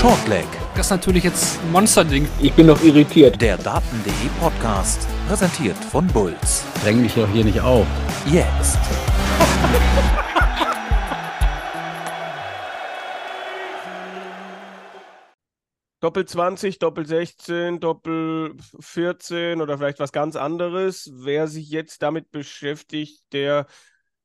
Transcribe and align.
Shortleg. 0.00 0.46
Das 0.74 0.86
ist 0.86 0.92
natürlich 0.92 1.24
jetzt 1.24 1.60
ein 1.60 1.72
Monsterding. 1.72 2.26
Ich 2.40 2.54
bin 2.54 2.68
noch 2.68 2.82
irritiert. 2.82 3.38
Der 3.42 3.58
Daten.de 3.58 4.30
Podcast, 4.40 5.06
präsentiert 5.28 5.76
von 5.76 6.06
Bulls. 6.06 6.64
Dräng 6.82 7.02
mich 7.02 7.12
doch 7.12 7.28
hier 7.28 7.44
nicht 7.44 7.60
auf. 7.60 7.86
Jetzt. 8.24 8.78
Doppel 16.00 16.24
20, 16.24 16.78
Doppel 16.78 17.04
16, 17.04 17.80
Doppel 17.80 18.56
14 18.80 19.60
oder 19.60 19.76
vielleicht 19.76 20.00
was 20.00 20.12
ganz 20.12 20.34
anderes. 20.34 21.10
Wer 21.12 21.46
sich 21.46 21.68
jetzt 21.68 22.00
damit 22.00 22.30
beschäftigt, 22.30 23.20
der 23.34 23.66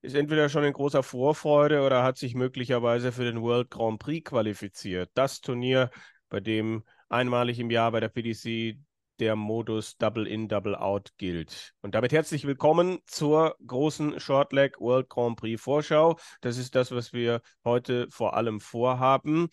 ist 0.06 0.16
entweder 0.16 0.50
schon 0.50 0.64
in 0.64 0.74
großer 0.74 1.04
Vorfreude 1.04 1.82
oder 1.82 2.04
hat 2.04 2.18
sich 2.18 2.36
möglicherweise 2.36 3.12
für 3.12 3.24
den 3.24 3.42
World 3.42 3.72
Grand 3.72 4.00
Prix 4.00 4.30
qualifiziert. 4.30 5.10
Das 5.16 5.42
Turnier, 5.42 5.90
bei 6.30 6.40
dem 6.40 6.84
einmalig 7.10 7.60
im 7.60 7.72
Jahr 7.72 7.92
bei 7.92 8.00
der 8.00 8.10
PDC 8.10 8.78
der 9.20 9.36
Modus 9.36 9.98
Double 9.98 10.28
In, 10.28 10.48
Double 10.48 10.76
Out 10.76 11.12
gilt. 11.18 11.74
Und 11.82 11.96
damit 11.96 12.12
herzlich 12.12 12.46
willkommen 12.46 13.00
zur 13.08 13.56
großen 13.66 14.20
Shortleg 14.20 14.80
World 14.80 15.10
Grand 15.10 15.38
Prix 15.38 15.62
Vorschau. 15.62 16.20
Das 16.42 16.58
ist 16.58 16.76
das, 16.76 16.92
was 16.92 17.12
wir 17.12 17.42
heute 17.64 18.08
vor 18.12 18.36
allem 18.36 18.60
vorhaben. 18.60 19.48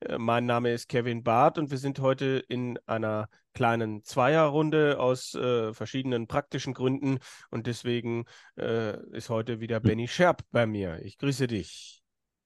Äh, 0.00 0.18
mein 0.18 0.46
Name 0.46 0.72
ist 0.72 0.88
Kevin 0.88 1.22
Barth 1.22 1.58
und 1.58 1.70
wir 1.70 1.78
sind 1.78 2.00
heute 2.00 2.42
in 2.48 2.78
einer 2.86 3.28
kleinen 3.54 4.02
Zweierrunde 4.02 4.98
aus 5.00 5.34
äh, 5.34 5.72
verschiedenen 5.72 6.26
praktischen 6.26 6.74
Gründen 6.74 7.18
und 7.50 7.66
deswegen 7.66 8.24
äh, 8.58 8.98
ist 9.12 9.30
heute 9.30 9.60
wieder 9.60 9.80
Benny 9.80 10.08
Scherp 10.08 10.42
bei 10.50 10.66
mir. 10.66 11.00
Ich 11.02 11.18
grüße 11.18 11.46
dich. 11.46 12.02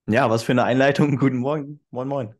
Ja, 0.06 0.30
was 0.30 0.42
für 0.42 0.52
eine 0.52 0.64
Einleitung. 0.64 1.16
Guten 1.18 1.38
Morgen. 1.38 1.80
Moin, 1.90 2.08
moin. 2.08 2.34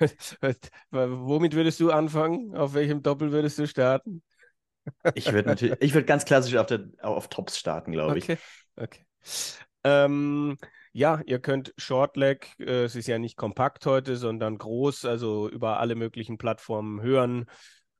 Womit 0.90 1.54
würdest 1.54 1.80
du 1.80 1.90
anfangen? 1.90 2.56
Auf 2.56 2.74
welchem 2.74 3.02
Doppel 3.02 3.32
würdest 3.32 3.58
du 3.58 3.66
starten? 3.66 4.22
ich 5.14 5.30
würde 5.30 5.48
natürlich, 5.48 5.76
ich 5.80 5.94
würde 5.94 6.06
ganz 6.06 6.24
klassisch 6.24 6.56
auf, 6.56 6.66
der, 6.66 6.88
auf 7.02 7.28
Tops 7.28 7.58
starten, 7.58 7.92
glaube 7.92 8.12
okay. 8.16 8.38
ich. 8.76 8.82
Okay. 8.82 9.04
Ähm, 9.84 10.56
ja, 10.92 11.20
ihr 11.26 11.38
könnt 11.38 11.72
Shortleg, 11.76 12.54
äh, 12.58 12.84
es 12.84 12.96
ist 12.96 13.06
ja 13.06 13.18
nicht 13.18 13.36
kompakt 13.36 13.86
heute, 13.86 14.16
sondern 14.16 14.58
groß, 14.58 15.04
also 15.04 15.48
über 15.48 15.78
alle 15.80 15.94
möglichen 15.94 16.38
Plattformen 16.38 17.00
hören. 17.02 17.46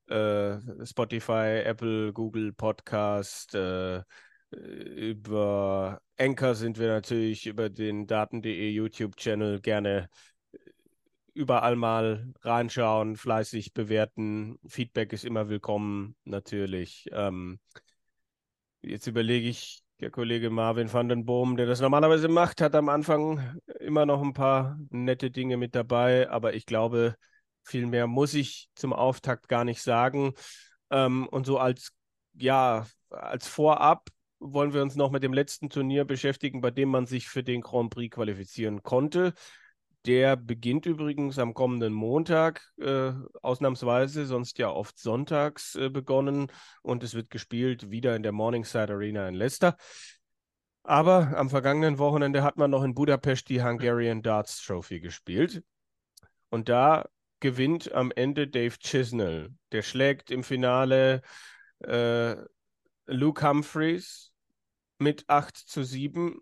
Äh, 0.09 0.59
Spotify, 0.85 1.63
Apple, 1.65 2.13
Google 2.13 2.53
Podcast, 2.53 3.55
äh, 3.55 4.03
über 4.51 6.01
Anchor 6.19 6.55
sind 6.57 6.79
wir 6.79 6.89
natürlich 6.89 7.47
über 7.47 7.71
den 7.71 8.07
Daten.de 8.09 8.71
YouTube-Channel 8.71 9.61
gerne 9.61 10.09
äh, 10.53 10.59
überall 11.35 11.77
mal 11.77 12.33
reinschauen, 12.41 13.17
fleißig 13.17 13.73
bewerten. 13.73 14.59
Feedback 14.67 15.13
ist 15.13 15.25
immer 15.25 15.49
willkommen, 15.49 16.17
natürlich. 16.25 17.07
Ähm, 17.13 17.61
jetzt 18.83 19.07
überlege 19.07 19.49
ich, 19.49 19.85
der 20.01 20.11
Kollege 20.11 20.51
Marvin 20.51 20.93
van 20.93 21.09
den 21.09 21.25
Boom, 21.25 21.57
der 21.57 21.67
das 21.67 21.81
normalerweise 21.81 22.29
macht, 22.29 22.61
hat 22.61 22.75
am 22.75 22.89
Anfang 22.89 23.59
immer 23.81 24.07
noch 24.07 24.23
ein 24.23 24.33
paar 24.33 24.79
nette 24.91 25.31
Dinge 25.31 25.57
mit 25.57 25.75
dabei, 25.75 26.31
aber 26.31 26.55
ich 26.55 26.65
glaube, 26.65 27.17
viel 27.63 27.87
mehr 27.87 28.07
muss 28.07 28.35
ich 28.35 28.69
zum 28.75 28.93
Auftakt 28.93 29.49
gar 29.49 29.65
nicht 29.65 29.83
sagen. 29.83 30.33
Ähm, 30.91 31.29
und 31.29 31.45
so 31.45 31.59
als, 31.59 31.93
ja, 32.35 32.87
als 33.11 33.47
Vorab 33.47 34.09
wollen 34.39 34.73
wir 34.73 34.81
uns 34.81 34.97
noch 34.97 35.11
mit 35.11 35.23
dem 35.23 35.35
letzten 35.35 35.69
Turnier 35.69 36.07
beschäftigen, 36.07 36.63
bei 36.63 36.71
dem 36.71 36.89
man 36.89 37.07
sich 37.07 37.29
für 37.29 37.43
den 37.43 37.61
Grand 37.61 37.91
Prix 37.91 38.15
qualifizieren 38.15 38.83
konnte. 38.83 39.35
Der 40.07 40.37
beginnt 40.37 40.87
übrigens 40.87 41.39
am 41.39 41.53
kommenden 41.53 41.93
Montag, 41.93 42.73
äh, 42.79 43.13
ausnahmsweise, 43.43 44.25
sonst 44.25 44.59
ja 44.59 44.71
oft 44.71 44.99
sonntags 44.99 45.75
äh, 45.75 45.91
begonnen 45.91 46.51
und 46.83 47.03
es 47.03 47.15
wird 47.15 47.29
gespielt 47.29 47.91
wieder 47.91 48.17
in 48.17 48.23
der 48.23 48.33
Morningside 48.33 48.95
Arena 48.95 49.29
in 49.29 49.35
Leicester. 49.35 49.77
Aber 50.83 51.37
am 51.37 51.51
vergangenen 51.51 51.99
Wochenende 51.99 52.43
hat 52.43 52.57
man 52.57 52.71
noch 52.71 52.83
in 52.83 52.95
Budapest 52.95 53.49
die 53.51 53.63
Hungarian 53.63 54.23
Darts 54.23 54.65
Trophy 54.65 55.01
gespielt. 55.01 55.63
Und 56.49 56.71
da 56.71 57.07
gewinnt 57.41 57.93
am 57.93 58.11
Ende 58.11 58.49
Dave 58.49 58.79
Chisnell. 58.79 59.51
Der 59.73 59.83
schlägt 59.83 60.31
im 60.31 60.43
Finale 60.43 61.21
äh, 61.81 62.37
Luke 63.07 63.47
Humphreys 63.47 64.33
mit 64.99 65.29
8 65.29 65.57
zu 65.57 65.83
7 65.83 66.41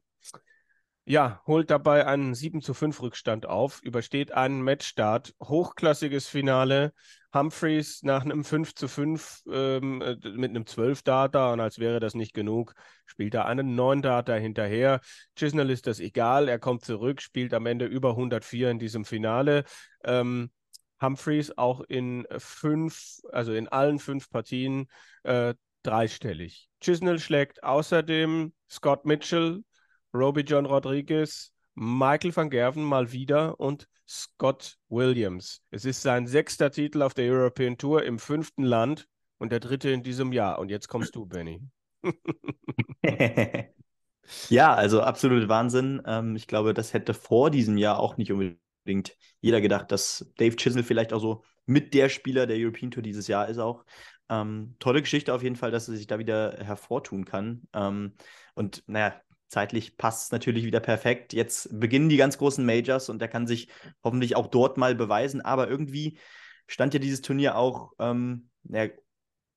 ja, 1.08 1.40
holt 1.46 1.70
dabei 1.70 2.06
einen 2.06 2.34
7 2.34 2.60
zu 2.60 2.74
5 2.74 3.00
Rückstand 3.00 3.46
auf, 3.46 3.80
übersteht 3.82 4.32
einen 4.32 4.62
Matchstart, 4.62 5.34
hochklassiges 5.42 6.28
Finale. 6.28 6.92
Humphreys 7.34 8.02
nach 8.02 8.24
einem 8.24 8.44
5 8.44 8.74
zu 8.74 8.88
5 8.88 9.42
ähm, 9.50 10.02
äh, 10.02 10.16
mit 10.30 10.50
einem 10.50 10.66
12 10.66 11.02
Data 11.02 11.52
und 11.52 11.60
als 11.60 11.78
wäre 11.78 12.00
das 12.00 12.14
nicht 12.14 12.34
genug, 12.34 12.74
spielt 13.06 13.34
er 13.34 13.46
einen 13.46 13.74
9 13.74 14.02
Data 14.02 14.34
hinterher. 14.34 15.00
Chisnell 15.34 15.70
ist 15.70 15.86
das 15.86 16.00
egal, 16.00 16.48
er 16.48 16.58
kommt 16.58 16.84
zurück, 16.84 17.22
spielt 17.22 17.54
am 17.54 17.66
Ende 17.66 17.86
über 17.86 18.10
104 18.10 18.70
in 18.70 18.78
diesem 18.78 19.04
Finale. 19.04 19.64
Ähm, 20.04 20.50
Humphreys 21.00 21.56
auch 21.56 21.80
in 21.80 22.26
fünf, 22.38 23.20
also 23.32 23.52
in 23.52 23.68
allen 23.68 23.98
fünf 23.98 24.30
Partien 24.30 24.88
äh, 25.22 25.54
dreistellig. 25.82 26.68
Chisnell 26.80 27.18
schlägt 27.18 27.62
außerdem 27.62 28.52
Scott 28.68 29.06
Mitchell, 29.06 29.62
Roby 30.14 30.40
John 30.42 30.66
Rodriguez, 30.66 31.52
Michael 31.74 32.34
van 32.34 32.50
Gerven 32.50 32.82
mal 32.82 33.12
wieder 33.12 33.60
und 33.60 33.88
Scott 34.08 34.78
Williams. 34.88 35.62
Es 35.70 35.84
ist 35.84 36.02
sein 36.02 36.26
sechster 36.26 36.70
Titel 36.70 37.02
auf 37.02 37.14
der 37.14 37.30
European 37.30 37.76
Tour 37.76 38.04
im 38.04 38.18
fünften 38.18 38.62
Land 38.62 39.06
und 39.38 39.52
der 39.52 39.60
dritte 39.60 39.90
in 39.90 40.02
diesem 40.02 40.32
Jahr. 40.32 40.58
Und 40.58 40.70
jetzt 40.70 40.88
kommst 40.88 41.14
du, 41.14 41.26
Benny. 41.26 41.60
ja, 44.48 44.74
also 44.74 45.02
absolut 45.02 45.48
Wahnsinn. 45.48 46.02
Ähm, 46.06 46.36
ich 46.36 46.46
glaube, 46.46 46.74
das 46.74 46.94
hätte 46.94 47.12
vor 47.14 47.50
diesem 47.50 47.76
Jahr 47.76 48.00
auch 48.00 48.16
nicht 48.16 48.32
unbedingt 48.32 49.16
jeder 49.40 49.60
gedacht, 49.60 49.92
dass 49.92 50.32
Dave 50.38 50.56
Chisel 50.56 50.82
vielleicht 50.82 51.12
auch 51.12 51.20
so 51.20 51.44
mit 51.66 51.92
der 51.92 52.08
Spieler 52.08 52.46
der 52.46 52.56
European 52.56 52.90
Tour 52.90 53.02
dieses 53.02 53.28
Jahr 53.28 53.48
ist 53.48 53.58
auch. 53.58 53.84
Ähm, 54.30 54.74
tolle 54.78 55.02
Geschichte 55.02 55.32
auf 55.34 55.42
jeden 55.42 55.56
Fall, 55.56 55.70
dass 55.70 55.88
er 55.88 55.96
sich 55.96 56.06
da 56.06 56.18
wieder 56.18 56.56
hervortun 56.58 57.24
kann. 57.24 57.68
Ähm, 57.74 58.14
und 58.54 58.82
naja, 58.86 59.20
zeitlich 59.48 59.96
passt 59.96 60.26
es 60.26 60.32
natürlich 60.32 60.64
wieder 60.64 60.80
perfekt. 60.80 61.32
Jetzt 61.32 61.80
beginnen 61.80 62.08
die 62.08 62.16
ganz 62.16 62.38
großen 62.38 62.64
Majors 62.64 63.08
und 63.08 63.20
er 63.22 63.28
kann 63.28 63.46
sich 63.46 63.68
hoffentlich 64.04 64.36
auch 64.36 64.46
dort 64.46 64.76
mal 64.76 64.94
beweisen. 64.94 65.40
Aber 65.40 65.68
irgendwie 65.68 66.18
stand 66.66 66.94
ja 66.94 67.00
dieses 67.00 67.22
Turnier 67.22 67.56
auch 67.56 67.92
ähm, 67.98 68.50
ja, 68.64 68.88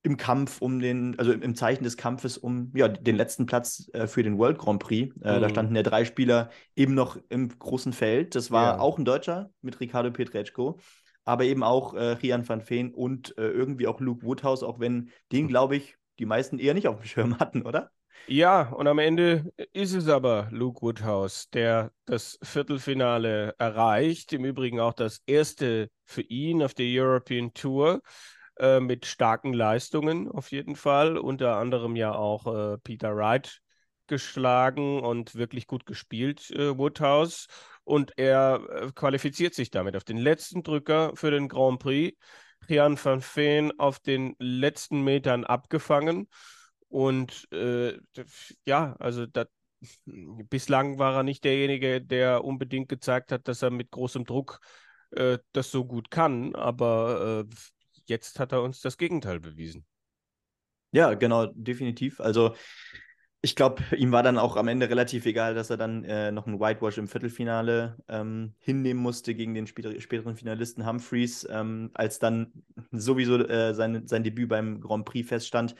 im 0.02 0.16
Kampf 0.16 0.60
um 0.60 0.80
den, 0.80 1.18
also 1.18 1.32
im 1.32 1.54
Zeichen 1.54 1.84
des 1.84 1.96
Kampfes 1.96 2.36
um 2.36 2.72
ja, 2.74 2.88
den 2.88 3.16
letzten 3.16 3.46
Platz 3.46 3.88
äh, 3.92 4.06
für 4.06 4.22
den 4.22 4.38
World 4.38 4.58
Grand 4.58 4.82
Prix. 4.82 5.14
Äh, 5.22 5.36
mhm. 5.36 5.40
Da 5.42 5.48
standen 5.48 5.76
ja 5.76 5.82
drei 5.82 6.04
Spieler 6.04 6.50
eben 6.74 6.94
noch 6.94 7.18
im 7.28 7.48
großen 7.48 7.92
Feld. 7.92 8.34
Das 8.34 8.50
war 8.50 8.74
ja. 8.74 8.78
auch 8.80 8.98
ein 8.98 9.04
Deutscher 9.04 9.50
mit 9.60 9.78
Ricardo 9.78 10.10
Petreczko. 10.10 10.78
Aber 11.24 11.44
eben 11.44 11.62
auch 11.62 11.94
äh, 11.94 12.14
Rian 12.14 12.48
van 12.48 12.68
Veen 12.68 12.92
und 12.92 13.38
äh, 13.38 13.48
irgendwie 13.48 13.86
auch 13.86 14.00
Luke 14.00 14.26
Woodhouse, 14.26 14.64
auch 14.64 14.80
wenn 14.80 15.10
den, 15.30 15.46
glaube 15.46 15.76
ich, 15.76 15.96
die 16.18 16.26
meisten 16.26 16.58
eher 16.58 16.74
nicht 16.74 16.88
auf 16.88 16.96
dem 16.96 17.04
Schirm 17.04 17.38
hatten, 17.38 17.62
oder? 17.62 17.92
Ja, 18.28 18.70
und 18.70 18.86
am 18.86 18.98
Ende 18.98 19.52
ist 19.72 19.94
es 19.94 20.08
aber 20.08 20.48
Luke 20.50 20.80
Woodhouse, 20.82 21.50
der 21.50 21.92
das 22.06 22.38
Viertelfinale 22.42 23.54
erreicht. 23.58 24.32
Im 24.32 24.44
Übrigen 24.44 24.80
auch 24.80 24.94
das 24.94 25.22
erste 25.26 25.90
für 26.04 26.22
ihn 26.22 26.62
auf 26.62 26.72
der 26.74 26.86
European 26.88 27.52
Tour 27.52 28.00
äh, 28.58 28.80
mit 28.80 29.06
starken 29.06 29.52
Leistungen 29.52 30.30
auf 30.30 30.52
jeden 30.52 30.76
Fall. 30.76 31.18
Unter 31.18 31.56
anderem 31.56 31.96
ja 31.96 32.14
auch 32.14 32.46
äh, 32.46 32.78
Peter 32.78 33.16
Wright 33.16 33.60
geschlagen 34.06 35.00
und 35.00 35.34
wirklich 35.34 35.66
gut 35.66 35.84
gespielt, 35.84 36.50
äh, 36.50 36.76
Woodhouse. 36.78 37.46
Und 37.84 38.12
er 38.18 38.60
äh, 38.70 38.92
qualifiziert 38.94 39.54
sich 39.54 39.70
damit 39.70 39.96
auf 39.96 40.04
den 40.04 40.18
letzten 40.18 40.62
Drücker 40.62 41.12
für 41.14 41.30
den 41.30 41.48
Grand 41.48 41.80
Prix. 41.80 42.16
Rian 42.68 42.96
van 43.02 43.20
Veen 43.20 43.78
auf 43.80 43.98
den 43.98 44.36
letzten 44.38 45.02
Metern 45.02 45.44
abgefangen. 45.44 46.28
Und 46.92 47.50
äh, 47.52 47.98
ja, 48.66 48.94
also 48.98 49.24
das, 49.24 49.46
bislang 50.04 50.98
war 50.98 51.14
er 51.16 51.22
nicht 51.22 51.42
derjenige, 51.42 52.02
der 52.02 52.44
unbedingt 52.44 52.90
gezeigt 52.90 53.32
hat, 53.32 53.48
dass 53.48 53.62
er 53.62 53.70
mit 53.70 53.90
großem 53.90 54.26
Druck 54.26 54.60
äh, 55.12 55.38
das 55.52 55.70
so 55.70 55.86
gut 55.86 56.10
kann. 56.10 56.54
Aber 56.54 57.46
äh, 57.48 57.54
jetzt 58.06 58.38
hat 58.38 58.52
er 58.52 58.62
uns 58.62 58.82
das 58.82 58.98
Gegenteil 58.98 59.40
bewiesen. 59.40 59.86
Ja, 60.90 61.14
genau, 61.14 61.46
definitiv. 61.46 62.20
Also 62.20 62.54
ich 63.40 63.56
glaube, 63.56 63.82
ihm 63.96 64.12
war 64.12 64.22
dann 64.22 64.36
auch 64.36 64.56
am 64.56 64.68
Ende 64.68 64.90
relativ 64.90 65.24
egal, 65.24 65.54
dass 65.54 65.70
er 65.70 65.78
dann 65.78 66.04
äh, 66.04 66.30
noch 66.30 66.46
einen 66.46 66.60
Whitewash 66.60 66.98
im 66.98 67.08
Viertelfinale 67.08 67.96
ähm, 68.06 68.54
hinnehmen 68.58 69.00
musste 69.00 69.34
gegen 69.34 69.54
den 69.54 69.66
später, 69.66 69.98
späteren 69.98 70.36
Finalisten 70.36 70.86
Humphreys, 70.86 71.48
ähm, 71.50 71.90
als 71.94 72.18
dann 72.18 72.52
sowieso 72.90 73.38
äh, 73.38 73.72
sein, 73.72 74.06
sein 74.06 74.22
Debüt 74.22 74.50
beim 74.50 74.78
Grand 74.82 75.06
Prix 75.06 75.26
feststand 75.26 75.74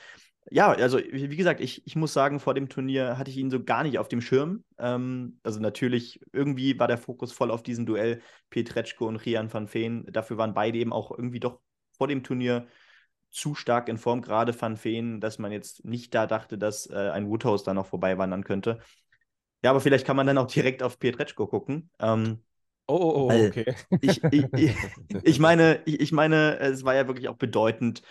ja, 0.52 0.70
also 0.70 0.98
wie 0.98 1.36
gesagt, 1.36 1.60
ich, 1.60 1.86
ich 1.86 1.96
muss 1.96 2.12
sagen, 2.12 2.38
vor 2.38 2.52
dem 2.52 2.68
Turnier 2.68 3.16
hatte 3.16 3.30
ich 3.30 3.38
ihn 3.38 3.50
so 3.50 3.62
gar 3.64 3.82
nicht 3.82 3.98
auf 3.98 4.08
dem 4.08 4.20
Schirm. 4.20 4.64
Ähm, 4.78 5.38
also 5.42 5.60
natürlich, 5.60 6.20
irgendwie 6.32 6.78
war 6.78 6.88
der 6.88 6.98
Fokus 6.98 7.32
voll 7.32 7.50
auf 7.50 7.62
diesem 7.62 7.86
Duell 7.86 8.20
Pietreczko 8.50 9.06
und 9.06 9.16
Rian 9.16 9.52
van 9.52 9.72
Veen. 9.72 10.06
Dafür 10.12 10.36
waren 10.36 10.52
beide 10.52 10.78
eben 10.78 10.92
auch 10.92 11.10
irgendwie 11.10 11.40
doch 11.40 11.60
vor 11.96 12.06
dem 12.06 12.22
Turnier 12.22 12.66
zu 13.30 13.54
stark 13.54 13.88
in 13.88 13.96
Form, 13.96 14.20
gerade 14.20 14.58
Van 14.60 14.82
Veen, 14.82 15.20
dass 15.20 15.38
man 15.38 15.52
jetzt 15.52 15.86
nicht 15.86 16.14
da 16.14 16.26
dachte, 16.26 16.58
dass 16.58 16.86
äh, 16.86 17.10
ein 17.12 17.28
Woodhouse 17.28 17.64
da 17.64 17.72
noch 17.72 17.86
vorbei 17.86 18.18
wandern 18.18 18.44
könnte. 18.44 18.78
Ja, 19.64 19.70
aber 19.70 19.80
vielleicht 19.80 20.06
kann 20.06 20.16
man 20.16 20.26
dann 20.26 20.36
auch 20.36 20.48
direkt 20.48 20.82
auf 20.82 20.98
Pietreczko 20.98 21.46
gucken. 21.46 21.88
Ähm, 21.98 22.42
oh, 22.86 22.96
oh, 22.96 23.30
oh 23.32 23.46
okay. 23.46 23.74
Ich, 24.02 24.22
ich, 24.24 24.44
ich, 24.52 24.76
ich, 25.22 25.38
meine, 25.38 25.80
ich, 25.86 26.12
meine, 26.12 26.58
es 26.58 26.84
war 26.84 26.94
ja 26.94 27.06
wirklich 27.06 27.28
auch 27.28 27.36
bedeutend 27.36 28.02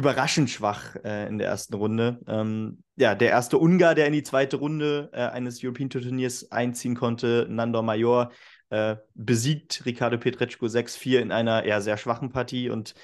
überraschend 0.00 0.50
schwach 0.50 0.96
äh, 1.04 1.28
in 1.28 1.38
der 1.38 1.48
ersten 1.48 1.74
Runde. 1.74 2.20
Ähm, 2.26 2.82
ja, 2.96 3.14
der 3.14 3.28
erste 3.28 3.58
Ungar, 3.58 3.94
der 3.94 4.06
in 4.06 4.14
die 4.14 4.22
zweite 4.22 4.56
Runde 4.56 5.10
äh, 5.12 5.20
eines 5.20 5.62
European 5.62 5.90
Tour 5.90 6.00
Turniers 6.00 6.50
einziehen 6.50 6.94
konnte, 6.96 7.46
Nandor 7.48 7.82
Major, 7.82 8.32
äh, 8.70 8.96
besiegt 9.14 9.84
Ricardo 9.84 10.16
Pietreczko 10.16 10.66
6-4 10.66 11.20
in 11.20 11.32
einer 11.32 11.64
eher 11.64 11.82
sehr 11.82 11.98
schwachen 11.98 12.30
Partie 12.30 12.70
und 12.70 12.94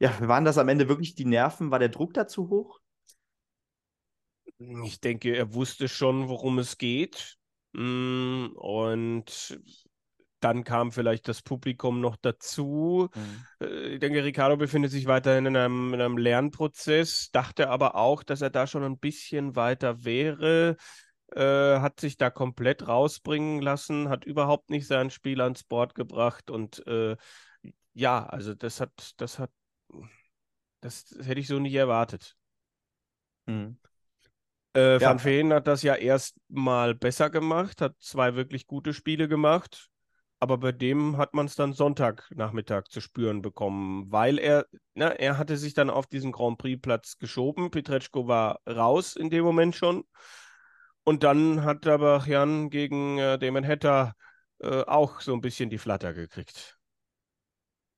ja, 0.00 0.12
waren 0.26 0.44
das 0.44 0.58
am 0.58 0.68
Ende 0.68 0.88
wirklich 0.88 1.14
die 1.14 1.26
Nerven? 1.26 1.70
War 1.70 1.78
der 1.78 1.90
Druck 1.90 2.14
dazu 2.14 2.48
hoch? 2.48 2.80
Ich 4.84 5.00
denke, 5.00 5.36
er 5.36 5.54
wusste 5.54 5.88
schon, 5.88 6.28
worum 6.28 6.58
es 6.58 6.76
geht. 6.76 7.36
Mm, 7.72 8.48
und 8.56 9.60
dann 10.40 10.64
kam 10.64 10.92
vielleicht 10.92 11.28
das 11.28 11.42
Publikum 11.42 12.00
noch 12.00 12.16
dazu. 12.16 13.08
Mhm. 13.14 13.66
Äh, 13.66 13.88
ich 13.94 14.00
denke, 14.00 14.24
Ricardo 14.24 14.56
befindet 14.56 14.90
sich 14.90 15.06
weiterhin 15.06 15.46
in 15.46 15.56
einem, 15.56 15.94
in 15.94 16.00
einem, 16.00 16.18
Lernprozess, 16.18 17.30
dachte 17.32 17.70
aber 17.70 17.94
auch, 17.94 18.22
dass 18.22 18.40
er 18.40 18.50
da 18.50 18.66
schon 18.66 18.84
ein 18.84 18.98
bisschen 18.98 19.56
weiter 19.56 20.04
wäre. 20.04 20.76
Äh, 21.32 21.78
hat 21.78 22.00
sich 22.00 22.16
da 22.16 22.28
komplett 22.28 22.88
rausbringen 22.88 23.62
lassen, 23.62 24.08
hat 24.08 24.24
überhaupt 24.24 24.70
nicht 24.70 24.86
sein 24.86 25.10
Spiel 25.10 25.40
ans 25.40 25.62
Board 25.62 25.94
gebracht 25.94 26.50
und 26.50 26.84
äh, 26.88 27.16
ja, 27.92 28.26
also 28.26 28.54
das 28.54 28.80
hat, 28.80 29.12
das 29.16 29.38
hat 29.38 29.50
das 30.80 31.04
hätte 31.22 31.40
ich 31.40 31.48
so 31.48 31.58
nicht 31.58 31.74
erwartet. 31.74 32.36
Mhm. 33.46 33.78
Äh, 34.74 34.94
ja. 34.94 35.00
Van 35.00 35.24
Veen 35.24 35.52
hat 35.52 35.66
das 35.66 35.82
ja 35.82 35.94
erst 35.94 36.36
mal 36.48 36.94
besser 36.94 37.28
gemacht, 37.30 37.80
hat 37.80 37.96
zwei 37.98 38.34
wirklich 38.34 38.66
gute 38.66 38.94
Spiele 38.94 39.28
gemacht, 39.28 39.89
aber 40.40 40.56
bei 40.56 40.72
dem 40.72 41.18
hat 41.18 41.34
man 41.34 41.46
es 41.46 41.54
dann 41.54 41.74
Sonntagnachmittag 41.74 42.88
zu 42.88 43.00
spüren 43.00 43.42
bekommen, 43.42 44.10
weil 44.10 44.38
er, 44.38 44.66
na, 44.94 45.08
er 45.08 45.36
hatte 45.36 45.58
sich 45.58 45.74
dann 45.74 45.90
auf 45.90 46.06
diesen 46.06 46.32
Grand 46.32 46.56
Prix-Platz 46.56 47.18
geschoben. 47.18 47.70
Petretschko 47.70 48.26
war 48.26 48.60
raus 48.66 49.16
in 49.16 49.28
dem 49.28 49.44
Moment 49.44 49.76
schon. 49.76 50.04
Und 51.04 51.22
dann 51.24 51.62
hat 51.64 51.86
aber 51.86 52.24
Jan 52.26 52.70
gegen 52.70 53.18
äh, 53.18 53.38
Damon 53.38 53.66
Hatter 53.66 54.14
äh, 54.60 54.82
auch 54.82 55.20
so 55.20 55.34
ein 55.34 55.42
bisschen 55.42 55.68
die 55.68 55.78
Flatter 55.78 56.14
gekriegt. 56.14 56.78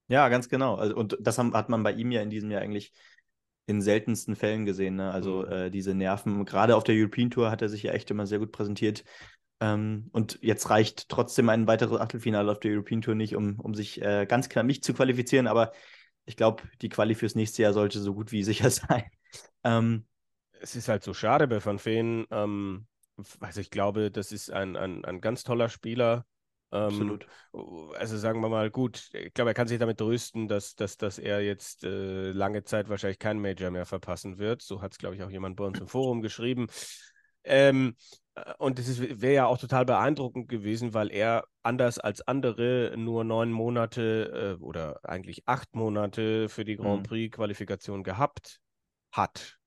Ja, 0.08 0.28
ganz 0.28 0.48
genau. 0.48 0.74
Also, 0.74 0.96
und 0.96 1.16
das 1.20 1.38
hat 1.38 1.68
man 1.68 1.82
bei 1.82 1.92
ihm 1.92 2.10
ja 2.10 2.22
in 2.22 2.30
diesem 2.30 2.50
Jahr 2.50 2.60
eigentlich 2.60 2.92
in 3.66 3.80
seltensten 3.80 4.34
Fällen 4.34 4.66
gesehen. 4.66 4.96
Ne? 4.96 5.10
Also 5.12 5.42
mhm. 5.46 5.52
äh, 5.52 5.70
diese 5.70 5.94
Nerven, 5.94 6.44
gerade 6.44 6.76
auf 6.76 6.84
der 6.84 6.96
European 6.96 7.30
Tour 7.30 7.50
hat 7.50 7.62
er 7.62 7.68
sich 7.68 7.84
ja 7.84 7.92
echt 7.92 8.10
immer 8.10 8.26
sehr 8.26 8.40
gut 8.40 8.52
präsentiert. 8.52 9.04
Ähm, 9.62 10.08
und 10.10 10.40
jetzt 10.42 10.70
reicht 10.70 11.08
trotzdem 11.08 11.48
ein 11.48 11.68
weiteres 11.68 12.00
Achtelfinale 12.00 12.50
auf 12.50 12.58
der 12.58 12.72
European 12.72 13.00
Tour 13.00 13.14
nicht, 13.14 13.36
um, 13.36 13.60
um 13.60 13.74
sich 13.74 14.02
äh, 14.02 14.26
ganz 14.26 14.48
knapp 14.48 14.66
nicht 14.66 14.84
zu 14.84 14.92
qualifizieren. 14.92 15.46
Aber 15.46 15.70
ich 16.24 16.36
glaube, 16.36 16.64
die 16.80 16.88
Quali 16.88 17.14
fürs 17.14 17.36
nächste 17.36 17.62
Jahr 17.62 17.72
sollte 17.72 18.00
so 18.00 18.12
gut 18.12 18.32
wie 18.32 18.42
sicher 18.42 18.70
sein. 18.70 19.04
Ähm, 19.62 20.04
es 20.60 20.74
ist 20.74 20.88
halt 20.88 21.04
so 21.04 21.14
schade 21.14 21.46
bei 21.46 21.64
Van 21.64 21.78
Veen. 21.84 22.26
Ähm, 22.32 22.88
also 23.38 23.60
ich 23.60 23.70
glaube, 23.70 24.10
das 24.10 24.32
ist 24.32 24.50
ein, 24.50 24.76
ein, 24.76 25.04
ein 25.04 25.20
ganz 25.20 25.44
toller 25.44 25.68
Spieler. 25.68 26.26
Absolut. 26.70 27.28
Ähm, 27.54 27.92
also 27.96 28.18
sagen 28.18 28.40
wir 28.40 28.48
mal, 28.48 28.68
gut, 28.68 29.10
ich 29.12 29.32
glaube, 29.32 29.50
er 29.50 29.54
kann 29.54 29.68
sich 29.68 29.78
damit 29.78 29.98
trösten, 29.98 30.48
dass, 30.48 30.74
dass, 30.74 30.96
dass 30.96 31.20
er 31.20 31.40
jetzt 31.40 31.84
äh, 31.84 32.32
lange 32.32 32.64
Zeit 32.64 32.88
wahrscheinlich 32.88 33.20
keinen 33.20 33.40
Major 33.40 33.70
mehr 33.70 33.86
verpassen 33.86 34.38
wird. 34.38 34.60
So 34.62 34.82
hat 34.82 34.90
es, 34.90 34.98
glaube 34.98 35.14
ich, 35.14 35.22
auch 35.22 35.30
jemand 35.30 35.54
bei 35.54 35.64
uns 35.64 35.78
im 35.78 35.86
Forum 35.86 36.20
geschrieben. 36.20 36.66
Ähm, 37.44 37.94
äh, 37.94 38.21
und 38.58 38.78
das 38.78 39.00
wäre 39.00 39.34
ja 39.34 39.46
auch 39.46 39.58
total 39.58 39.84
beeindruckend 39.84 40.48
gewesen, 40.48 40.94
weil 40.94 41.10
er 41.10 41.44
anders 41.62 41.98
als 41.98 42.26
andere 42.26 42.94
nur 42.96 43.24
neun 43.24 43.50
Monate 43.50 44.56
äh, 44.58 44.62
oder 44.62 45.00
eigentlich 45.02 45.46
acht 45.46 45.74
Monate 45.74 46.48
für 46.48 46.64
die 46.64 46.76
Grand 46.76 47.02
mhm. 47.02 47.06
Prix-Qualifikation 47.06 48.02
gehabt 48.02 48.60
hat. 49.10 49.58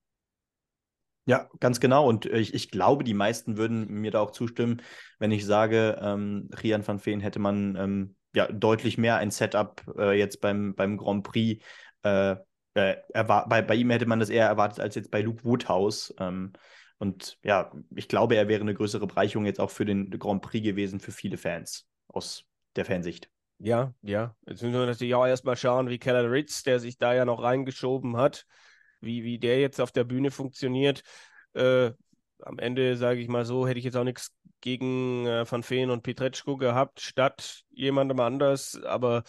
Ja, 1.26 1.48
ganz 1.60 1.80
genau. 1.80 2.08
Und 2.08 2.26
ich, 2.26 2.54
ich 2.54 2.70
glaube, 2.70 3.02
die 3.02 3.14
meisten 3.14 3.56
würden 3.56 3.88
mir 3.88 4.12
da 4.12 4.20
auch 4.20 4.30
zustimmen, 4.30 4.82
wenn 5.18 5.32
ich 5.32 5.44
sage, 5.44 5.98
ähm, 6.00 6.48
Rian 6.62 6.86
van 6.86 7.04
Veen 7.04 7.20
hätte 7.20 7.40
man 7.40 7.76
ähm, 7.76 8.16
ja 8.34 8.46
deutlich 8.50 8.96
mehr 8.96 9.16
ein 9.16 9.30
Setup 9.30 9.82
äh, 9.96 10.16
jetzt 10.16 10.40
beim, 10.40 10.74
beim 10.74 10.96
Grand 10.96 11.24
Prix. 11.24 11.64
Äh, 12.02 12.36
äh, 12.74 12.96
bei, 13.24 13.62
bei 13.62 13.74
ihm 13.74 13.90
hätte 13.90 14.06
man 14.06 14.20
das 14.20 14.28
eher 14.28 14.46
erwartet 14.46 14.80
als 14.80 14.94
jetzt 14.94 15.10
bei 15.10 15.20
Luke 15.20 15.44
Woodhouse. 15.44 16.14
Ähm, 16.20 16.52
und 16.98 17.38
ja, 17.42 17.72
ich 17.94 18.08
glaube, 18.08 18.36
er 18.36 18.48
wäre 18.48 18.62
eine 18.62 18.74
größere 18.74 19.06
Bereicherung 19.06 19.44
jetzt 19.46 19.60
auch 19.60 19.70
für 19.70 19.84
den 19.84 20.10
Grand 20.10 20.42
Prix 20.42 20.64
gewesen 20.64 21.00
für 21.00 21.12
viele 21.12 21.36
Fans 21.36 21.86
aus 22.08 22.44
der 22.74 22.84
Fansicht. 22.84 23.30
Ja, 23.58 23.94
ja. 24.02 24.34
Jetzt 24.46 24.62
müssen 24.62 24.78
wir 24.78 24.86
natürlich 24.86 25.14
auch 25.14 25.26
erstmal 25.26 25.56
schauen, 25.56 25.88
wie 25.88 25.98
Keller 25.98 26.30
Ritz, 26.30 26.62
der 26.62 26.78
sich 26.78 26.98
da 26.98 27.14
ja 27.14 27.24
noch 27.24 27.42
reingeschoben 27.42 28.16
hat, 28.16 28.46
wie, 29.00 29.24
wie 29.24 29.38
der 29.38 29.60
jetzt 29.60 29.80
auf 29.80 29.92
der 29.92 30.04
Bühne 30.04 30.30
funktioniert. 30.30 31.02
Äh, 31.54 31.92
am 32.42 32.58
Ende, 32.58 32.96
sage 32.96 33.20
ich 33.20 33.28
mal 33.28 33.46
so, 33.46 33.66
hätte 33.66 33.78
ich 33.78 33.84
jetzt 33.84 33.96
auch 33.96 34.04
nichts 34.04 34.34
gegen 34.60 35.26
äh, 35.26 35.50
Van 35.50 35.68
Veen 35.68 35.90
und 35.90 36.02
Petretschko 36.02 36.56
gehabt, 36.56 37.00
statt 37.00 37.62
jemandem 37.70 38.20
anders. 38.20 38.80
Aber 38.84 39.22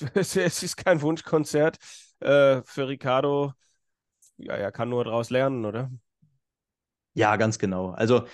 es, 0.14 0.36
ist 0.36 0.76
kein 0.76 1.02
Wunschkonzert 1.02 1.76
äh, 2.20 2.62
für 2.64 2.88
Ricardo. 2.88 3.52
Ja, 4.38 4.54
er 4.54 4.72
kann 4.72 4.90
nur 4.90 5.04
daraus 5.04 5.30
lernen, 5.30 5.64
oder? 5.64 5.90
Ja, 7.16 7.36
ganz 7.36 7.58
genau. 7.58 7.90
Also, 7.92 8.26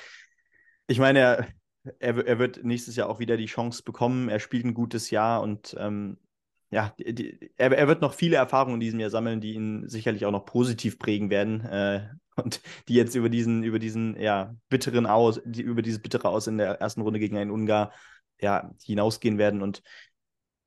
ich 0.88 0.99
meine, 0.99 1.20
er, 1.20 1.46
er, 2.00 2.26
er, 2.26 2.38
wird 2.40 2.64
nächstes 2.64 2.96
Jahr 2.96 3.08
auch 3.08 3.20
wieder 3.20 3.37
die 3.37 3.46
Chance 3.46 3.84
bekommen. 3.84 4.29
Er 4.29 4.40
spielt 4.40 4.64
ein 4.64 4.75
gutes 4.75 5.11
Jahr 5.11 5.40
und 5.40 5.76
ähm, 5.79 6.19
ja, 6.70 6.93
die, 6.99 7.52
er, 7.56 7.70
er, 7.70 7.87
wird 7.87 8.02
noch 8.02 8.12
viele 8.12 8.37
Erfahrungen 8.37 8.75
in 8.75 8.81
diesem 8.81 8.99
Jahr 8.99 9.11
sammeln, 9.11 9.40
die 9.40 9.55
ihn 9.55 9.88
sicherlich 9.88 10.26
auch 10.26 10.32
noch 10.32 10.46
positiv 10.46 10.99
prägen 10.99 11.31
werden 11.31 11.61
äh, 11.61 12.08
und 12.37 12.61
die 12.88 12.94
jetzt 12.94 13.14
über 13.14 13.29
diesen, 13.29 13.62
über 13.62 13.79
diesen, 13.79 14.20
ja, 14.20 14.56
bitteren 14.69 15.06
Aus, 15.06 15.40
die, 15.44 15.62
über 15.62 15.82
dieses 15.82 16.02
bittere 16.02 16.29
Aus 16.29 16.49
in 16.49 16.58
der 16.58 16.81
ersten 16.81 17.02
Runde 17.02 17.20
gegen 17.20 17.37
einen 17.37 17.52
Ungar, 17.52 17.93
ja, 18.40 18.73
hinausgehen 18.82 19.38
werden 19.38 19.62
und 19.62 19.82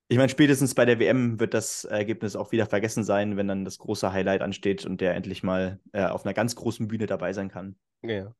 ich 0.07 0.17
meine, 0.17 0.29
spätestens 0.29 0.75
bei 0.75 0.85
der 0.85 0.99
WM 0.99 1.39
wird 1.39 1.55
das 1.55 1.83
Ergebnis 1.83 2.35
auch 2.35 2.51
wieder 2.51 2.67
vergessen 2.67 3.03
sein, 3.03 3.37
wenn 3.37 3.47
dann 3.47 3.65
das 3.65 3.79
große 3.79 4.11
Highlight 4.13 4.41
ansteht 4.41 4.85
und 4.85 5.01
der 5.01 5.15
endlich 5.15 5.41
mal 5.41 5.79
äh, 5.93 6.05
auf 6.05 6.25
einer 6.25 6.35
ganz 6.35 6.55
großen 6.55 6.87
Bühne 6.87 7.07
dabei 7.07 7.33
sein 7.33 7.49
kann. 7.49 7.75
Ja. 8.07 8.33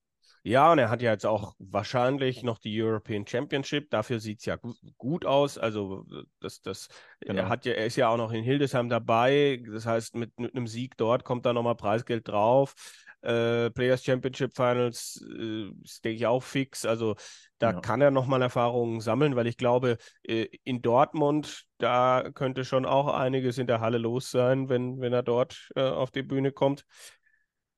Ja, 0.48 0.72
und 0.72 0.77
er 0.77 0.91
hat 0.91 1.01
ja 1.01 1.12
jetzt 1.12 1.25
auch 1.25 1.55
wahrscheinlich 1.57 2.43
noch 2.43 2.60
die 2.60 2.79
European 2.79 3.25
Championship. 3.25 3.89
Dafür 3.89 4.19
sieht 4.19 4.41
es 4.41 4.45
ja 4.45 4.60
gut 4.95 5.25
aus. 5.25 5.57
Also, 5.57 6.05
das, 6.39 6.62
das, 6.62 6.88
genau. 7.19 7.41
er, 7.41 7.50
hat 7.50 7.65
ja, 7.65 7.74
er 7.74 7.88
ist 7.88 7.95
ja 7.95 8.10
auch 8.10 8.17
noch 8.17 8.31
in 8.31 8.43
Hildesheim 8.43 8.88
dabei. 8.88 9.63
Das 9.67 9.88
heißt, 9.88 10.15
mit, 10.15 10.39
mit 10.39 10.55
einem 10.55 10.67
Sieg 10.67 10.98
dort 10.98 11.24
kommt 11.24 11.48
da 11.48 11.53
nochmal 11.53 11.75
Preisgeld 11.75 12.27
drauf. 12.27 12.75
Äh, 13.24 13.72
Players 13.72 14.03
Championship 14.03 14.55
Finals 14.55 15.19
äh, 15.36 15.72
ist, 15.84 16.05
denke 16.05 16.17
ich, 16.17 16.27
auch 16.27 16.43
fix. 16.43 16.86
Also, 16.86 17.15
da 17.57 17.72
ja. 17.72 17.79
kann 17.81 18.01
er 18.01 18.12
nochmal 18.12 18.43
Erfahrungen 18.43 19.01
sammeln, 19.01 19.36
weil 19.36 19.48
ich 19.48 19.57
glaube, 19.57 19.98
äh, 20.22 20.45
in 20.63 20.84
Dortmund, 20.84 21.65
da 21.79 22.29
könnte 22.36 22.65
schon 22.65 22.86
auch 22.86 23.07
einiges 23.07 23.57
in 23.57 23.65
der 23.65 23.79
Halle 23.79 23.98
los 23.98 24.29
sein, 24.29 24.69
wenn, 24.69 25.01
wenn 25.01 25.12
er 25.12 25.24
dort 25.24 25.72
äh, 25.75 25.81
auf 25.81 26.12
die 26.12 26.22
Bühne 26.22 26.51
kommt 26.51 26.86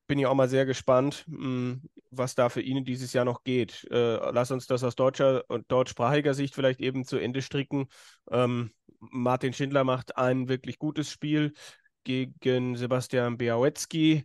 bin 0.08 0.18
ich 0.18 0.26
auch 0.26 0.34
mal 0.34 0.48
sehr 0.48 0.66
gespannt, 0.66 1.24
hm, 1.28 1.82
was 2.10 2.34
da 2.34 2.48
für 2.48 2.62
ihn 2.62 2.84
dieses 2.84 3.12
Jahr 3.12 3.24
noch 3.24 3.44
geht. 3.44 3.86
Äh, 3.90 4.30
lass 4.32 4.50
uns 4.50 4.66
das 4.66 4.82
aus 4.82 4.96
deutscher 4.96 5.44
und 5.48 5.70
deutschsprachiger 5.70 6.34
Sicht 6.34 6.54
vielleicht 6.54 6.80
eben 6.80 7.04
zu 7.04 7.18
Ende 7.18 7.42
stricken. 7.42 7.86
Ähm, 8.30 8.72
Martin 8.98 9.52
Schindler 9.52 9.84
macht 9.84 10.16
ein 10.16 10.48
wirklich 10.48 10.78
gutes 10.78 11.10
Spiel 11.10 11.52
gegen 12.04 12.76
Sebastian 12.76 13.36
Białecki 13.36 14.24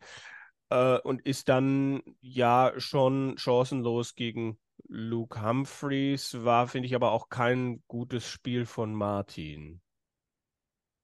äh, 0.70 0.98
und 1.00 1.22
ist 1.22 1.50
dann 1.50 2.02
ja 2.22 2.74
schon 2.78 3.38
chancenlos 3.38 4.16
gegen 4.16 4.58
Luke 4.88 5.42
Humphreys. 5.42 6.44
War, 6.44 6.68
finde 6.68 6.88
ich, 6.88 6.96
aber 6.96 7.12
auch 7.12 7.30
kein 7.30 7.84
gutes 7.88 8.28
Spiel 8.28 8.66
von 8.66 8.94
Martin. 8.96 9.82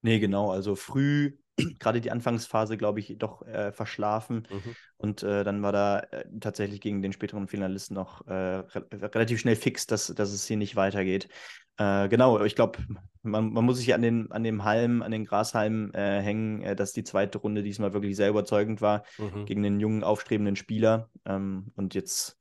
Nee, 0.01 0.19
genau. 0.19 0.51
Also 0.51 0.75
früh 0.75 1.37
gerade 1.79 2.01
die 2.01 2.11
Anfangsphase, 2.11 2.77
glaube 2.77 2.99
ich, 2.99 3.15
doch 3.17 3.45
äh, 3.45 3.71
verschlafen. 3.71 4.47
Mhm. 4.49 4.75
Und 4.97 5.23
äh, 5.23 5.43
dann 5.43 5.61
war 5.61 5.71
da 5.71 5.99
äh, 5.99 6.25
tatsächlich 6.39 6.81
gegen 6.81 7.01
den 7.01 7.13
späteren 7.13 7.47
Finalisten 7.47 7.95
noch 7.95 8.27
äh, 8.27 8.33
re 8.33 8.85
relativ 8.91 9.39
schnell 9.39 9.55
fix, 9.55 9.87
dass, 9.87 10.07
dass 10.07 10.31
es 10.31 10.45
hier 10.45 10.57
nicht 10.57 10.75
weitergeht. 10.75 11.29
Äh, 11.77 12.09
genau, 12.09 12.43
ich 12.43 12.55
glaube, 12.55 12.79
man, 13.21 13.53
man 13.53 13.63
muss 13.65 13.77
sich 13.77 13.93
an 13.93 14.01
den, 14.01 14.31
an 14.31 14.43
dem 14.43 14.65
Halm, 14.65 15.01
an 15.01 15.11
den 15.11 15.25
Grashalm 15.25 15.91
äh, 15.93 16.21
hängen, 16.21 16.75
dass 16.75 16.91
die 16.91 17.03
zweite 17.03 17.37
Runde 17.37 17.63
diesmal 17.63 17.93
wirklich 17.93 18.15
sehr 18.17 18.29
überzeugend 18.29 18.81
war 18.81 19.03
Mhm. 19.17 19.45
gegen 19.45 19.63
den 19.63 19.79
jungen, 19.79 20.03
aufstrebenden 20.03 20.55
Spieler. 20.57 21.09
Ähm, 21.25 21.71
und 21.75 21.95
jetzt, 21.95 22.37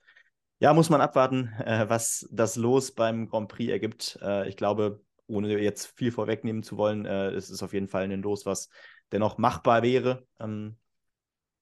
ja, 0.61 0.75
muss 0.75 0.91
man 0.91 1.01
abwarten, 1.01 1.53
äh, 1.65 1.89
was 1.89 2.29
das 2.33 2.57
Los 2.57 2.93
beim 2.93 3.29
Grand 3.29 3.49
Prix 3.49 3.71
ergibt. 3.71 4.19
Äh, 4.23 4.49
ich 4.49 4.57
glaube, 4.57 5.01
ohne 5.29 5.59
jetzt 5.61 5.93
viel 5.97 6.11
vorwegnehmen 6.11 6.63
zu 6.63 6.77
wollen, 6.77 7.05
äh, 7.05 7.29
es 7.31 7.51
ist 7.51 7.63
auf 7.63 7.75
jeden 7.75 7.89
Fall 7.89 8.05
ein 8.05 8.23
Los, 8.23 8.47
was 8.47 8.69
dennoch 9.13 9.39
machbar 9.39 9.83
wäre. 9.83 10.27
Ähm, 10.41 10.77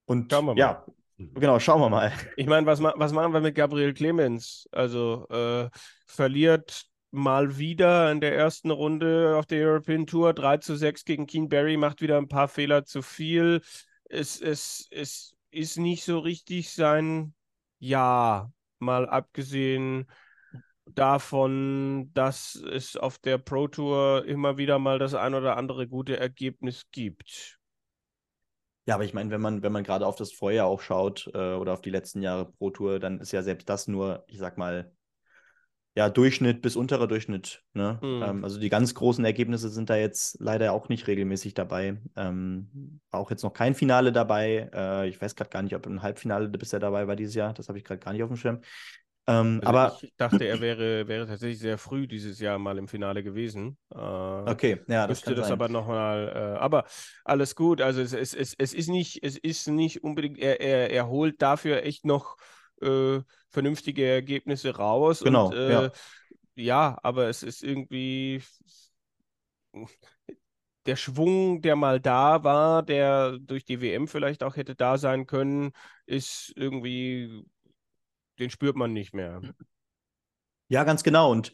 und 0.06 0.32
Schauen 0.32 0.46
wir 0.46 0.54
mal. 0.54 0.58
ja, 0.58 0.84
genau, 1.18 1.58
schauen 1.58 1.80
wir 1.80 1.90
mal. 1.90 2.12
Ich 2.36 2.46
meine, 2.46 2.66
was, 2.66 2.80
ma 2.80 2.94
was 2.96 3.12
machen 3.12 3.32
wir 3.32 3.40
mit 3.40 3.54
Gabriel 3.54 3.94
Clemens? 3.94 4.68
Also 4.72 5.26
äh, 5.28 5.68
verliert 6.06 6.86
mal 7.10 7.56
wieder 7.56 8.10
in 8.12 8.20
der 8.20 8.36
ersten 8.36 8.70
Runde 8.70 9.36
auf 9.36 9.46
der 9.46 9.66
European 9.66 10.06
Tour 10.06 10.34
3 10.34 10.58
zu 10.58 10.76
6 10.76 11.04
gegen 11.04 11.26
Keen 11.26 11.48
Barry, 11.48 11.76
macht 11.76 12.00
wieder 12.02 12.18
ein 12.18 12.28
paar 12.28 12.48
Fehler 12.48 12.84
zu 12.84 13.02
viel. 13.02 13.62
Es, 14.04 14.40
es, 14.40 14.86
es 14.90 15.34
ist 15.50 15.78
nicht 15.78 16.04
so 16.04 16.18
richtig 16.18 16.70
sein 16.72 17.34
Jahr, 17.78 18.52
mal 18.78 19.08
abgesehen 19.08 20.06
davon, 20.86 22.10
dass 22.14 22.54
es 22.54 22.96
auf 22.96 23.18
der 23.18 23.38
Pro 23.38 23.68
Tour 23.68 24.24
immer 24.26 24.56
wieder 24.56 24.78
mal 24.78 24.98
das 24.98 25.14
ein 25.14 25.34
oder 25.34 25.56
andere 25.56 25.88
gute 25.88 26.18
Ergebnis 26.18 26.86
gibt. 26.90 27.58
Ja, 28.86 28.94
aber 28.94 29.04
ich 29.04 29.14
meine, 29.14 29.30
wenn 29.30 29.40
man, 29.40 29.62
wenn 29.62 29.72
man 29.72 29.82
gerade 29.82 30.06
auf 30.06 30.14
das 30.14 30.32
Vorjahr 30.32 30.66
auch 30.66 30.80
schaut 30.80 31.28
äh, 31.34 31.54
oder 31.54 31.72
auf 31.72 31.80
die 31.80 31.90
letzten 31.90 32.22
Jahre 32.22 32.52
Pro 32.52 32.70
Tour, 32.70 33.00
dann 33.00 33.20
ist 33.20 33.32
ja 33.32 33.42
selbst 33.42 33.68
das 33.68 33.88
nur, 33.88 34.24
ich 34.28 34.38
sag 34.38 34.58
mal, 34.58 34.92
ja, 35.96 36.10
Durchschnitt 36.10 36.60
bis 36.60 36.76
unterer 36.76 37.06
Durchschnitt. 37.06 37.64
Ne? 37.72 37.98
Mhm. 38.02 38.22
Ähm, 38.22 38.44
also 38.44 38.60
die 38.60 38.68
ganz 38.68 38.94
großen 38.94 39.24
Ergebnisse 39.24 39.70
sind 39.70 39.88
da 39.88 39.96
jetzt 39.96 40.36
leider 40.40 40.72
auch 40.72 40.90
nicht 40.90 41.06
regelmäßig 41.06 41.54
dabei. 41.54 41.96
Ähm, 42.16 43.00
auch 43.10 43.30
jetzt 43.30 43.42
noch 43.42 43.54
kein 43.54 43.74
Finale 43.74 44.12
dabei. 44.12 44.70
Äh, 44.74 45.08
ich 45.08 45.20
weiß 45.20 45.34
gerade 45.34 45.48
gar 45.48 45.62
nicht, 45.62 45.74
ob 45.74 45.86
ein 45.86 46.02
Halbfinale 46.02 46.48
bisher 46.48 46.80
dabei 46.80 47.08
war 47.08 47.16
dieses 47.16 47.34
Jahr. 47.34 47.54
Das 47.54 47.68
habe 47.68 47.78
ich 47.78 47.84
gerade 47.84 47.98
gar 47.98 48.12
nicht 48.12 48.22
auf 48.22 48.28
dem 48.28 48.36
Schirm. 48.36 48.60
Ähm, 49.26 49.61
Also 49.61 49.64
aber 49.64 49.99
ich 50.02 50.14
dachte, 50.16 50.45
er 50.45 50.61
wäre, 50.61 51.09
wäre 51.09 51.26
tatsächlich 51.26 51.59
sehr 51.59 51.78
früh 51.78 52.06
dieses 52.06 52.38
Jahr 52.40 52.59
mal 52.59 52.78
im 52.78 52.88
Finale 52.88 53.23
gewesen. 53.25 53.76
Äh, 53.95 53.99
okay, 54.45 54.80
ja, 54.87 55.06
das 55.06 55.09
müsste 55.09 55.35
das 55.35 55.49
sein. 55.49 55.52
aber 55.52 55.68
nochmal, 55.68 56.28
äh, 56.56 56.59
aber 56.59 56.85
alles 57.25 57.54
gut. 57.56 57.80
Also 57.80 58.00
es, 58.00 58.12
es, 58.12 58.35
es, 58.35 58.54
es 58.59 58.73
ist 58.75 58.88
nicht, 58.88 59.23
es 59.25 59.37
ist 59.37 59.66
nicht 59.68 60.04
unbedingt, 60.04 60.38
er, 60.38 60.61
er, 60.61 60.90
er 60.90 61.09
holt 61.09 61.42
dafür 61.42 61.83
echt 61.83 62.04
noch 62.04 62.37
äh, 62.83 63.21
vernünftige 63.50 64.06
Ergebnisse 64.06 64.76
raus. 64.76 65.23
Genau, 65.23 65.50
Und, 65.50 65.52
äh, 65.52 65.71
ja. 65.73 65.92
ja, 66.54 66.99
aber 67.02 67.28
es 67.28 67.42
ist 67.42 67.62
irgendwie 67.64 68.42
der 70.87 70.97
Schwung, 70.97 71.61
der 71.62 71.76
mal 71.76 72.00
da 72.00 72.45
war, 72.45 72.83
der 72.83 73.38
durch 73.40 73.64
die 73.64 73.80
WM 73.80 74.06
vielleicht 74.09 74.42
auch 74.42 74.56
hätte 74.56 74.75
da 74.76 74.99
sein 74.99 75.26
können, 75.26 75.73
ist 76.06 76.52
irgendwie, 76.56 77.45
den 78.38 78.50
spürt 78.50 78.76
man 78.76 78.92
nicht 78.92 79.14
mehr. 79.14 79.40
Ja, 80.68 80.84
ganz 80.84 81.02
genau. 81.02 81.30
Und 81.30 81.52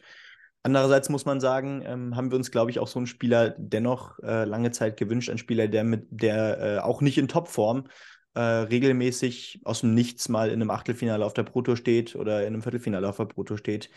andererseits 0.63 1.09
muss 1.09 1.25
man 1.25 1.39
sagen, 1.39 1.83
ähm, 1.85 2.15
haben 2.15 2.31
wir 2.31 2.37
uns, 2.37 2.51
glaube 2.51 2.71
ich, 2.71 2.79
auch 2.79 2.87
so 2.87 2.99
einen 2.99 3.07
Spieler 3.07 3.49
dennoch 3.57 4.19
äh, 4.19 4.45
lange 4.45 4.71
Zeit 4.71 4.97
gewünscht. 4.97 5.29
Ein 5.29 5.37
Spieler, 5.37 5.67
der 5.67 5.83
mit, 5.83 6.07
der 6.09 6.59
äh, 6.59 6.79
auch 6.79 7.01
nicht 7.01 7.17
in 7.17 7.27
Topform 7.27 7.87
äh, 8.33 8.39
regelmäßig 8.39 9.61
aus 9.63 9.81
dem 9.81 9.93
Nichts 9.93 10.29
mal 10.29 10.49
in 10.49 10.61
einem 10.61 10.71
Achtelfinale 10.71 11.25
auf 11.25 11.33
der 11.33 11.43
Proto 11.43 11.75
steht 11.75 12.15
oder 12.15 12.41
in 12.41 12.47
einem 12.47 12.61
Viertelfinale 12.63 13.07
auf 13.07 13.17
der 13.17 13.25
Proto 13.25 13.57
steht. 13.57 13.89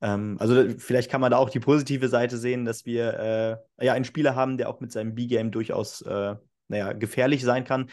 Ähm, 0.00 0.36
also 0.40 0.68
vielleicht 0.78 1.10
kann 1.10 1.20
man 1.20 1.30
da 1.30 1.36
auch 1.36 1.50
die 1.50 1.60
positive 1.60 2.08
Seite 2.08 2.38
sehen, 2.38 2.64
dass 2.64 2.86
wir 2.86 3.60
äh, 3.78 3.84
ja 3.84 3.92
einen 3.92 4.04
Spieler 4.04 4.34
haben, 4.34 4.56
der 4.56 4.68
auch 4.68 4.80
mit 4.80 4.92
seinem 4.92 5.14
B-Game 5.14 5.50
durchaus, 5.50 6.02
äh, 6.02 6.36
naja, 6.68 6.92
gefährlich 6.92 7.42
sein 7.42 7.64
kann. 7.64 7.90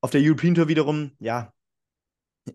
Auf 0.00 0.10
der 0.10 0.20
European 0.22 0.54
Tour 0.54 0.68
wiederum, 0.68 1.12
ja, 1.18 1.52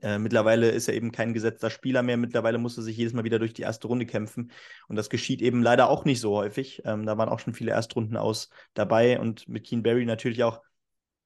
äh, 0.02 0.20
mittlerweile 0.20 0.70
ist 0.70 0.88
er 0.88 0.94
eben 0.94 1.12
kein 1.12 1.34
gesetzter 1.34 1.70
Spieler 1.70 2.04
mehr. 2.04 2.18
Mittlerweile 2.18 2.58
muss 2.58 2.78
er 2.78 2.84
sich 2.84 2.98
jedes 2.98 3.14
Mal 3.14 3.24
wieder 3.24 3.40
durch 3.40 3.54
die 3.54 3.64
erste 3.64 3.88
Runde 3.88 4.06
kämpfen. 4.06 4.52
Und 4.88 4.96
das 4.96 5.10
geschieht 5.10 5.42
eben 5.42 5.64
leider 5.64 5.90
auch 5.90 6.06
nicht 6.06 6.20
so 6.20 6.36
häufig. 6.36 6.82
Ähm, 6.86 7.06
da 7.06 7.18
waren 7.18 7.30
auch 7.30 7.40
schon 7.40 7.54
viele 7.54 7.72
Erstrunden 7.72 8.18
aus 8.18 8.50
dabei 8.74 9.20
und 9.20 9.48
mit 9.48 9.66
Keen 9.66 9.84
Barry 9.84 10.06
natürlich 10.06 10.44
auch 10.44 10.62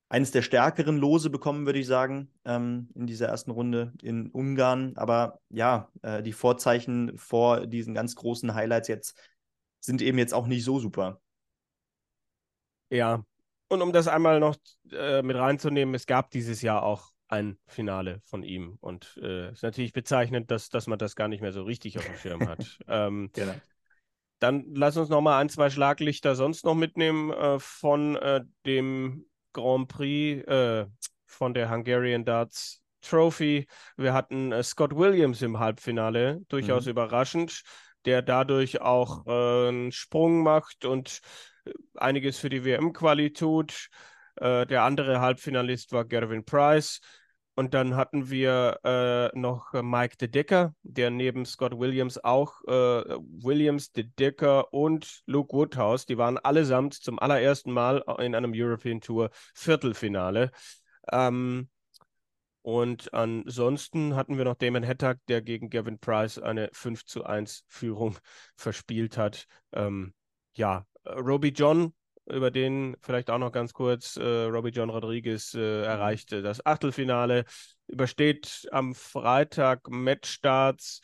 eines 0.09 0.31
der 0.31 0.43
stärkeren 0.43 0.97
Lose 0.97 1.29
bekommen, 1.29 1.65
würde 1.65 1.79
ich 1.79 1.87
sagen, 1.87 2.31
ähm, 2.45 2.89
in 2.93 3.07
dieser 3.07 3.27
ersten 3.27 3.51
Runde 3.51 3.93
in 4.01 4.29
Ungarn. 4.29 4.93
Aber 4.95 5.39
ja, 5.49 5.89
äh, 6.01 6.21
die 6.21 6.33
Vorzeichen 6.33 7.17
vor 7.17 7.65
diesen 7.65 7.93
ganz 7.93 8.15
großen 8.15 8.53
Highlights 8.53 8.87
jetzt 8.87 9.17
sind 9.79 10.01
eben 10.01 10.17
jetzt 10.17 10.33
auch 10.33 10.47
nicht 10.47 10.63
so 10.63 10.79
super. 10.79 11.19
Ja, 12.89 13.23
und 13.69 13.81
um 13.81 13.91
das 13.91 14.07
einmal 14.07 14.39
noch 14.39 14.55
äh, 14.91 15.23
mit 15.23 15.35
reinzunehmen, 15.35 15.95
es 15.95 16.05
gab 16.05 16.29
dieses 16.29 16.61
Jahr 16.61 16.83
auch 16.83 17.12
ein 17.33 17.57
Finale 17.67 18.21
von 18.25 18.43
ihm. 18.43 18.77
Und 18.79 19.05
es 19.17 19.23
äh, 19.23 19.51
ist 19.51 19.63
natürlich 19.63 19.93
bezeichnend, 19.93 20.51
dass, 20.51 20.69
dass 20.69 20.87
man 20.87 20.99
das 20.99 21.15
gar 21.15 21.27
nicht 21.27 21.41
mehr 21.41 21.51
so 21.53 21.63
richtig 21.63 21.97
auf 21.97 22.05
dem 22.05 22.15
Schirm 22.15 22.47
hat. 22.47 22.79
ähm, 22.87 23.31
Genau. 23.33 23.61
dann 24.39 24.65
lass 24.73 24.97
uns 24.97 25.09
noch 25.09 25.21
mal 25.21 25.39
ein, 25.39 25.49
zwei 25.49 25.69
Schlaglichter 25.69 26.35
sonst 26.35 26.65
noch 26.65 26.75
mitnehmen 26.75 27.31
äh, 27.31 27.59
von 27.59 28.15
äh, 28.17 28.41
dem 28.65 29.25
Grand 29.53 29.87
Prix, 29.87 30.45
äh, 30.47 30.85
von 31.25 31.53
der 31.53 31.69
Hungarian 31.69 32.25
Darts 32.25 32.81
Trophy. 33.01 33.67
Wir 33.97 34.13
hatten 34.13 34.51
äh, 34.51 34.63
Scott 34.63 34.95
Williams 34.95 35.41
im 35.41 35.59
Halbfinale, 35.59 36.41
durchaus 36.49 36.85
Mhm. 36.85 36.91
überraschend, 36.91 37.61
der 38.05 38.21
dadurch 38.21 38.81
auch 38.81 39.25
äh, 39.27 39.69
einen 39.69 39.91
Sprung 39.91 40.43
macht 40.43 40.85
und 40.85 41.21
einiges 41.95 42.37
für 42.39 42.49
die 42.49 42.65
WM-Quali 42.65 43.31
tut. 43.33 43.87
Der 44.41 44.81
andere 44.81 45.21
Halbfinalist 45.21 45.91
war 45.91 46.05
Gervin 46.05 46.43
Price. 46.43 46.99
Und 47.55 47.75
dann 47.75 47.95
hatten 47.95 48.29
wir 48.31 48.79
äh, 48.83 49.37
noch 49.37 49.73
äh, 49.73 49.83
Mike 49.83 50.17
De 50.17 50.27
Decker, 50.27 50.73
der 50.81 51.11
neben 51.11 51.45
Scott 51.45 51.77
Williams 51.77 52.23
auch 52.23 52.63
äh, 52.65 52.71
Williams, 52.71 53.91
De 53.91 54.05
Decker 54.17 54.73
und 54.73 55.21
Luke 55.27 55.55
Woodhouse, 55.55 56.07
die 56.07 56.17
waren 56.17 56.39
allesamt 56.39 56.95
zum 56.95 57.19
allerersten 57.19 57.71
Mal 57.71 58.03
in 58.19 58.33
einem 58.33 58.53
European 58.55 59.01
Tour 59.01 59.29
Viertelfinale. 59.53 60.51
Ähm, 61.11 61.69
und 62.63 63.13
ansonsten 63.13 64.15
hatten 64.15 64.37
wir 64.37 64.45
noch 64.45 64.55
Damon 64.55 64.87
Hattag, 64.87 65.19
der 65.27 65.41
gegen 65.41 65.69
Gavin 65.69 65.99
Price 65.99 66.39
eine 66.39 66.69
5 66.71 67.05
zu 67.05 67.25
1 67.25 67.65
Führung 67.67 68.17
verspielt 68.55 69.17
hat. 69.17 69.45
Ähm, 69.73 70.13
ja, 70.55 70.87
Roby 71.05 71.49
John 71.49 71.93
über 72.25 72.51
den 72.51 72.95
vielleicht 73.01 73.29
auch 73.29 73.37
noch 73.37 73.51
ganz 73.51 73.73
kurz. 73.73 74.17
Äh, 74.17 74.45
Robbie 74.45 74.69
John 74.69 74.89
Rodriguez 74.89 75.53
äh, 75.53 75.83
erreichte 75.83 76.41
das 76.41 76.65
Achtelfinale, 76.65 77.45
übersteht 77.87 78.67
am 78.71 78.95
Freitag 78.95 79.89
Matchstarts, 79.89 81.01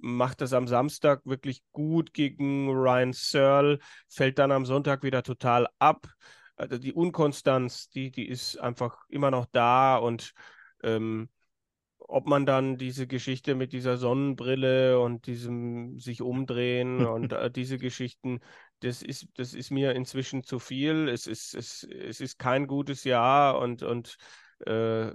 macht 0.00 0.40
das 0.40 0.52
am 0.52 0.68
Samstag 0.68 1.20
wirklich 1.24 1.62
gut 1.72 2.14
gegen 2.14 2.70
Ryan 2.70 3.12
Searle, 3.12 3.78
fällt 4.08 4.38
dann 4.38 4.52
am 4.52 4.64
Sonntag 4.64 5.02
wieder 5.02 5.22
total 5.22 5.68
ab. 5.78 6.06
Also 6.56 6.78
die 6.78 6.92
Unkonstanz, 6.92 7.90
die, 7.90 8.10
die 8.10 8.28
ist 8.28 8.56
einfach 8.56 9.04
immer 9.08 9.30
noch 9.30 9.46
da 9.50 9.96
und 9.96 10.32
ähm, 10.82 11.28
ob 11.98 12.26
man 12.26 12.46
dann 12.46 12.76
diese 12.76 13.06
Geschichte 13.06 13.54
mit 13.54 13.72
dieser 13.72 13.96
Sonnenbrille 13.96 15.00
und 15.00 15.26
diesem 15.26 15.98
sich 15.98 16.20
umdrehen 16.20 17.06
und 17.06 17.32
äh, 17.32 17.50
diese 17.50 17.78
Geschichten, 17.78 18.40
das 18.82 19.02
ist, 19.02 19.26
das 19.34 19.54
ist 19.54 19.70
mir 19.70 19.92
inzwischen 19.94 20.42
zu 20.44 20.58
viel. 20.58 21.08
Es 21.08 21.26
ist, 21.26 21.54
es, 21.54 21.84
es 21.84 22.20
ist 22.20 22.38
kein 22.38 22.66
gutes 22.66 23.04
Jahr 23.04 23.58
und, 23.58 23.82
und 23.82 24.16
äh, 24.66 25.12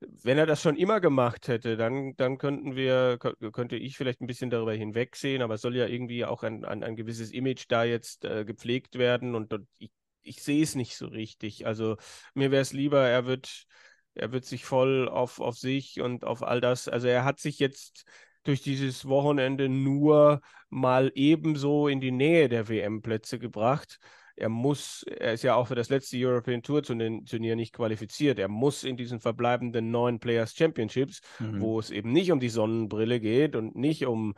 wenn 0.00 0.38
er 0.38 0.46
das 0.46 0.62
schon 0.62 0.76
immer 0.76 1.00
gemacht 1.00 1.48
hätte, 1.48 1.76
dann, 1.76 2.14
dann 2.16 2.38
könnten 2.38 2.76
wir, 2.76 3.18
könnte 3.18 3.76
ich 3.76 3.96
vielleicht 3.96 4.20
ein 4.20 4.26
bisschen 4.28 4.50
darüber 4.50 4.72
hinwegsehen, 4.72 5.42
aber 5.42 5.54
es 5.54 5.60
soll 5.62 5.76
ja 5.76 5.86
irgendwie 5.86 6.24
auch 6.24 6.42
ein, 6.44 6.64
ein, 6.64 6.84
ein 6.84 6.94
gewisses 6.96 7.32
Image 7.32 7.64
da 7.68 7.82
jetzt 7.84 8.24
äh, 8.24 8.44
gepflegt 8.44 8.96
werden 8.98 9.34
und, 9.34 9.52
und 9.52 9.68
ich, 9.78 9.90
ich 10.22 10.42
sehe 10.42 10.62
es 10.62 10.74
nicht 10.76 10.96
so 10.96 11.06
richtig. 11.08 11.66
Also 11.66 11.96
mir 12.34 12.50
wäre 12.50 12.62
es 12.62 12.72
lieber, 12.72 13.00
er 13.08 13.26
wird 13.26 13.66
er 14.14 14.32
wird 14.32 14.44
sich 14.44 14.64
voll 14.64 15.08
auf, 15.08 15.40
auf 15.40 15.56
sich 15.56 16.00
und 16.00 16.24
auf 16.24 16.42
all 16.42 16.60
das. 16.60 16.88
Also 16.88 17.06
er 17.06 17.24
hat 17.24 17.38
sich 17.38 17.58
jetzt 17.60 18.04
durch 18.44 18.62
dieses 18.62 19.06
Wochenende 19.06 19.68
nur 19.68 20.40
mal 20.70 21.12
ebenso 21.14 21.88
in 21.88 22.00
die 22.00 22.12
Nähe 22.12 22.48
der 22.48 22.68
WM-Plätze 22.68 23.38
gebracht. 23.38 23.98
Er 24.36 24.48
muss, 24.48 25.02
er 25.02 25.32
ist 25.32 25.42
ja 25.42 25.56
auch 25.56 25.66
für 25.66 25.74
das 25.74 25.88
letzte 25.88 26.16
European 26.16 26.62
Tour 26.62 26.82
Turnier 26.82 27.56
nicht 27.56 27.74
qualifiziert. 27.74 28.38
Er 28.38 28.48
muss 28.48 28.84
in 28.84 28.96
diesen 28.96 29.18
verbleibenden 29.18 29.90
neun 29.90 30.20
Players 30.20 30.54
Championships, 30.54 31.20
mhm. 31.40 31.60
wo 31.60 31.80
es 31.80 31.90
eben 31.90 32.12
nicht 32.12 32.30
um 32.30 32.38
die 32.38 32.48
Sonnenbrille 32.48 33.18
geht 33.18 33.56
und 33.56 33.74
nicht 33.74 34.06
um 34.06 34.34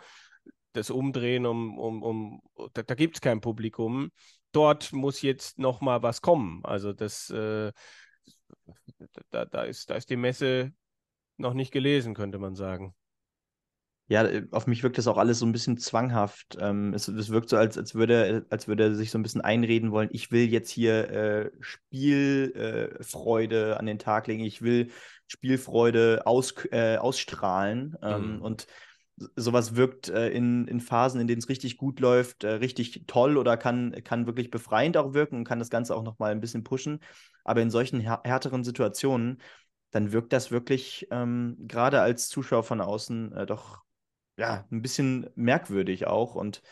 das 0.72 0.90
Umdrehen, 0.90 1.46
um, 1.46 1.78
um, 1.78 2.02
um 2.02 2.42
da, 2.72 2.82
da 2.82 2.94
gibt 2.94 3.16
es 3.16 3.20
kein 3.20 3.40
Publikum. 3.40 4.10
Dort 4.52 4.92
muss 4.92 5.20
jetzt 5.20 5.58
noch 5.58 5.80
mal 5.80 6.02
was 6.02 6.22
kommen. 6.22 6.60
Also 6.64 6.92
das 6.92 7.28
äh, 7.30 7.72
da, 9.30 9.44
da, 9.44 9.62
ist, 9.62 9.90
da 9.90 9.94
ist 9.94 10.10
die 10.10 10.16
Messe 10.16 10.72
noch 11.36 11.54
nicht 11.54 11.72
gelesen, 11.72 12.14
könnte 12.14 12.38
man 12.38 12.54
sagen. 12.54 12.94
Ja, 14.10 14.28
auf 14.50 14.66
mich 14.66 14.82
wirkt 14.82 14.98
das 14.98 15.06
auch 15.06 15.18
alles 15.18 15.38
so 15.38 15.46
ein 15.46 15.52
bisschen 15.52 15.78
zwanghaft. 15.78 16.58
Ähm, 16.60 16.92
es, 16.94 17.06
es 17.06 17.30
wirkt 17.30 17.48
so, 17.48 17.56
als, 17.56 17.78
als, 17.78 17.94
würde, 17.94 18.44
als 18.50 18.66
würde 18.66 18.82
er 18.82 18.96
sich 18.96 19.12
so 19.12 19.18
ein 19.18 19.22
bisschen 19.22 19.40
einreden 19.40 19.92
wollen, 19.92 20.08
ich 20.10 20.32
will 20.32 20.48
jetzt 20.48 20.68
hier 20.68 21.08
äh, 21.10 21.50
Spielfreude 21.60 23.70
äh, 23.70 23.74
an 23.74 23.86
den 23.86 24.00
Tag 24.00 24.26
legen, 24.26 24.42
ich 24.42 24.62
will 24.62 24.90
Spielfreude 25.28 26.22
aus, 26.24 26.54
äh, 26.72 26.96
ausstrahlen. 26.96 27.96
Ähm, 28.02 28.38
mhm. 28.38 28.42
Und 28.42 28.66
sowas 29.36 29.76
wirkt 29.76 30.08
äh, 30.08 30.30
in, 30.30 30.66
in 30.66 30.80
Phasen, 30.80 31.20
in 31.20 31.28
denen 31.28 31.38
es 31.38 31.48
richtig 31.48 31.76
gut 31.76 32.00
läuft, 32.00 32.42
äh, 32.42 32.54
richtig 32.54 33.04
toll 33.06 33.36
oder 33.36 33.56
kann, 33.56 33.92
kann 34.02 34.26
wirklich 34.26 34.50
befreiend 34.50 34.96
auch 34.96 35.14
wirken 35.14 35.36
und 35.36 35.44
kann 35.44 35.60
das 35.60 35.70
Ganze 35.70 35.94
auch 35.94 36.02
nochmal 36.02 36.32
ein 36.32 36.40
bisschen 36.40 36.64
pushen. 36.64 36.98
Aber 37.44 37.62
in 37.62 37.70
solchen 37.70 38.00
härteren 38.00 38.64
Situationen, 38.64 39.40
dann 39.92 40.10
wirkt 40.10 40.32
das 40.32 40.50
wirklich 40.50 41.06
ähm, 41.12 41.56
gerade 41.60 42.00
als 42.00 42.28
Zuschauer 42.28 42.64
von 42.64 42.80
außen 42.80 43.32
äh, 43.34 43.46
doch 43.46 43.84
ja, 44.40 44.66
ein 44.72 44.80
bisschen 44.80 45.28
merkwürdig 45.36 46.06
auch. 46.06 46.34
Und 46.34 46.62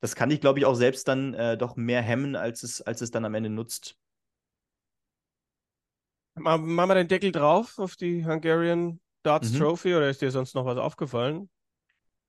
das 0.00 0.16
kann 0.16 0.30
ich, 0.30 0.40
glaube 0.40 0.58
ich, 0.58 0.64
auch 0.64 0.74
selbst 0.74 1.06
dann 1.06 1.34
äh, 1.34 1.58
doch 1.58 1.76
mehr 1.76 2.00
hemmen, 2.00 2.34
als 2.34 2.62
es, 2.62 2.80
als 2.80 3.02
es 3.02 3.10
dann 3.10 3.24
am 3.24 3.34
Ende 3.34 3.50
nutzt. 3.50 3.96
Machen 6.34 6.74
wir 6.74 6.94
den 6.94 7.08
Deckel 7.08 7.30
drauf 7.30 7.78
auf 7.78 7.96
die 7.96 8.24
Hungarian 8.24 8.98
Darts 9.22 9.52
mhm. 9.52 9.58
Trophy 9.58 9.94
oder 9.94 10.08
ist 10.08 10.22
dir 10.22 10.30
sonst 10.30 10.54
noch 10.54 10.64
was 10.64 10.78
aufgefallen? 10.78 11.50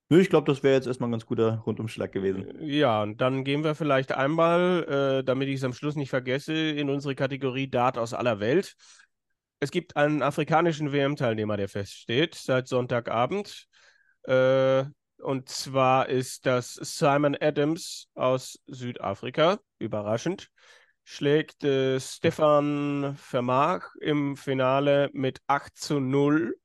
Nö, 0.09 0.19
ich 0.19 0.29
glaube, 0.29 0.51
das 0.51 0.61
wäre 0.61 0.75
jetzt 0.75 0.85
erstmal 0.85 1.07
ein 1.07 1.13
ganz 1.13 1.25
guter 1.25 1.59
Rundumschlag 1.59 2.11
gewesen. 2.11 2.59
Äh, 2.59 2.65
ja, 2.65 3.01
und 3.01 3.21
dann 3.21 3.45
gehen 3.45 3.63
wir 3.63 3.75
vielleicht 3.75 4.11
einmal, 4.11 5.21
äh, 5.21 5.23
damit 5.23 5.47
ich 5.47 5.55
es 5.55 5.63
am 5.63 5.73
Schluss 5.73 5.95
nicht 5.95 6.09
vergesse, 6.09 6.53
in 6.53 6.89
unsere 6.89 7.15
Kategorie 7.15 7.69
Dart 7.69 7.97
aus 7.97 8.13
aller 8.13 8.41
Welt. 8.41 8.75
Es 9.61 9.71
gibt 9.71 9.95
einen 9.95 10.21
afrikanischen 10.21 10.91
WM-Teilnehmer, 10.91 11.55
der 11.55 11.69
feststeht, 11.69 12.35
seit 12.35 12.67
Sonntagabend. 12.67 13.69
Äh, 14.23 14.85
und 15.17 15.47
zwar 15.49 16.09
ist 16.09 16.45
das 16.45 16.73
Simon 16.73 17.37
Adams 17.39 18.09
aus 18.13 18.59
Südafrika. 18.67 19.59
Überraschend. 19.79 20.49
Schlägt 21.05 21.63
äh, 21.63 21.99
Stefan 21.99 23.15
Vermag 23.17 23.89
im 24.01 24.37
Finale 24.37 25.09
mit 25.13 25.41
8 25.47 25.75
zu 25.77 25.99
0. 25.99 26.55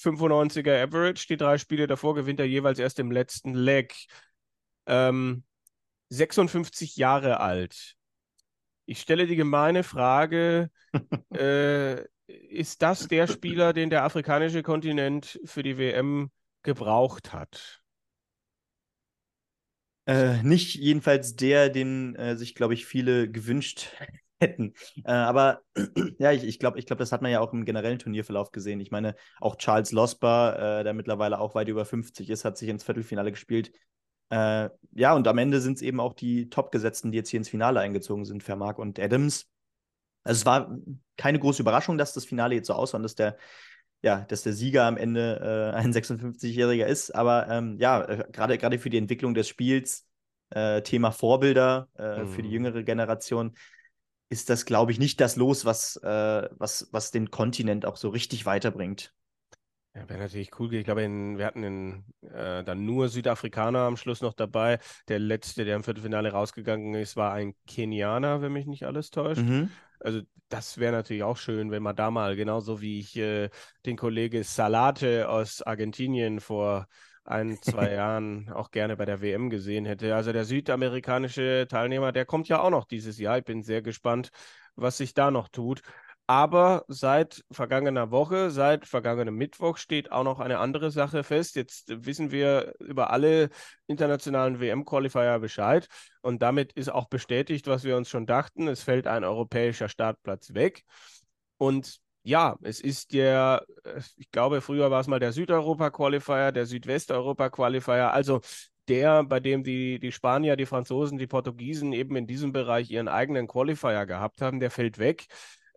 95er 0.00 0.82
Average. 0.82 1.26
Die 1.28 1.36
drei 1.36 1.58
Spiele 1.58 1.86
davor 1.86 2.14
gewinnt 2.14 2.40
er 2.40 2.46
jeweils 2.46 2.78
erst 2.78 2.98
im 2.98 3.10
letzten 3.10 3.54
Leg. 3.54 3.94
Ähm, 4.86 5.44
56 6.10 6.96
Jahre 6.96 7.40
alt. 7.40 7.94
Ich 8.86 9.00
stelle 9.00 9.26
die 9.26 9.36
gemeine 9.36 9.82
Frage, 9.82 10.70
äh, 11.34 12.02
ist 12.26 12.82
das 12.82 13.08
der 13.08 13.26
Spieler, 13.26 13.72
den 13.72 13.90
der 13.90 14.04
afrikanische 14.04 14.62
Kontinent 14.62 15.40
für 15.44 15.62
die 15.62 15.78
WM 15.78 16.30
gebraucht 16.62 17.32
hat. 17.32 17.82
Äh, 20.06 20.42
nicht 20.42 20.74
jedenfalls 20.74 21.36
der, 21.36 21.68
den 21.68 22.16
äh, 22.16 22.34
sich, 22.36 22.54
glaube 22.54 22.72
ich, 22.72 22.86
viele 22.86 23.30
gewünscht 23.30 23.88
hätten. 24.40 24.72
Äh, 25.04 25.12
aber 25.12 25.60
ja, 26.18 26.32
ich, 26.32 26.44
ich 26.44 26.58
glaube, 26.58 26.78
ich 26.78 26.86
glaub, 26.86 26.98
das 26.98 27.12
hat 27.12 27.20
man 27.20 27.30
ja 27.30 27.40
auch 27.40 27.52
im 27.52 27.66
generellen 27.66 27.98
Turnierverlauf 27.98 28.50
gesehen. 28.50 28.80
Ich 28.80 28.90
meine, 28.90 29.16
auch 29.38 29.56
Charles 29.56 29.92
Losper, 29.92 30.80
äh, 30.80 30.84
der 30.84 30.94
mittlerweile 30.94 31.38
auch 31.38 31.54
weit 31.54 31.68
über 31.68 31.84
50 31.84 32.30
ist, 32.30 32.46
hat 32.46 32.56
sich 32.56 32.70
ins 32.70 32.84
Viertelfinale 32.84 33.30
gespielt. 33.30 33.70
Äh, 34.30 34.70
ja, 34.92 35.14
und 35.14 35.28
am 35.28 35.38
Ende 35.38 35.60
sind 35.60 35.76
es 35.76 35.82
eben 35.82 36.00
auch 36.00 36.14
die 36.14 36.48
Top-Gesetzten, 36.48 37.12
die 37.12 37.18
jetzt 37.18 37.28
hier 37.28 37.38
ins 37.38 37.48
Finale 37.50 37.80
eingezogen 37.80 38.24
sind, 38.24 38.42
Vermark 38.42 38.78
und 38.78 38.98
Adams. 38.98 39.46
Also 40.24 40.40
es 40.40 40.46
war 40.46 40.74
keine 41.16 41.38
große 41.38 41.60
Überraschung, 41.62 41.98
dass 41.98 42.12
das 42.12 42.24
Finale 42.24 42.54
jetzt 42.54 42.66
so 42.66 42.74
aussah 42.74 42.96
und 42.96 43.02
dass 43.02 43.14
der 43.14 43.36
ja, 44.02 44.20
dass 44.28 44.42
der 44.42 44.52
Sieger 44.52 44.84
am 44.84 44.96
Ende 44.96 45.72
äh, 45.74 45.76
ein 45.76 45.92
56-Jähriger 45.92 46.86
ist. 46.86 47.14
Aber 47.14 47.48
ähm, 47.48 47.76
ja, 47.78 48.02
äh, 48.02 48.24
gerade 48.30 48.58
gerade 48.58 48.78
für 48.78 48.90
die 48.90 48.98
Entwicklung 48.98 49.34
des 49.34 49.48
Spiels, 49.48 50.06
äh, 50.50 50.82
Thema 50.82 51.10
Vorbilder 51.10 51.88
äh, 51.98 52.22
mhm. 52.22 52.28
für 52.28 52.42
die 52.42 52.48
mhm. 52.48 52.54
jüngere 52.54 52.82
Generation, 52.82 53.54
ist 54.30 54.50
das, 54.50 54.66
glaube 54.66 54.92
ich, 54.92 54.98
nicht 54.98 55.20
das 55.20 55.36
Los, 55.36 55.64
was, 55.64 55.96
äh, 55.96 56.48
was, 56.52 56.88
was 56.92 57.10
den 57.10 57.30
Kontinent 57.30 57.86
auch 57.86 57.96
so 57.96 58.10
richtig 58.10 58.46
weiterbringt. 58.46 59.14
Ja, 59.94 60.08
wäre 60.08 60.20
natürlich 60.20 60.50
cool. 60.60 60.72
Ich 60.74 60.84
glaube, 60.84 61.02
in, 61.02 61.38
wir 61.38 61.46
hatten 61.46 61.64
in, 61.64 62.04
äh, 62.20 62.62
dann 62.62 62.84
nur 62.84 63.08
Südafrikaner 63.08 63.80
am 63.80 63.96
Schluss 63.96 64.20
noch 64.20 64.34
dabei. 64.34 64.78
Der 65.08 65.18
letzte, 65.18 65.64
der 65.64 65.76
im 65.76 65.82
Viertelfinale 65.82 66.30
rausgegangen 66.30 66.94
ist, 66.94 67.16
war 67.16 67.32
ein 67.32 67.54
Kenianer, 67.66 68.42
wenn 68.42 68.52
mich 68.52 68.66
nicht 68.66 68.84
alles 68.84 69.10
täuscht. 69.10 69.42
Mhm. 69.42 69.70
Also 70.00 70.22
das 70.48 70.78
wäre 70.78 70.92
natürlich 70.92 71.22
auch 71.22 71.36
schön, 71.36 71.70
wenn 71.70 71.82
man 71.82 71.96
da 71.96 72.10
mal, 72.10 72.36
genauso 72.36 72.80
wie 72.80 73.00
ich 73.00 73.16
äh, 73.16 73.50
den 73.86 73.96
Kollege 73.96 74.44
Salate 74.44 75.28
aus 75.28 75.62
Argentinien 75.62 76.40
vor 76.40 76.86
ein, 77.24 77.58
zwei 77.60 77.92
Jahren 77.94 78.50
auch 78.50 78.70
gerne 78.70 78.96
bei 78.96 79.04
der 79.04 79.20
WM 79.20 79.50
gesehen 79.50 79.84
hätte. 79.84 80.14
Also 80.14 80.32
der 80.32 80.44
südamerikanische 80.44 81.66
Teilnehmer, 81.68 82.12
der 82.12 82.24
kommt 82.24 82.48
ja 82.48 82.60
auch 82.60 82.70
noch 82.70 82.84
dieses 82.86 83.18
Jahr. 83.18 83.38
Ich 83.38 83.44
bin 83.44 83.62
sehr 83.62 83.82
gespannt, 83.82 84.30
was 84.76 84.96
sich 84.98 85.14
da 85.14 85.30
noch 85.30 85.48
tut. 85.48 85.82
Aber 86.30 86.84
seit 86.88 87.42
vergangener 87.50 88.10
Woche, 88.10 88.50
seit 88.50 88.86
vergangenem 88.86 89.34
Mittwoch 89.34 89.78
steht 89.78 90.12
auch 90.12 90.24
noch 90.24 90.40
eine 90.40 90.58
andere 90.58 90.90
Sache 90.90 91.24
fest. 91.24 91.56
Jetzt 91.56 92.04
wissen 92.04 92.30
wir 92.30 92.74
über 92.80 93.10
alle 93.10 93.48
internationalen 93.86 94.60
WM-Qualifier 94.60 95.38
Bescheid. 95.38 95.88
Und 96.20 96.42
damit 96.42 96.74
ist 96.74 96.90
auch 96.92 97.08
bestätigt, 97.08 97.66
was 97.66 97.84
wir 97.84 97.96
uns 97.96 98.10
schon 98.10 98.26
dachten. 98.26 98.68
Es 98.68 98.82
fällt 98.82 99.06
ein 99.06 99.24
europäischer 99.24 99.88
Startplatz 99.88 100.52
weg. 100.52 100.84
Und 101.56 101.96
ja, 102.24 102.58
es 102.60 102.80
ist 102.80 103.14
der, 103.14 103.64
ich 104.18 104.30
glaube, 104.30 104.60
früher 104.60 104.90
war 104.90 105.00
es 105.00 105.06
mal 105.06 105.20
der 105.20 105.32
Südeuropa-Qualifier, 105.32 106.52
der 106.52 106.66
Südwesteuropa-Qualifier. 106.66 108.12
Also 108.12 108.42
der, 108.86 109.24
bei 109.24 109.40
dem 109.40 109.64
die, 109.64 109.98
die 109.98 110.12
Spanier, 110.12 110.56
die 110.56 110.66
Franzosen, 110.66 111.16
die 111.16 111.26
Portugiesen 111.26 111.94
eben 111.94 112.16
in 112.16 112.26
diesem 112.26 112.52
Bereich 112.52 112.90
ihren 112.90 113.08
eigenen 113.08 113.46
Qualifier 113.46 114.04
gehabt 114.04 114.42
haben, 114.42 114.60
der 114.60 114.70
fällt 114.70 114.98
weg. 114.98 115.26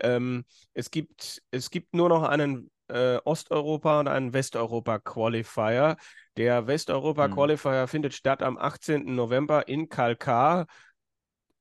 Ähm, 0.01 0.45
es, 0.73 0.91
gibt, 0.91 1.41
es 1.51 1.69
gibt 1.69 1.93
nur 1.93 2.09
noch 2.09 2.23
einen 2.23 2.69
äh, 2.87 3.19
Osteuropa 3.23 3.99
und 3.99 4.07
einen 4.07 4.33
Westeuropa-Qualifier. 4.33 5.97
Der 6.37 6.67
Westeuropa-Qualifier 6.67 7.83
mhm. 7.83 7.87
findet 7.87 8.13
statt 8.13 8.43
am 8.43 8.57
18. 8.57 9.15
November 9.15 9.67
in 9.67 9.89
Kalkar. 9.89 10.67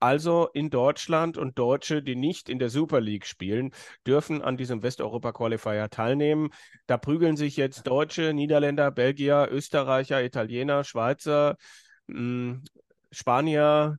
Also 0.03 0.49
in 0.55 0.71
Deutschland 0.71 1.37
und 1.37 1.59
Deutsche, 1.59 2.03
die 2.03 2.17
nicht 2.17 2.49
in 2.49 2.59
der 2.59 2.71
Super 2.71 3.03
League 3.03 3.27
spielen, 3.27 3.71
dürfen 4.07 4.41
an 4.41 4.57
diesem 4.57 4.83
Westeuropa-Qualifier 4.83 5.91
teilnehmen. 5.91 6.49
Da 6.87 6.97
prügeln 6.97 7.37
sich 7.37 7.59
jetzt 7.59 7.87
Deutsche, 7.87 8.33
Niederländer, 8.33 8.91
Belgier, 8.91 9.49
Österreicher, 9.51 10.25
Italiener, 10.25 10.85
Schweizer, 10.85 11.57
mh, 12.07 12.17
hm, 12.17 12.65
Spanier, 13.11 13.99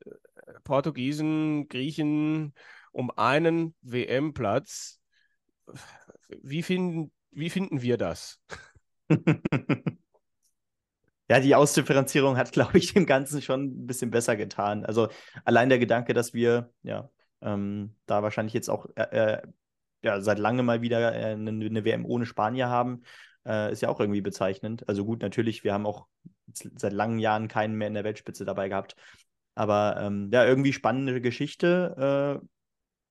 äh, 0.00 0.10
Portugiesen, 0.64 1.68
Griechen, 1.68 2.52
um 2.92 3.10
einen 3.10 3.74
WM-Platz. 3.82 5.00
Wie 6.42 6.62
finden, 6.62 7.12
wie 7.30 7.50
finden 7.50 7.82
wir 7.82 7.96
das? 7.96 8.40
Ja, 11.30 11.38
die 11.38 11.54
Ausdifferenzierung 11.54 12.36
hat, 12.36 12.50
glaube 12.50 12.76
ich, 12.76 12.92
dem 12.92 13.06
Ganzen 13.06 13.40
schon 13.40 13.66
ein 13.66 13.86
bisschen 13.86 14.10
besser 14.10 14.34
getan. 14.34 14.84
Also 14.84 15.08
allein 15.44 15.68
der 15.68 15.78
Gedanke, 15.78 16.12
dass 16.12 16.34
wir 16.34 16.72
ja 16.82 17.08
ähm, 17.40 17.94
da 18.06 18.24
wahrscheinlich 18.24 18.52
jetzt 18.52 18.68
auch 18.68 18.86
äh, 18.96 19.36
äh 19.36 19.42
ja, 20.02 20.20
seit 20.20 20.40
langem 20.40 20.66
mal 20.66 20.82
wieder 20.82 21.14
äh, 21.14 21.34
eine, 21.34 21.50
eine, 21.50 21.84
WM 21.84 22.04
ohne 22.04 22.26
Spanier 22.26 22.68
haben, 22.68 23.02
äh, 23.46 23.70
ist 23.70 23.82
ja 23.82 23.90
auch 23.90 24.00
irgendwie 24.00 24.22
bezeichnend. 24.22 24.88
Also 24.88 25.04
gut, 25.04 25.22
natürlich, 25.22 25.62
wir 25.62 25.72
haben 25.72 25.86
auch 25.86 26.06
seit 26.52 26.92
langen 26.92 27.20
Jahren 27.20 27.46
keinen 27.46 27.76
mehr 27.76 27.88
in 27.88 27.94
der 27.94 28.02
Weltspitze 28.02 28.44
dabei 28.44 28.68
gehabt. 28.68 28.96
Aber 29.54 29.98
ähm, 30.00 30.30
ja, 30.32 30.44
irgendwie 30.44 30.72
spannende 30.72 31.20
Geschichte. 31.20 32.40
Äh, 32.42 32.46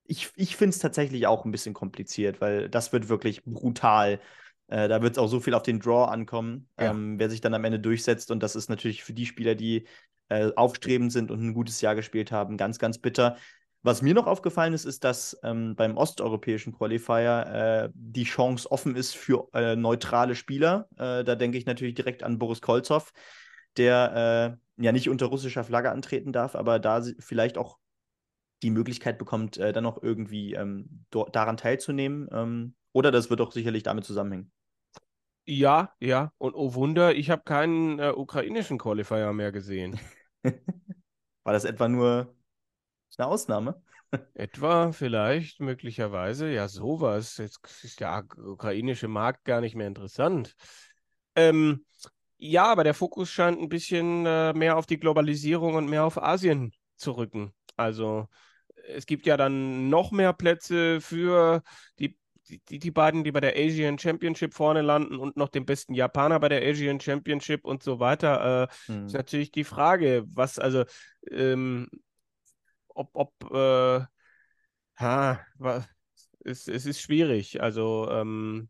ich, 0.09 0.31
ich 0.35 0.55
finde 0.55 0.71
es 0.71 0.79
tatsächlich 0.79 1.27
auch 1.27 1.45
ein 1.45 1.51
bisschen 1.51 1.75
kompliziert, 1.75 2.41
weil 2.41 2.67
das 2.67 2.91
wird 2.91 3.09
wirklich 3.09 3.43
brutal. 3.45 4.19
Äh, 4.67 4.87
da 4.87 5.03
wird 5.03 5.13
es 5.13 5.17
auch 5.19 5.27
so 5.27 5.39
viel 5.39 5.53
auf 5.53 5.61
den 5.61 5.79
Draw 5.79 6.09
ankommen, 6.11 6.67
ja. 6.79 6.89
ähm, 6.89 7.19
wer 7.19 7.29
sich 7.29 7.41
dann 7.41 7.53
am 7.53 7.63
Ende 7.63 7.79
durchsetzt. 7.79 8.31
Und 8.31 8.41
das 8.41 8.55
ist 8.55 8.69
natürlich 8.69 9.03
für 9.03 9.13
die 9.13 9.27
Spieler, 9.27 9.53
die 9.53 9.85
äh, 10.29 10.51
aufstrebend 10.55 11.11
sind 11.11 11.29
und 11.29 11.41
ein 11.41 11.53
gutes 11.53 11.79
Jahr 11.81 11.93
gespielt 11.93 12.31
haben, 12.31 12.57
ganz, 12.57 12.79
ganz 12.79 12.97
bitter. 12.97 13.37
Was 13.83 14.01
mir 14.01 14.15
noch 14.15 14.25
aufgefallen 14.25 14.73
ist, 14.73 14.85
ist, 14.85 15.03
dass 15.03 15.39
ähm, 15.43 15.75
beim 15.75 15.95
osteuropäischen 15.95 16.73
Qualifier 16.73 17.85
äh, 17.85 17.89
die 17.93 18.25
Chance 18.25 18.69
offen 18.71 18.95
ist 18.95 19.15
für 19.15 19.47
äh, 19.53 19.75
neutrale 19.75 20.33
Spieler. 20.33 20.89
Äh, 20.97 21.23
da 21.23 21.35
denke 21.35 21.59
ich 21.59 21.67
natürlich 21.67 21.93
direkt 21.93 22.23
an 22.23 22.39
Boris 22.39 22.61
Kolzow, 22.61 23.13
der 23.77 24.57
äh, 24.79 24.83
ja 24.83 24.91
nicht 24.91 25.07
unter 25.07 25.27
russischer 25.27 25.63
Flagge 25.63 25.91
antreten 25.91 26.33
darf, 26.33 26.55
aber 26.55 26.79
da 26.79 27.03
vielleicht 27.19 27.59
auch 27.59 27.77
die 28.61 28.71
Möglichkeit 28.71 29.17
bekommt, 29.17 29.57
äh, 29.57 29.71
dann 29.73 29.83
noch 29.83 30.01
irgendwie 30.01 30.53
ähm, 30.53 31.05
daran 31.09 31.57
teilzunehmen. 31.57 32.27
Ähm, 32.31 32.75
oder 32.91 33.11
das 33.11 33.29
wird 33.29 33.39
doch 33.39 33.51
sicherlich 33.51 33.83
damit 33.83 34.05
zusammenhängen. 34.05 34.51
Ja, 35.45 35.93
ja. 35.99 36.31
Und 36.37 36.53
oh 36.53 36.73
Wunder, 36.75 37.15
ich 37.15 37.29
habe 37.29 37.43
keinen 37.43 37.99
äh, 37.99 38.11
ukrainischen 38.15 38.77
Qualifier 38.77 39.33
mehr 39.33 39.51
gesehen. 39.51 39.99
War 41.43 41.53
das 41.53 41.65
etwa 41.65 41.87
nur 41.87 42.35
eine 43.17 43.27
Ausnahme? 43.27 43.81
etwa, 44.33 44.91
vielleicht, 44.91 45.59
möglicherweise. 45.59 46.51
Ja, 46.51 46.67
sowas. 46.67 47.37
Jetzt 47.37 47.59
ist 47.83 47.99
der 47.99 48.25
ukrainische 48.37 49.07
Markt 49.07 49.45
gar 49.45 49.61
nicht 49.61 49.75
mehr 49.75 49.87
interessant. 49.87 50.55
Ähm, 51.35 51.85
ja, 52.37 52.65
aber 52.65 52.83
der 52.83 52.93
Fokus 52.93 53.29
scheint 53.29 53.59
ein 53.59 53.69
bisschen 53.69 54.25
äh, 54.25 54.53
mehr 54.53 54.77
auf 54.77 54.85
die 54.85 54.99
Globalisierung 54.99 55.75
und 55.75 55.89
mehr 55.89 56.05
auf 56.05 56.21
Asien 56.21 56.73
zu 56.95 57.11
rücken. 57.11 57.53
Also 57.75 58.27
es 58.95 59.05
gibt 59.05 59.25
ja 59.25 59.37
dann 59.37 59.89
noch 59.89 60.11
mehr 60.11 60.33
Plätze 60.33 61.01
für 61.01 61.63
die, 61.99 62.17
die, 62.47 62.79
die 62.79 62.91
beiden, 62.91 63.23
die 63.23 63.31
bei 63.31 63.39
der 63.39 63.55
Asian 63.55 63.99
Championship 63.99 64.53
vorne 64.53 64.81
landen 64.81 65.17
und 65.17 65.37
noch 65.37 65.49
den 65.49 65.65
besten 65.65 65.93
Japaner 65.93 66.39
bei 66.39 66.49
der 66.49 66.61
Asian 66.67 66.99
Championship 66.99 67.65
und 67.65 67.83
so 67.83 67.99
weiter. 67.99 68.63
Äh, 68.63 68.91
hm. 68.91 69.05
Ist 69.05 69.13
natürlich 69.13 69.51
die 69.51 69.63
Frage, 69.63 70.23
was, 70.27 70.59
also, 70.59 70.85
ähm, 71.29 71.87
ob, 72.87 73.09
ob, 73.13 73.33
äh, 73.51 74.01
ha, 74.99 75.39
was, 75.55 75.87
es, 76.43 76.67
es 76.67 76.85
ist 76.85 77.01
schwierig. 77.01 77.61
Also, 77.61 78.09
ähm, 78.09 78.69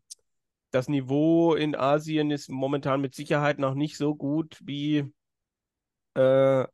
das 0.70 0.88
Niveau 0.88 1.54
in 1.54 1.74
Asien 1.74 2.30
ist 2.30 2.48
momentan 2.48 3.00
mit 3.00 3.14
Sicherheit 3.14 3.58
noch 3.58 3.74
nicht 3.74 3.96
so 3.96 4.14
gut 4.14 4.58
wie 4.62 5.12
äh, 6.14 6.64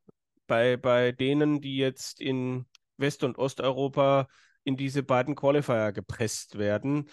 bei, 0.46 0.76
bei 0.76 1.12
denen, 1.12 1.60
die 1.60 1.76
jetzt 1.76 2.20
in 2.20 2.66
West- 2.96 3.24
und 3.24 3.38
Osteuropa 3.38 4.28
in 4.64 4.76
diese 4.76 5.02
beiden 5.02 5.34
Qualifier 5.34 5.92
gepresst 5.92 6.58
werden. 6.58 7.08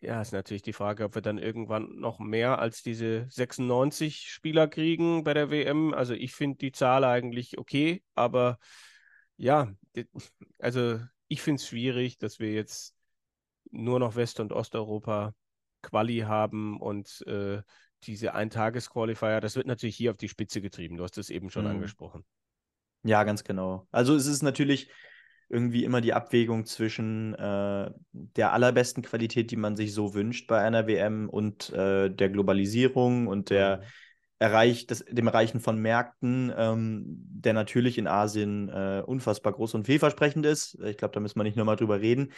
Ja, 0.00 0.20
ist 0.20 0.32
natürlich 0.32 0.62
die 0.62 0.72
Frage, 0.72 1.04
ob 1.04 1.14
wir 1.14 1.22
dann 1.22 1.38
irgendwann 1.38 1.96
noch 1.96 2.18
mehr 2.18 2.58
als 2.58 2.82
diese 2.82 3.26
96 3.28 4.30
Spieler 4.30 4.66
kriegen 4.66 5.22
bei 5.22 5.34
der 5.34 5.50
WM. 5.50 5.94
Also 5.94 6.14
ich 6.14 6.34
finde 6.34 6.58
die 6.58 6.72
Zahl 6.72 7.04
eigentlich 7.04 7.58
okay, 7.58 8.02
aber 8.14 8.58
ja, 9.36 9.72
also 10.58 10.98
ich 11.28 11.42
finde 11.42 11.60
es 11.60 11.68
schwierig, 11.68 12.18
dass 12.18 12.40
wir 12.40 12.52
jetzt 12.52 12.94
nur 13.70 13.98
noch 13.98 14.16
West- 14.16 14.40
und 14.40 14.52
Osteuropa 14.52 15.34
Quali 15.82 16.20
haben 16.20 16.80
und 16.80 17.22
äh, 17.26 17.62
diese 18.04 18.34
Eintages-Qualifier, 18.34 19.40
das 19.40 19.56
wird 19.56 19.66
natürlich 19.66 19.96
hier 19.96 20.10
auf 20.10 20.16
die 20.16 20.28
Spitze 20.28 20.60
getrieben. 20.60 20.96
Du 20.96 21.04
hast 21.04 21.18
es 21.18 21.30
eben 21.30 21.50
schon 21.50 21.64
mhm. 21.64 21.72
angesprochen. 21.72 22.24
Ja, 23.04 23.24
ganz 23.24 23.44
genau. 23.44 23.86
Also 23.90 24.14
es 24.14 24.26
ist 24.26 24.42
natürlich 24.42 24.90
irgendwie 25.48 25.84
immer 25.84 26.00
die 26.00 26.14
Abwägung 26.14 26.64
zwischen 26.64 27.34
äh, 27.34 27.90
der 28.12 28.52
allerbesten 28.52 29.02
Qualität, 29.02 29.50
die 29.50 29.56
man 29.56 29.76
sich 29.76 29.92
so 29.92 30.14
wünscht 30.14 30.46
bei 30.46 30.60
einer 30.60 30.86
WM 30.86 31.28
und 31.28 31.70
äh, 31.70 32.08
der 32.08 32.30
Globalisierung 32.30 33.26
und 33.26 33.50
der 33.50 33.78
mhm. 33.78 33.82
Erreich, 34.38 34.86
das, 34.88 35.04
dem 35.08 35.28
Erreichen 35.28 35.60
von 35.60 35.78
Märkten, 35.78 36.52
ähm, 36.56 37.04
der 37.06 37.52
natürlich 37.52 37.96
in 37.96 38.08
Asien 38.08 38.68
äh, 38.70 39.02
unfassbar 39.06 39.52
groß 39.52 39.74
und 39.74 39.86
vielversprechend 39.86 40.46
ist. 40.46 40.78
Ich 40.82 40.96
glaube, 40.96 41.14
da 41.14 41.20
müssen 41.20 41.38
wir 41.38 41.44
nicht 41.44 41.56
nochmal 41.56 41.76
drüber 41.76 42.00
reden. 42.00 42.32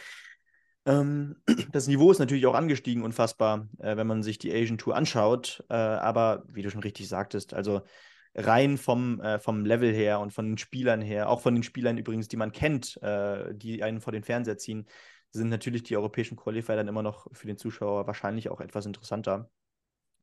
Ähm, 0.85 1.37
das 1.72 1.87
Niveau 1.87 2.11
ist 2.11 2.18
natürlich 2.18 2.46
auch 2.46 2.55
angestiegen, 2.55 3.05
unfassbar, 3.05 3.68
äh, 3.79 3.96
wenn 3.96 4.07
man 4.07 4.22
sich 4.22 4.38
die 4.38 4.53
Asian 4.53 4.77
Tour 4.77 4.96
anschaut. 4.96 5.64
Äh, 5.70 5.74
aber 5.74 6.44
wie 6.48 6.62
du 6.62 6.70
schon 6.70 6.83
richtig 6.83 7.09
sagtest, 7.09 7.55
also 7.55 7.83
rein 8.35 8.79
vom, 8.79 9.20
äh, 9.20 9.38
vom 9.38 9.64
Level 9.64 9.92
her 9.92 10.20
und 10.20 10.33
von 10.33 10.47
den 10.47 10.59
Spielern 10.59 11.01
her, 11.01 11.29
auch 11.29 11.40
von 11.40 11.55
den 11.55 11.62
Spielern 11.62 11.99
übrigens, 11.99 12.29
die 12.29 12.37
man 12.37 12.53
kennt, 12.53 13.01
äh, 13.03 13.55
die 13.55 13.83
einen 13.83 14.01
vor 14.01 14.12
den 14.12 14.25
Fernseher 14.25 14.59
ziehen, 14.59 14.87
sind 15.31 15.49
natürlich 15.49 15.83
die 15.83 15.97
europäischen 15.97 16.37
Qualifier 16.37 16.77
dann 16.77 16.88
immer 16.88 17.03
noch 17.03 17.27
für 17.33 17.47
den 17.47 17.59
Zuschauer 17.59 18.07
wahrscheinlich 18.07 18.51
auch 18.51 18.61
etwas 18.61 18.87
interessanter. 18.87 19.51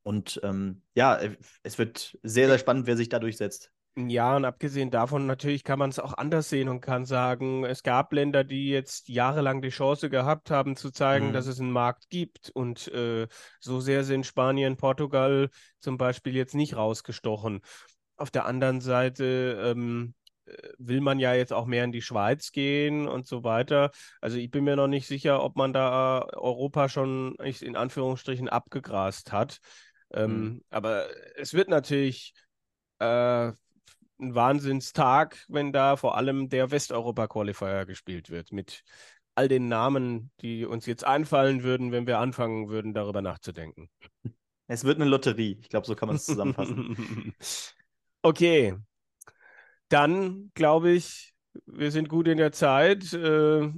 Und 0.02 0.40
ähm, 0.42 0.82
ja, 0.94 1.16
äh, 1.16 1.36
es 1.62 1.78
wird 1.78 2.18
sehr, 2.22 2.48
sehr 2.48 2.58
spannend, 2.58 2.86
wer 2.86 2.96
sich 2.96 3.08
da 3.08 3.18
durchsetzt. 3.18 3.72
Ja, 3.94 4.36
und 4.36 4.46
abgesehen 4.46 4.90
davon, 4.90 5.26
natürlich 5.26 5.64
kann 5.64 5.78
man 5.78 5.90
es 5.90 5.98
auch 5.98 6.14
anders 6.14 6.48
sehen 6.48 6.70
und 6.70 6.80
kann 6.80 7.04
sagen, 7.04 7.64
es 7.66 7.82
gab 7.82 8.10
Länder, 8.14 8.42
die 8.42 8.70
jetzt 8.70 9.10
jahrelang 9.10 9.60
die 9.60 9.68
Chance 9.68 10.08
gehabt 10.08 10.50
haben, 10.50 10.76
zu 10.76 10.90
zeigen, 10.90 11.28
mhm. 11.28 11.32
dass 11.34 11.46
es 11.46 11.60
einen 11.60 11.72
Markt 11.72 12.08
gibt. 12.08 12.48
Und 12.54 12.88
äh, 12.88 13.28
so 13.60 13.80
sehr 13.80 14.04
sind 14.04 14.24
Spanien, 14.24 14.78
Portugal 14.78 15.50
zum 15.78 15.98
Beispiel 15.98 16.34
jetzt 16.34 16.54
nicht 16.54 16.74
rausgestochen. 16.74 17.60
Auf 18.16 18.30
der 18.30 18.46
anderen 18.46 18.80
Seite 18.80 19.60
ähm, 19.64 20.14
äh, 20.44 20.52
will 20.78 21.00
man 21.00 21.18
ja 21.18 21.34
jetzt 21.34 21.52
auch 21.52 21.66
mehr 21.66 21.84
in 21.84 21.92
die 21.92 22.02
Schweiz 22.02 22.52
gehen 22.52 23.08
und 23.08 23.26
so 23.26 23.44
weiter. 23.44 23.90
Also 24.20 24.36
ich 24.36 24.50
bin 24.50 24.64
mir 24.64 24.76
noch 24.76 24.88
nicht 24.88 25.06
sicher, 25.06 25.42
ob 25.42 25.56
man 25.56 25.72
da 25.72 26.26
Europa 26.32 26.88
schon 26.88 27.36
in 27.36 27.76
Anführungsstrichen 27.76 28.48
abgegrast 28.48 29.32
hat. 29.32 29.58
Ähm, 30.12 30.40
mhm. 30.40 30.64
Aber 30.70 31.06
es 31.36 31.54
wird 31.54 31.68
natürlich 31.68 32.34
äh, 32.98 33.52
ein 34.22 34.34
Wahnsinnstag, 34.34 35.44
wenn 35.48 35.72
da 35.72 35.96
vor 35.96 36.16
allem 36.16 36.48
der 36.48 36.70
Westeuropa-Qualifier 36.70 37.86
gespielt 37.86 38.30
wird, 38.30 38.52
mit 38.52 38.82
all 39.34 39.48
den 39.48 39.68
Namen, 39.68 40.30
die 40.40 40.64
uns 40.64 40.86
jetzt 40.86 41.04
einfallen 41.04 41.62
würden, 41.62 41.90
wenn 41.92 42.06
wir 42.06 42.18
anfangen 42.18 42.68
würden, 42.68 42.94
darüber 42.94 43.22
nachzudenken. 43.22 43.88
Es 44.68 44.84
wird 44.84 45.00
eine 45.00 45.08
Lotterie. 45.08 45.58
Ich 45.60 45.68
glaube, 45.68 45.86
so 45.86 45.94
kann 45.94 46.08
man 46.08 46.16
es 46.16 46.26
zusammenfassen. 46.26 47.34
okay. 48.22 48.76
Dann 49.88 50.50
glaube 50.54 50.90
ich, 50.90 51.34
wir 51.66 51.90
sind 51.90 52.08
gut 52.08 52.28
in 52.28 52.38
der 52.38 52.52
Zeit. 52.52 53.12
Äh, 53.12 53.70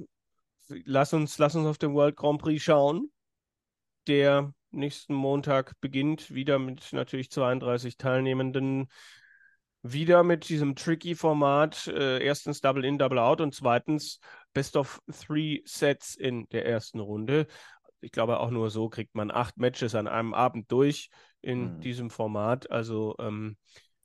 lass, 0.68 1.12
uns, 1.12 1.38
lass 1.38 1.56
uns 1.56 1.66
auf 1.66 1.78
den 1.78 1.94
World 1.94 2.16
Grand 2.16 2.40
Prix 2.40 2.62
schauen, 2.62 3.10
der 4.06 4.52
nächsten 4.70 5.14
Montag 5.14 5.80
beginnt, 5.80 6.32
wieder 6.32 6.58
mit 6.58 6.92
natürlich 6.92 7.30
32 7.30 7.96
Teilnehmenden 7.96 8.88
wieder 9.82 10.22
mit 10.22 10.48
diesem 10.48 10.74
tricky 10.74 11.14
Format. 11.14 11.86
Äh, 11.88 12.24
erstens 12.24 12.60
Double 12.60 12.84
In, 12.84 12.98
Double 12.98 13.18
Out 13.18 13.40
und 13.40 13.54
zweitens 13.54 14.18
Best 14.54 14.76
of 14.76 15.00
Three 15.12 15.60
Sets 15.64 16.16
in 16.16 16.48
der 16.48 16.66
ersten 16.66 17.00
Runde. 17.00 17.46
Ich 18.00 18.10
glaube, 18.10 18.40
auch 18.40 18.50
nur 18.50 18.70
so 18.70 18.88
kriegt 18.88 19.14
man 19.14 19.30
acht 19.30 19.58
Matches 19.58 19.94
an 19.94 20.08
einem 20.08 20.32
Abend 20.32 20.72
durch 20.72 21.10
in 21.42 21.76
mhm. 21.76 21.80
diesem 21.80 22.10
Format. 22.10 22.70
Also 22.70 23.14
ähm, 23.18 23.56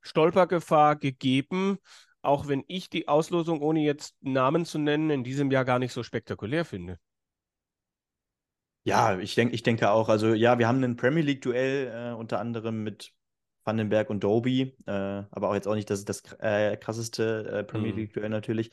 Stolpergefahr 0.09 0.95
gegeben, 0.95 1.77
auch 2.21 2.47
wenn 2.47 2.63
ich 2.67 2.89
die 2.89 3.07
Auslosung, 3.07 3.61
ohne 3.61 3.81
jetzt 3.81 4.15
Namen 4.21 4.65
zu 4.65 4.79
nennen, 4.79 5.09
in 5.09 5.23
diesem 5.23 5.51
Jahr 5.51 5.65
gar 5.65 5.79
nicht 5.79 5.93
so 5.93 6.03
spektakulär 6.03 6.65
finde. 6.65 6.97
Ja, 8.83 9.19
ich, 9.19 9.35
denk, 9.35 9.53
ich 9.53 9.61
denke 9.61 9.91
auch. 9.91 10.09
Also 10.09 10.33
ja, 10.33 10.57
wir 10.57 10.67
haben 10.67 10.83
ein 10.83 10.95
Premier 10.95 11.21
League-Duell 11.21 12.13
äh, 12.13 12.15
unter 12.15 12.39
anderem 12.39 12.83
mit 12.83 13.11
Vandenberg 13.63 14.09
und 14.09 14.23
Doby, 14.23 14.75
äh, 14.87 14.91
aber 14.91 15.49
auch 15.49 15.53
jetzt 15.53 15.67
auch 15.67 15.75
nicht 15.75 15.89
das, 15.89 16.05
das 16.05 16.23
äh, 16.39 16.75
krasseste 16.77 17.59
äh, 17.59 17.63
Premier 17.63 17.91
mhm. 17.91 17.99
League-Duell 17.99 18.29
natürlich. 18.29 18.71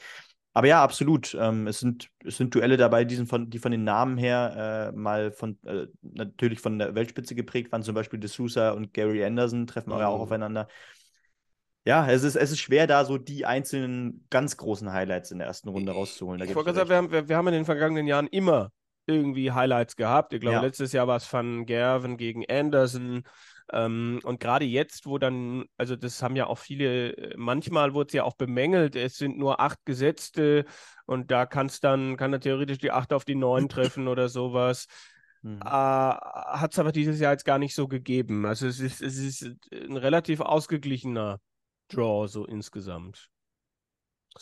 Aber 0.54 0.68
ja, 0.68 0.82
absolut. 0.82 1.36
Ähm, 1.38 1.66
es, 1.66 1.80
sind, 1.80 2.08
es 2.24 2.38
sind 2.38 2.54
Duelle 2.54 2.78
dabei, 2.78 3.04
die, 3.04 3.14
sind 3.14 3.28
von, 3.28 3.50
die 3.50 3.58
von 3.58 3.72
den 3.72 3.84
Namen 3.84 4.16
her 4.16 4.92
äh, 4.94 4.96
mal 4.96 5.30
von 5.32 5.58
äh, 5.66 5.86
natürlich 6.00 6.60
von 6.60 6.78
der 6.78 6.94
Weltspitze 6.94 7.34
geprägt 7.34 7.72
waren. 7.72 7.82
Zum 7.82 7.94
Beispiel 7.94 8.18
De 8.18 8.30
Sousa 8.30 8.70
und 8.70 8.94
Gary 8.94 9.22
Anderson 9.22 9.66
treffen 9.66 9.90
mhm. 9.90 9.96
auch 9.96 10.20
aufeinander. 10.20 10.66
Ja, 11.86 12.10
es 12.10 12.24
ist, 12.24 12.34
es 12.34 12.50
ist 12.50 12.58
schwer, 12.58 12.88
da 12.88 13.04
so 13.04 13.16
die 13.16 13.46
einzelnen 13.46 14.26
ganz 14.28 14.56
großen 14.56 14.92
Highlights 14.92 15.30
in 15.30 15.38
der 15.38 15.46
ersten 15.46 15.68
Runde 15.68 15.92
rauszuholen. 15.92 16.42
ich 16.42 16.54
wollte 16.56 16.74
sagen, 16.74 16.88
wir 16.88 16.96
haben, 16.96 17.12
wir, 17.12 17.28
wir 17.28 17.36
haben 17.36 17.46
in 17.46 17.54
den 17.54 17.64
vergangenen 17.64 18.08
Jahren 18.08 18.26
immer 18.26 18.72
irgendwie 19.06 19.52
Highlights 19.52 19.94
gehabt. 19.94 20.32
Ich 20.32 20.40
glaube, 20.40 20.56
ja. 20.56 20.62
letztes 20.62 20.90
Jahr 20.90 21.06
war 21.06 21.18
es 21.18 21.32
Van 21.32 21.64
Gerven 21.64 22.16
gegen 22.16 22.44
Anderson. 22.50 23.22
Ähm, 23.72 24.18
und 24.24 24.40
gerade 24.40 24.64
jetzt, 24.64 25.06
wo 25.06 25.18
dann, 25.18 25.66
also 25.76 25.94
das 25.94 26.24
haben 26.24 26.34
ja 26.34 26.48
auch 26.48 26.58
viele, 26.58 27.32
manchmal 27.36 27.94
wurde 27.94 28.08
es 28.08 28.14
ja 28.14 28.24
auch 28.24 28.34
bemängelt, 28.34 28.96
es 28.96 29.16
sind 29.16 29.38
nur 29.38 29.60
acht 29.60 29.78
Gesetzte 29.84 30.64
und 31.04 31.30
da 31.30 31.46
kannst 31.46 31.84
dann, 31.84 32.16
kann 32.16 32.32
er 32.32 32.40
theoretisch 32.40 32.78
die 32.78 32.90
acht 32.90 33.12
auf 33.12 33.24
die 33.24 33.36
neun 33.36 33.68
treffen 33.68 34.08
oder 34.08 34.28
sowas. 34.28 34.86
Mhm. 35.42 35.60
Äh, 35.60 35.68
Hat 35.68 36.72
es 36.72 36.80
aber 36.80 36.90
dieses 36.90 37.20
Jahr 37.20 37.30
jetzt 37.30 37.44
gar 37.44 37.60
nicht 37.60 37.76
so 37.76 37.86
gegeben. 37.86 38.44
Also 38.44 38.66
es 38.66 38.80
ist, 38.80 39.00
es 39.02 39.18
ist 39.18 39.52
ein 39.72 39.96
relativ 39.96 40.40
ausgeglichener 40.40 41.38
Draw 41.88 42.26
so 42.28 42.44
insgesamt. 42.44 43.30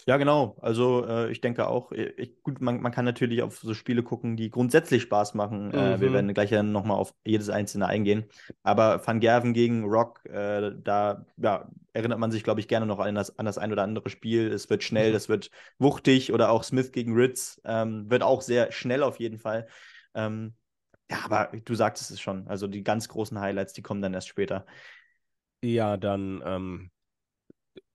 Ja, 0.07 0.17
genau. 0.17 0.57
Also 0.61 1.07
äh, 1.07 1.31
ich 1.31 1.41
denke 1.41 1.69
auch, 1.69 1.93
äh, 1.93 2.13
ich, 2.17 2.43
gut, 2.43 2.61
man, 2.61 2.81
man 2.81 2.93
kann 2.93 3.05
natürlich 3.05 3.43
auf 3.43 3.59
so 3.59 3.75
Spiele 3.75 4.03
gucken, 4.03 4.37
die 4.37 4.51
grundsätzlich 4.51 5.03
Spaß 5.03 5.35
machen. 5.35 5.69
Mhm. 5.69 5.75
Äh, 5.75 6.01
wir 6.01 6.11
mhm. 6.11 6.15
werden 6.15 6.35
gleich 6.35 6.51
ja 6.51 6.63
nochmal 6.63 6.99
auf 6.99 7.15
jedes 7.25 7.49
einzelne 7.49 7.87
eingehen. 7.87 8.25
Aber 8.63 9.07
Van 9.07 9.21
Gerven 9.21 9.55
gegen 9.55 9.85
Rock, 9.85 10.25
äh, 10.27 10.73
da 10.83 11.27
ja, 11.37 11.69
erinnert 11.93 12.19
man 12.19 12.33
sich, 12.33 12.43
glaube 12.43 12.61
ich, 12.61 12.69
gerne 12.69 12.87
noch 12.87 12.99
an 12.99 13.15
das, 13.15 13.39
an 13.39 13.47
das 13.47 13.59
ein 13.59 13.73
oder 13.73 13.83
andere 13.83 14.11
Spiel. 14.11 14.53
Es 14.53 14.69
wird 14.69 14.83
schnell, 14.83 15.11
mhm. 15.11 15.17
es 15.17 15.29
wird 15.29 15.51
wuchtig 15.79 16.33
oder 16.33 16.51
auch 16.51 16.65
Smith 16.65 16.93
gegen 16.93 17.15
Ritz 17.15 17.61
ähm, 17.65 18.11
wird 18.11 18.23
auch 18.23 18.43
sehr 18.43 18.73
schnell 18.73 19.03
auf 19.03 19.21
jeden 19.21 19.39
Fall. 19.39 19.69
Ähm, 20.15 20.55
ja, 21.11 21.19
aber 21.25 21.53
du 21.65 21.75
sagtest 21.75 22.11
es 22.11 22.21
schon. 22.21 22.49
Also 22.49 22.67
die 22.67 22.83
ganz 22.83 23.09
großen 23.09 23.39
Highlights, 23.39 23.75
die 23.75 23.83
kommen 23.83 24.03
dann 24.03 24.15
erst 24.15 24.29
später. 24.29 24.67
Ja, 25.63 25.97
dann 25.97 26.43
ähm, 26.45 26.91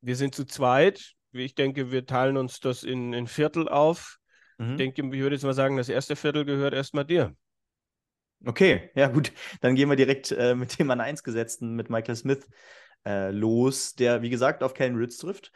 wir 0.01 0.15
sind 0.15 0.35
zu 0.35 0.45
zweit 0.45 1.15
ich 1.31 1.55
denke, 1.55 1.91
wir 1.91 2.05
teilen 2.05 2.37
uns 2.37 2.59
das 2.59 2.83
in, 2.83 3.13
in 3.13 3.27
Viertel 3.27 3.67
auf. 3.67 4.17
Mhm. 4.57 4.71
Ich 4.71 4.77
denke, 4.77 5.01
ich 5.01 5.21
würde 5.21 5.35
jetzt 5.35 5.43
mal 5.43 5.53
sagen, 5.53 5.77
das 5.77 5.89
erste 5.89 6.15
Viertel 6.15 6.45
gehört 6.45 6.73
erstmal 6.73 7.05
dir. 7.05 7.35
Okay, 8.45 8.89
ja 8.95 9.07
gut. 9.07 9.31
Dann 9.61 9.75
gehen 9.75 9.89
wir 9.89 9.95
direkt 9.95 10.31
äh, 10.31 10.55
mit 10.55 10.79
dem 10.79 10.89
an 10.91 11.01
1 11.01 11.23
gesetzten, 11.23 11.75
mit 11.75 11.89
Michael 11.89 12.15
Smith 12.15 12.47
äh, 13.05 13.31
los, 13.31 13.95
der, 13.95 14.21
wie 14.21 14.29
gesagt, 14.29 14.63
auf 14.63 14.73
Kellen 14.73 14.95
Ritz 14.95 15.17
trifft. 15.17 15.51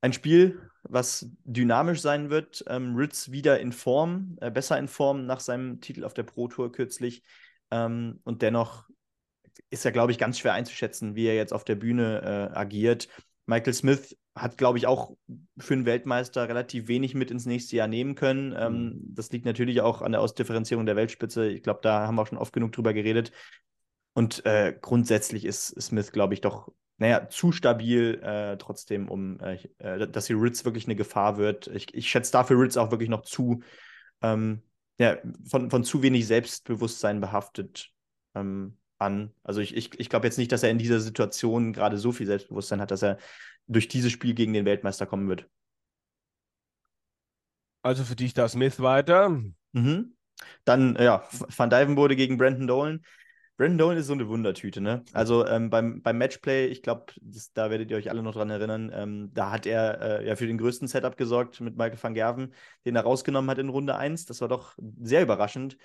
Ein 0.00 0.12
Spiel, 0.12 0.68
was 0.82 1.30
dynamisch 1.44 2.00
sein 2.00 2.28
wird. 2.28 2.64
Ähm, 2.66 2.96
Ritz 2.96 3.30
wieder 3.30 3.60
in 3.60 3.70
Form, 3.70 4.36
äh, 4.40 4.50
besser 4.50 4.76
in 4.78 4.88
Form 4.88 5.26
nach 5.26 5.40
seinem 5.40 5.80
Titel 5.80 6.04
auf 6.04 6.12
der 6.12 6.24
Pro 6.24 6.48
Tour 6.48 6.72
kürzlich. 6.72 7.22
Ähm, 7.70 8.20
und 8.24 8.42
dennoch 8.42 8.88
ist 9.70 9.84
ja, 9.84 9.92
glaube 9.92 10.10
ich, 10.10 10.18
ganz 10.18 10.38
schwer 10.38 10.54
einzuschätzen, 10.54 11.14
wie 11.14 11.26
er 11.26 11.36
jetzt 11.36 11.52
auf 11.52 11.62
der 11.62 11.76
Bühne 11.76 12.50
äh, 12.52 12.58
agiert. 12.58 13.08
Michael 13.52 13.74
Smith 13.74 14.16
hat, 14.34 14.56
glaube 14.56 14.78
ich, 14.78 14.86
auch 14.86 15.14
für 15.58 15.74
einen 15.74 15.84
Weltmeister 15.84 16.48
relativ 16.48 16.88
wenig 16.88 17.14
mit 17.14 17.30
ins 17.30 17.44
nächste 17.44 17.76
Jahr 17.76 17.86
nehmen 17.86 18.14
können. 18.14 18.54
Ähm, 18.58 18.74
mhm. 18.74 19.14
das 19.14 19.30
liegt 19.30 19.44
natürlich 19.44 19.82
auch 19.82 20.00
an 20.00 20.12
der 20.12 20.22
Ausdifferenzierung 20.22 20.86
der 20.86 20.96
Weltspitze. 20.96 21.48
Ich 21.48 21.62
glaube, 21.62 21.80
da 21.82 22.06
haben 22.06 22.14
wir 22.14 22.22
auch 22.22 22.26
schon 22.26 22.38
oft 22.38 22.54
genug 22.54 22.72
drüber 22.72 22.94
geredet. 22.94 23.30
Und 24.14 24.46
äh, 24.46 24.74
grundsätzlich 24.80 25.44
ist 25.44 25.78
Smith, 25.80 26.12
glaube 26.12 26.32
ich, 26.32 26.40
doch, 26.40 26.72
naja, 26.96 27.28
zu 27.28 27.52
stabil 27.52 28.20
äh, 28.22 28.56
trotzdem, 28.56 29.10
um 29.10 29.38
äh, 29.40 29.58
äh 29.78 30.08
dass 30.08 30.26
die 30.26 30.32
Ritz 30.32 30.64
wirklich 30.64 30.86
eine 30.86 30.96
Gefahr 30.96 31.36
wird. 31.36 31.66
Ich, 31.66 31.92
ich 31.94 32.08
schätze 32.08 32.32
dafür 32.32 32.58
Ritz 32.58 32.78
auch 32.78 32.90
wirklich 32.90 33.10
noch 33.10 33.22
zu, 33.22 33.60
ähm, 34.22 34.62
ja, 34.98 35.18
von, 35.44 35.70
von 35.70 35.84
zu 35.84 36.02
wenig 36.02 36.26
Selbstbewusstsein 36.26 37.20
behaftet 37.20 37.90
ähm, 38.34 38.78
an. 39.02 39.32
Also 39.42 39.60
ich, 39.60 39.76
ich, 39.76 39.98
ich 39.98 40.08
glaube 40.08 40.26
jetzt 40.26 40.38
nicht, 40.38 40.52
dass 40.52 40.62
er 40.62 40.70
in 40.70 40.78
dieser 40.78 41.00
Situation 41.00 41.72
gerade 41.72 41.98
so 41.98 42.12
viel 42.12 42.26
Selbstbewusstsein 42.26 42.80
hat, 42.80 42.90
dass 42.90 43.02
er 43.02 43.18
durch 43.66 43.88
dieses 43.88 44.12
Spiel 44.12 44.34
gegen 44.34 44.52
den 44.52 44.64
Weltmeister 44.64 45.06
kommen 45.06 45.28
wird. 45.28 45.48
Also 47.82 48.04
für 48.04 48.16
dich 48.16 48.32
da 48.34 48.48
Smith 48.48 48.80
weiter. 48.80 49.28
Mhm. 49.72 50.14
Dann, 50.64 50.96
ja, 50.98 51.24
Van 51.30 51.70
Dyven 51.70 51.96
wurde 51.96 52.16
gegen 52.16 52.36
Brandon 52.36 52.66
Dolan. 52.66 53.04
Brandon 53.56 53.78
Dolan 53.78 53.96
ist 53.98 54.06
so 54.06 54.14
eine 54.14 54.28
Wundertüte, 54.28 54.80
ne? 54.80 55.04
Also 55.12 55.46
ähm, 55.46 55.68
beim, 55.68 56.02
beim 56.02 56.18
Matchplay, 56.18 56.66
ich 56.66 56.82
glaube, 56.82 57.12
da 57.54 57.70
werdet 57.70 57.90
ihr 57.90 57.96
euch 57.96 58.10
alle 58.10 58.22
noch 58.22 58.32
dran 58.32 58.50
erinnern, 58.50 58.90
ähm, 58.94 59.30
da 59.34 59.50
hat 59.50 59.66
er 59.66 60.00
äh, 60.20 60.26
ja 60.26 60.36
für 60.36 60.46
den 60.46 60.58
größten 60.58 60.88
Setup 60.88 61.16
gesorgt 61.16 61.60
mit 61.60 61.76
Michael 61.76 62.02
van 62.02 62.14
Gerven, 62.14 62.54
den 62.84 62.96
er 62.96 63.02
rausgenommen 63.02 63.50
hat 63.50 63.58
in 63.58 63.68
Runde 63.68 63.96
1. 63.96 64.26
Das 64.26 64.40
war 64.40 64.48
doch 64.48 64.74
sehr 65.00 65.22
überraschend. 65.22 65.76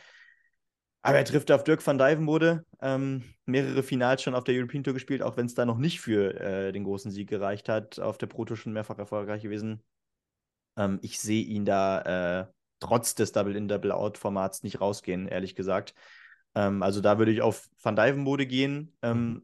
Aber 1.07 1.19
er 1.19 1.23
trifft 1.23 1.53
auf 1.53 1.63
Dirk 1.63 1.87
van 1.87 1.97
Dijvenbode. 1.97 2.65
Ähm, 2.81 3.23
mehrere 3.45 3.81
Finals 3.81 4.21
schon 4.21 4.35
auf 4.35 4.43
der 4.43 4.55
European 4.55 4.83
Tour 4.83 4.93
gespielt, 4.93 5.23
auch 5.23 5.37
wenn 5.37 5.45
es 5.45 5.53
da 5.53 5.65
noch 5.65 5.77
nicht 5.77 6.01
für 6.01 6.37
äh, 6.37 6.73
den 6.73 6.83
großen 6.83 7.11
Sieg 7.11 7.29
gereicht 7.29 7.69
hat. 7.69 7.97
Auf 7.97 8.17
der 8.17 8.27
Pro 8.27 8.43
Tour 8.43 8.57
schon 8.57 8.73
mehrfach 8.73 8.97
erfolgreich 8.97 9.41
gewesen. 9.41 9.81
Ähm, 10.75 10.99
ich 11.01 11.21
sehe 11.21 11.45
ihn 11.45 11.63
da 11.63 12.41
äh, 12.41 12.47
trotz 12.81 13.15
des 13.15 13.31
Double-In-Double-Out-Formats 13.31 14.63
nicht 14.63 14.81
rausgehen, 14.81 15.29
ehrlich 15.29 15.55
gesagt. 15.55 15.93
Ähm, 16.55 16.83
also 16.83 16.99
da 16.99 17.17
würde 17.17 17.31
ich 17.31 17.41
auf 17.41 17.69
Van 17.81 17.95
Dijvenbode 17.95 18.45
gehen. 18.45 18.93
Ähm. 19.01 19.43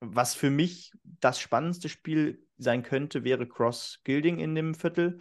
Was 0.00 0.34
für 0.34 0.50
mich 0.50 0.90
das 1.20 1.38
spannendste 1.38 1.88
Spiel 1.88 2.44
sein 2.58 2.82
könnte, 2.82 3.22
wäre 3.22 3.46
Cross 3.46 4.00
Gilding 4.02 4.40
in 4.40 4.56
dem 4.56 4.74
Viertel 4.74 5.20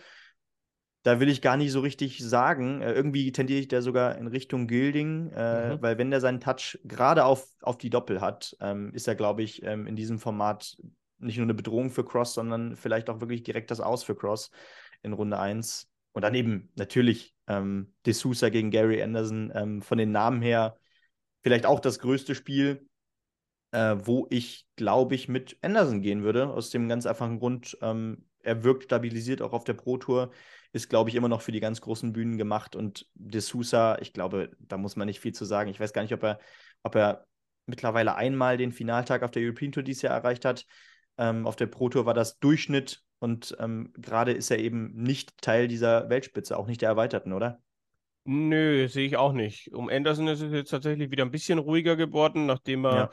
da 1.03 1.19
will 1.19 1.29
ich 1.29 1.41
gar 1.41 1.57
nicht 1.57 1.71
so 1.71 1.81
richtig 1.81 2.23
sagen. 2.23 2.81
Äh, 2.81 2.93
irgendwie 2.93 3.31
tendiere 3.31 3.59
ich 3.59 3.67
da 3.67 3.81
sogar 3.81 4.17
in 4.17 4.27
Richtung 4.27 4.67
Gilding, 4.67 5.31
äh, 5.35 5.75
mhm. 5.75 5.81
weil 5.81 5.97
wenn 5.97 6.11
der 6.11 6.21
seinen 6.21 6.39
Touch 6.39 6.79
gerade 6.85 7.25
auf, 7.25 7.47
auf 7.61 7.77
die 7.77 7.89
Doppel 7.89 8.21
hat, 8.21 8.55
ähm, 8.61 8.93
ist 8.93 9.07
er, 9.07 9.15
glaube 9.15 9.43
ich, 9.43 9.63
ähm, 9.63 9.85
in 9.85 9.95
diesem 9.95 10.17
Format 10.17 10.77
nicht 11.19 11.37
nur 11.37 11.45
eine 11.45 11.53
Bedrohung 11.53 11.89
für 11.89 12.05
Cross, 12.05 12.33
sondern 12.33 12.75
vielleicht 12.75 13.09
auch 13.09 13.19
wirklich 13.19 13.43
direkt 13.43 13.71
das 13.71 13.79
Aus 13.79 14.03
für 14.03 14.15
Cross 14.15 14.51
in 15.01 15.13
Runde 15.13 15.37
1. 15.37 15.89
Und 16.13 16.21
dann 16.21 16.35
eben 16.35 16.69
natürlich 16.75 17.33
ähm, 17.47 17.93
D'Souza 18.05 18.49
gegen 18.49 18.71
Gary 18.71 19.01
Anderson 19.01 19.51
ähm, 19.53 19.81
von 19.81 19.97
den 19.97 20.11
Namen 20.11 20.41
her 20.41 20.77
vielleicht 21.41 21.65
auch 21.65 21.79
das 21.79 21.99
größte 21.99 22.35
Spiel, 22.35 22.87
äh, 23.71 23.95
wo 23.99 24.27
ich, 24.29 24.67
glaube 24.75 25.15
ich, 25.15 25.27
mit 25.27 25.57
Anderson 25.61 26.01
gehen 26.01 26.23
würde, 26.23 26.47
aus 26.47 26.69
dem 26.69 26.87
ganz 26.87 27.05
einfachen 27.05 27.39
Grund, 27.39 27.77
ähm, 27.81 28.25
er 28.43 28.63
wirkt 28.63 28.83
stabilisiert 28.83 29.41
auch 29.41 29.53
auf 29.53 29.63
der 29.63 29.73
Pro 29.73 29.97
Tour 29.97 30.31
ist, 30.73 30.89
glaube 30.89 31.09
ich, 31.09 31.15
immer 31.15 31.29
noch 31.29 31.41
für 31.41 31.51
die 31.51 31.59
ganz 31.59 31.81
großen 31.81 32.13
Bühnen 32.13 32.37
gemacht. 32.37 32.75
Und 32.75 33.07
De 33.13 33.39
Sousa, 33.39 33.99
ich 33.99 34.11
glaube, 34.11 34.51
da 34.59 34.77
muss 34.77 34.95
man 34.95 35.05
nicht 35.05 35.19
viel 35.19 35.33
zu 35.33 35.45
sagen. 35.45 35.69
Ich 35.69 35.79
weiß 35.79 35.93
gar 35.93 36.01
nicht, 36.01 36.13
ob 36.13 36.23
er, 36.23 36.39
ob 36.81 36.95
er 36.95 37.27
mittlerweile 37.67 38.15
einmal 38.15 38.57
den 38.57 38.71
Finaltag 38.71 39.21
auf 39.21 39.31
der 39.31 39.43
European 39.43 39.71
Tour 39.71 39.83
dieses 39.83 40.01
Jahr 40.01 40.15
erreicht 40.15 40.45
hat. 40.45 40.65
Ähm, 41.17 41.45
auf 41.45 41.55
der 41.55 41.67
Pro 41.67 41.89
Tour 41.89 42.07
war 42.07 42.15
das 42.15 42.39
Durchschnitt 42.39 43.03
und 43.19 43.55
ähm, 43.59 43.93
gerade 43.95 44.33
ist 44.33 44.49
er 44.49 44.57
eben 44.57 44.91
nicht 44.95 45.39
Teil 45.41 45.67
dieser 45.67 46.09
Weltspitze, 46.09 46.57
auch 46.57 46.65
nicht 46.65 46.81
der 46.81 46.89
erweiterten, 46.89 47.33
oder? 47.33 47.61
Nö, 48.25 48.87
sehe 48.87 49.05
ich 49.05 49.15
auch 49.15 49.33
nicht. 49.33 49.71
Um 49.73 49.89
Anderson 49.89 50.27
ist 50.27 50.41
es 50.41 50.51
jetzt 50.51 50.69
tatsächlich 50.69 51.11
wieder 51.11 51.23
ein 51.23 51.31
bisschen 51.31 51.59
ruhiger 51.59 51.95
geworden, 51.95 52.47
nachdem 52.47 52.85
er 52.85 52.95
ja. 52.95 53.09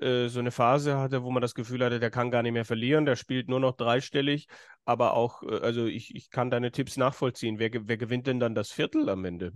Äh, 0.00 0.28
so 0.28 0.40
eine 0.40 0.50
Phase 0.50 0.98
hatte, 0.98 1.22
wo 1.22 1.30
man 1.30 1.40
das 1.40 1.54
Gefühl 1.54 1.84
hatte, 1.84 2.00
der 2.00 2.10
kann 2.10 2.30
gar 2.30 2.42
nicht 2.42 2.52
mehr 2.52 2.64
verlieren, 2.64 3.06
der 3.06 3.16
spielt 3.16 3.48
nur 3.48 3.60
noch 3.60 3.76
dreistellig. 3.76 4.46
Aber 4.84 5.14
auch, 5.14 5.42
äh, 5.42 5.60
also 5.60 5.86
ich, 5.86 6.14
ich 6.14 6.30
kann 6.30 6.50
deine 6.50 6.72
Tipps 6.72 6.96
nachvollziehen. 6.96 7.58
Wer, 7.58 7.70
wer 7.72 7.96
gewinnt 7.96 8.26
denn 8.26 8.40
dann 8.40 8.54
das 8.54 8.70
Viertel 8.70 9.08
am 9.08 9.24
Ende? 9.24 9.52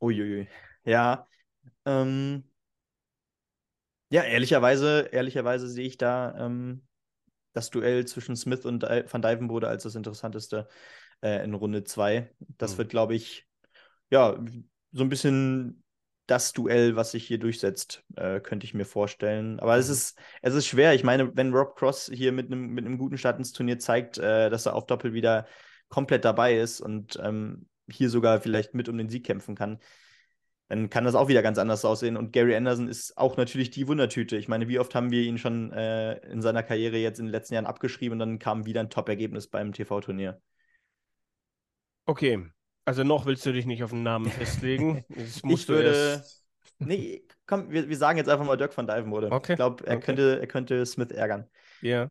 Uiuiui. 0.00 0.48
Ja. 0.84 1.26
Ähm, 1.84 2.44
ja, 4.10 4.22
ehrlicherweise, 4.22 5.08
ehrlicherweise 5.10 5.68
sehe 5.68 5.86
ich 5.86 5.96
da 5.96 6.46
ähm, 6.46 6.86
das 7.52 7.70
Duell 7.70 8.06
zwischen 8.06 8.36
Smith 8.36 8.64
und 8.64 8.82
Van 8.82 9.22
Dijvenbode 9.22 9.68
als 9.68 9.82
das 9.82 9.94
interessanteste 9.94 10.68
äh, 11.22 11.42
in 11.44 11.54
Runde 11.54 11.84
2. 11.84 12.30
Das 12.58 12.72
hm. 12.72 12.78
wird, 12.78 12.90
glaube 12.90 13.14
ich, 13.14 13.46
ja, 14.10 14.38
so 14.92 15.02
ein 15.02 15.08
bisschen 15.08 15.81
das 16.32 16.54
Duell, 16.54 16.96
was 16.96 17.10
sich 17.10 17.26
hier 17.26 17.38
durchsetzt, 17.38 18.02
äh, 18.16 18.40
könnte 18.40 18.64
ich 18.64 18.72
mir 18.72 18.86
vorstellen. 18.86 19.60
Aber 19.60 19.76
es 19.76 19.88
mhm. 19.88 19.92
ist, 19.92 20.18
es 20.40 20.54
ist 20.54 20.66
schwer. 20.66 20.94
Ich 20.94 21.04
meine, 21.04 21.36
wenn 21.36 21.52
Rob 21.52 21.76
Cross 21.76 22.10
hier 22.12 22.32
mit 22.32 22.46
einem 22.46 22.68
mit 22.68 22.86
guten 22.98 23.18
Start 23.18 23.36
ins 23.38 23.52
Turnier 23.52 23.78
zeigt, 23.78 24.16
äh, 24.16 24.48
dass 24.48 24.64
er 24.64 24.74
auf 24.74 24.86
Doppel 24.86 25.12
wieder 25.12 25.46
komplett 25.90 26.24
dabei 26.24 26.56
ist 26.58 26.80
und 26.80 27.20
ähm, 27.22 27.68
hier 27.86 28.08
sogar 28.08 28.40
vielleicht 28.40 28.72
mit 28.72 28.88
um 28.88 28.96
den 28.96 29.10
Sieg 29.10 29.26
kämpfen 29.26 29.54
kann, 29.54 29.78
dann 30.68 30.88
kann 30.88 31.04
das 31.04 31.14
auch 31.14 31.28
wieder 31.28 31.42
ganz 31.42 31.58
anders 31.58 31.84
aussehen. 31.84 32.16
Und 32.16 32.32
Gary 32.32 32.56
Anderson 32.56 32.88
ist 32.88 33.18
auch 33.18 33.36
natürlich 33.36 33.70
die 33.70 33.86
Wundertüte. 33.86 34.38
Ich 34.38 34.48
meine, 34.48 34.68
wie 34.68 34.78
oft 34.78 34.94
haben 34.94 35.10
wir 35.10 35.22
ihn 35.22 35.36
schon 35.36 35.70
äh, 35.72 36.14
in 36.30 36.40
seiner 36.40 36.62
Karriere 36.62 36.96
jetzt 36.96 37.18
in 37.18 37.26
den 37.26 37.32
letzten 37.32 37.54
Jahren 37.54 37.66
abgeschrieben 37.66 38.14
und 38.14 38.20
dann 38.20 38.38
kam 38.38 38.64
wieder 38.64 38.80
ein 38.80 38.88
Top-Ergebnis 38.88 39.48
beim 39.48 39.74
TV-Turnier. 39.74 40.40
Okay, 42.06 42.46
also 42.84 43.04
noch 43.04 43.26
willst 43.26 43.46
du 43.46 43.52
dich 43.52 43.66
nicht 43.66 43.82
auf 43.82 43.90
den 43.90 44.02
Namen 44.02 44.30
festlegen. 44.30 45.04
ich 45.08 45.68
würde. 45.68 46.22
Nee, 46.78 47.24
komm, 47.46 47.70
wir, 47.70 47.88
wir 47.88 47.96
sagen 47.96 48.18
jetzt 48.18 48.28
einfach 48.28 48.44
mal 48.44 48.56
Dirk 48.56 48.76
van 48.76 48.86
Dijvenbode. 48.86 49.30
Okay. 49.30 49.52
Ich 49.52 49.56
glaube, 49.56 49.86
er, 49.86 49.96
okay. 49.96 50.06
könnte, 50.06 50.40
er 50.40 50.46
könnte 50.46 50.84
Smith 50.86 51.10
ärgern. 51.10 51.48
Ja. 51.80 52.08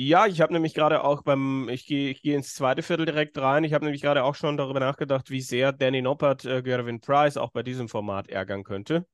Ja, 0.00 0.26
ich 0.26 0.40
habe 0.40 0.52
nämlich 0.52 0.74
gerade 0.74 1.02
auch 1.02 1.22
beim, 1.22 1.68
ich 1.68 1.84
gehe 1.84 2.10
ich 2.10 2.22
geh 2.22 2.34
ins 2.34 2.54
zweite 2.54 2.82
Viertel 2.82 3.04
direkt 3.04 3.36
rein. 3.36 3.64
Ich 3.64 3.72
habe 3.72 3.84
nämlich 3.84 4.00
gerade 4.00 4.22
auch 4.22 4.36
schon 4.36 4.56
darüber 4.56 4.78
nachgedacht, 4.78 5.28
wie 5.28 5.40
sehr 5.40 5.72
Danny 5.72 6.02
Noppert 6.02 6.44
äh, 6.44 6.62
Gervin 6.62 7.00
Price 7.00 7.36
auch 7.36 7.50
bei 7.50 7.64
diesem 7.64 7.88
Format 7.88 8.28
ärgern 8.28 8.62
könnte. 8.62 9.06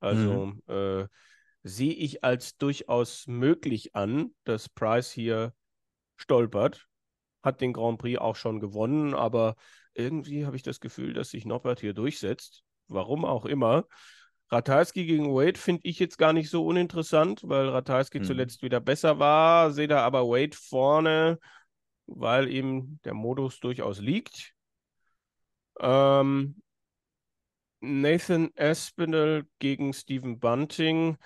Also 0.00 0.46
mhm. 0.46 0.62
äh, 0.68 1.06
sehe 1.62 1.94
ich 1.94 2.24
als 2.24 2.58
durchaus 2.58 3.26
möglich 3.26 3.94
an, 3.94 4.34
dass 4.44 4.68
Price 4.68 5.10
hier 5.10 5.54
stolpert. 6.16 6.86
Hat 7.42 7.62
den 7.62 7.72
Grand 7.72 7.98
Prix 7.98 8.20
auch 8.20 8.36
schon 8.36 8.60
gewonnen, 8.60 9.14
aber 9.14 9.54
irgendwie 9.94 10.46
habe 10.46 10.56
ich 10.56 10.62
das 10.62 10.80
Gefühl, 10.80 11.12
dass 11.12 11.30
sich 11.30 11.44
Norbert 11.44 11.80
hier 11.80 11.94
durchsetzt. 11.94 12.62
Warum 12.88 13.24
auch 13.24 13.44
immer. 13.44 13.86
Ratajski 14.50 15.06
gegen 15.06 15.34
Wade 15.34 15.58
finde 15.58 15.80
ich 15.84 15.98
jetzt 15.98 16.18
gar 16.18 16.32
nicht 16.32 16.50
so 16.50 16.66
uninteressant, 16.66 17.40
weil 17.44 17.68
Ratajski 17.68 18.18
hm. 18.18 18.24
zuletzt 18.24 18.62
wieder 18.62 18.80
besser 18.80 19.18
war. 19.18 19.70
Sehe 19.70 19.88
da 19.88 20.02
aber 20.04 20.28
Wade 20.28 20.56
vorne, 20.56 21.38
weil 22.06 22.48
eben 22.48 23.00
der 23.04 23.14
Modus 23.14 23.60
durchaus 23.60 23.98
liegt. 24.00 24.52
Ähm, 25.80 26.62
Nathan 27.80 28.50
Aspinall 28.56 29.46
gegen 29.58 29.92
Stephen 29.92 30.38
Bunting. 30.38 31.16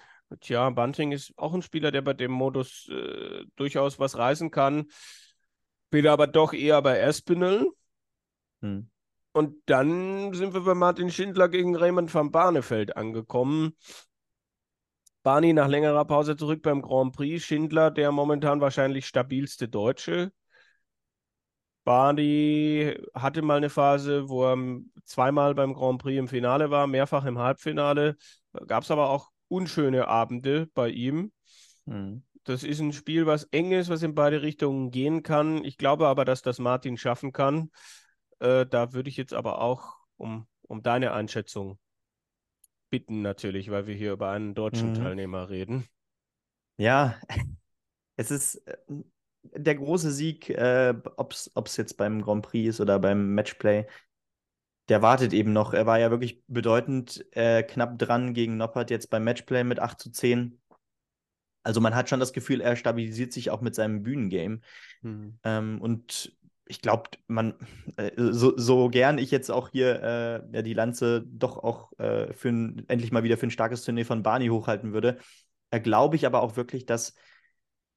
Tja, 0.40 0.70
Bunting 0.70 1.12
ist 1.12 1.32
auch 1.36 1.52
ein 1.52 1.62
Spieler, 1.62 1.90
der 1.90 2.02
bei 2.02 2.14
dem 2.14 2.30
Modus 2.30 2.88
äh, 2.88 3.44
durchaus 3.56 3.98
was 3.98 4.16
reißen 4.16 4.50
kann. 4.50 4.86
Bin 5.90 6.06
aber 6.06 6.26
doch 6.26 6.52
eher 6.52 6.80
bei 6.82 7.04
Aspinall. 7.04 7.66
Hm. 8.66 8.90
Und 9.32 9.54
dann 9.66 10.32
sind 10.32 10.54
wir 10.54 10.62
bei 10.62 10.74
Martin 10.74 11.10
Schindler 11.10 11.48
gegen 11.48 11.76
Raymond 11.76 12.12
van 12.12 12.30
Barneveld 12.30 12.96
angekommen. 12.96 13.76
Barney 15.22 15.52
nach 15.52 15.68
längerer 15.68 16.04
Pause 16.04 16.36
zurück 16.36 16.62
beim 16.62 16.82
Grand 16.82 17.14
Prix. 17.14 17.44
Schindler, 17.44 17.90
der 17.90 18.12
momentan 18.12 18.60
wahrscheinlich 18.60 19.06
stabilste 19.06 19.68
Deutsche. 19.68 20.32
Barney 21.84 22.96
hatte 23.14 23.42
mal 23.42 23.58
eine 23.58 23.68
Phase, 23.68 24.28
wo 24.28 24.44
er 24.44 24.56
zweimal 25.04 25.54
beim 25.54 25.74
Grand 25.74 26.00
Prix 26.00 26.18
im 26.18 26.28
Finale 26.28 26.70
war, 26.70 26.86
mehrfach 26.86 27.24
im 27.26 27.38
Halbfinale. 27.38 28.16
Gab 28.66 28.84
es 28.84 28.90
aber 28.90 29.10
auch 29.10 29.30
unschöne 29.48 30.08
Abende 30.08 30.68
bei 30.74 30.88
ihm. 30.88 31.32
Mhm. 31.84 32.22
Das 32.44 32.62
ist 32.62 32.80
ein 32.80 32.92
Spiel, 32.92 33.26
was 33.26 33.44
eng 33.50 33.72
ist, 33.72 33.88
was 33.88 34.02
in 34.02 34.14
beide 34.14 34.40
Richtungen 34.40 34.90
gehen 34.90 35.22
kann. 35.22 35.64
Ich 35.64 35.76
glaube 35.78 36.06
aber, 36.06 36.24
dass 36.24 36.42
das 36.42 36.58
Martin 36.58 36.96
schaffen 36.96 37.32
kann. 37.32 37.70
Äh, 38.40 38.66
da 38.66 38.92
würde 38.92 39.08
ich 39.08 39.16
jetzt 39.16 39.34
aber 39.34 39.60
auch 39.60 39.96
um, 40.16 40.46
um 40.62 40.82
deine 40.82 41.12
Einschätzung 41.12 41.78
bitten, 42.90 43.22
natürlich, 43.22 43.70
weil 43.70 43.86
wir 43.86 43.94
hier 43.94 44.12
über 44.12 44.30
einen 44.30 44.54
deutschen 44.54 44.90
mhm. 44.90 44.94
Teilnehmer 44.94 45.48
reden. 45.48 45.84
Ja, 46.76 47.18
es 48.16 48.30
ist 48.30 48.56
äh, 48.66 48.76
der 49.54 49.76
große 49.76 50.10
Sieg, 50.10 50.50
äh, 50.50 50.94
ob 51.16 51.32
es 51.32 51.76
jetzt 51.76 51.96
beim 51.96 52.22
Grand 52.22 52.44
Prix 52.44 52.70
ist 52.70 52.80
oder 52.80 52.98
beim 52.98 53.34
Matchplay. 53.34 53.86
Der 54.88 55.02
wartet 55.02 55.32
eben 55.32 55.52
noch. 55.52 55.74
Er 55.74 55.86
war 55.86 55.98
ja 55.98 56.10
wirklich 56.10 56.44
bedeutend 56.46 57.26
äh, 57.32 57.62
knapp 57.62 57.98
dran 57.98 58.34
gegen 58.34 58.56
Noppert 58.56 58.90
jetzt 58.90 59.10
beim 59.10 59.24
Matchplay 59.24 59.64
mit 59.64 59.80
8 59.80 59.98
zu 59.98 60.10
10. 60.10 60.60
Also 61.64 61.80
man 61.80 61.96
hat 61.96 62.08
schon 62.08 62.20
das 62.20 62.32
Gefühl, 62.32 62.60
er 62.60 62.76
stabilisiert 62.76 63.32
sich 63.32 63.50
auch 63.50 63.60
mit 63.60 63.74
seinem 63.74 64.04
Bühnengame. 64.04 64.60
Mhm. 65.02 65.38
Ähm, 65.42 65.80
und 65.80 66.35
ich 66.66 66.80
glaube, 66.80 67.10
man, 67.28 67.54
äh, 67.96 68.10
so, 68.16 68.56
so, 68.56 68.88
gern 68.88 69.18
ich 69.18 69.30
jetzt 69.30 69.50
auch 69.50 69.70
hier 69.70 70.02
äh, 70.02 70.56
ja, 70.56 70.62
die 70.62 70.74
Lanze 70.74 71.24
doch 71.26 71.58
auch 71.58 71.92
äh, 71.98 72.32
für 72.32 72.48
ein, 72.48 72.84
endlich 72.88 73.12
mal 73.12 73.22
wieder 73.22 73.36
für 73.36 73.46
ein 73.46 73.50
starkes 73.52 73.82
Turnier 73.84 74.06
von 74.06 74.22
Barney 74.22 74.48
hochhalten 74.48 74.92
würde, 74.92 75.18
glaube 75.82 76.16
ich 76.16 76.26
aber 76.26 76.42
auch 76.42 76.56
wirklich, 76.56 76.86
dass, 76.86 77.14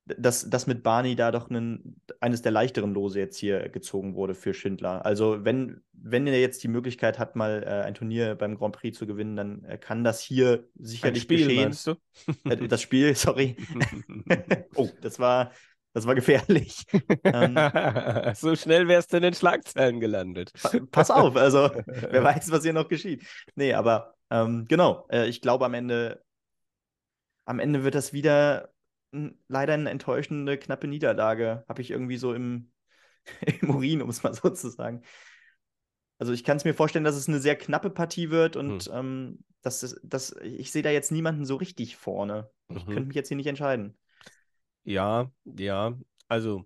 dass, 0.05 0.49
dass 0.49 0.67
mit 0.67 0.83
Barney 0.83 1.15
da 1.15 1.31
doch 1.31 1.49
einen, 1.49 2.01
eines 2.19 2.41
der 2.41 2.51
leichteren 2.51 2.93
Lose 2.93 3.19
jetzt 3.19 3.37
hier 3.37 3.69
gezogen 3.69 4.15
wurde 4.15 4.33
für 4.33 4.53
Schindler. 4.53 5.05
Also 5.05 5.45
wenn, 5.45 5.81
wenn 5.93 6.27
er 6.27 6.39
jetzt 6.39 6.63
die 6.63 6.67
Möglichkeit 6.67 7.19
hat, 7.19 7.35
mal 7.35 7.63
äh, 7.63 7.85
ein 7.85 7.93
Turnier 7.93 8.35
beim 8.35 8.55
Grand 8.55 8.75
Prix 8.75 8.97
zu 8.97 9.07
gewinnen, 9.07 9.35
dann 9.35 9.63
äh, 9.65 9.77
kann 9.77 10.03
das 10.03 10.19
hier 10.19 10.67
sicherlich 10.75 11.21
ein 11.21 11.23
Spiel, 11.23 11.47
geschehen. 11.47 11.63
Meinst 11.63 11.87
du? 11.87 12.67
das 12.67 12.81
Spiel, 12.81 13.15
sorry. 13.15 13.55
oh, 14.75 14.89
das 15.01 15.19
war 15.19 15.51
das 15.93 16.05
war 16.05 16.15
gefährlich. 16.15 16.85
ähm, 17.23 17.55
so 18.35 18.55
schnell 18.55 18.87
wärst 18.87 19.11
du 19.11 19.17
in 19.17 19.23
den 19.23 19.33
Schlagzeilen 19.33 19.99
gelandet. 19.99 20.51
Pass 20.91 21.11
auf, 21.11 21.35
also 21.35 21.69
wer 21.85 22.23
weiß, 22.23 22.51
was 22.51 22.63
hier 22.63 22.73
noch 22.73 22.87
geschieht. 22.87 23.25
Nee, 23.55 23.73
aber 23.73 24.15
ähm, 24.29 24.65
genau, 24.67 25.07
äh, 25.09 25.27
ich 25.27 25.41
glaube 25.41 25.65
am 25.65 25.73
Ende, 25.73 26.23
am 27.45 27.59
Ende 27.59 27.83
wird 27.83 27.95
das 27.95 28.13
wieder 28.13 28.69
leider 29.47 29.73
eine 29.73 29.89
enttäuschende, 29.89 30.57
knappe 30.57 30.87
Niederlage. 30.87 31.65
Habe 31.67 31.81
ich 31.81 31.89
irgendwie 31.89 32.17
so 32.17 32.33
im, 32.33 32.71
im 33.61 33.71
Urin, 33.71 34.01
um 34.01 34.09
es 34.09 34.21
mal 34.21 34.33
so 34.33 34.49
zu 34.49 34.69
sagen. 34.69 35.01
Also 36.19 36.33
ich 36.33 36.43
kann 36.43 36.57
es 36.57 36.65
mir 36.65 36.73
vorstellen, 36.73 37.05
dass 37.05 37.15
es 37.15 37.27
eine 37.27 37.39
sehr 37.39 37.55
knappe 37.55 37.89
Partie 37.89 38.29
wird 38.29 38.55
und 38.57 38.83
hm. 38.83 38.93
ähm, 38.93 39.39
dass, 39.61 39.99
dass 40.03 40.35
ich 40.43 40.71
sehe 40.71 40.83
da 40.83 40.89
jetzt 40.89 41.11
niemanden 41.11 41.45
so 41.45 41.55
richtig 41.55 41.97
vorne. 41.97 42.49
Ich 42.69 42.85
mhm. 42.85 42.91
könnte 42.91 43.07
mich 43.07 43.15
jetzt 43.15 43.27
hier 43.27 43.35
nicht 43.35 43.47
entscheiden. 43.47 43.97
Ja, 44.89 45.29
ja. 45.45 45.93
Also, 46.27 46.65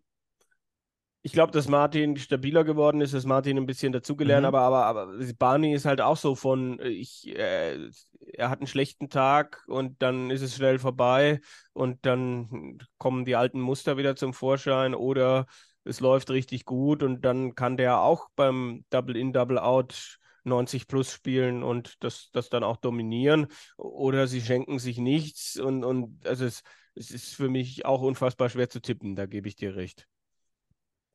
ich 1.23 1.33
glaube, 1.33 1.51
dass 1.51 1.67
Martin 1.67 2.15
stabiler 2.15 2.63
geworden 2.63 3.01
ist, 3.01 3.13
dass 3.13 3.25
Martin 3.25 3.57
ein 3.57 3.65
bisschen 3.65 3.91
dazugelernt, 3.91 4.43
mhm. 4.43 4.47
aber, 4.47 4.61
aber, 4.61 4.85
aber 4.85 5.13
Barney 5.37 5.73
ist 5.73 5.83
halt 5.85 5.99
auch 5.99 6.15
so 6.15 6.33
von, 6.35 6.79
äh, 6.79 6.87
ich, 6.87 7.27
äh, 7.27 7.89
er 8.33 8.49
hat 8.49 8.59
einen 8.59 8.67
schlechten 8.67 9.09
Tag 9.09 9.63
und 9.67 10.01
dann 10.01 10.31
ist 10.31 10.41
es 10.41 10.55
schnell 10.55 10.79
vorbei 10.79 11.41
und 11.73 12.05
dann 12.05 12.77
kommen 12.97 13.25
die 13.25 13.35
alten 13.35 13.59
Muster 13.59 13.97
wieder 13.97 14.15
zum 14.15 14.33
Vorschein 14.33 14.95
oder 14.95 15.45
es 15.83 15.99
läuft 15.99 16.29
richtig 16.29 16.63
gut 16.63 17.03
und 17.03 17.25
dann 17.25 17.55
kann 17.55 17.75
der 17.75 17.99
auch 17.99 18.29
beim 18.37 18.85
Double-In, 18.89 19.33
Double-Out 19.33 20.19
90 20.43 20.87
plus 20.87 21.11
spielen 21.11 21.63
und 21.63 22.03
das, 22.03 22.29
das 22.31 22.49
dann 22.49 22.63
auch 22.63 22.77
dominieren 22.77 23.47
oder 23.77 24.27
sie 24.27 24.41
schenken 24.41 24.79
sich 24.79 24.97
nichts 24.97 25.59
und, 25.59 25.83
und 25.83 26.25
also 26.25 26.45
es 26.45 26.63
es 26.95 27.11
ist 27.11 27.35
für 27.35 27.49
mich 27.49 27.85
auch 27.85 28.01
unfassbar 28.01 28.49
schwer 28.49 28.69
zu 28.69 28.79
tippen, 28.81 29.15
da 29.15 29.25
gebe 29.25 29.47
ich 29.47 29.55
dir 29.55 29.75
recht. 29.75 30.07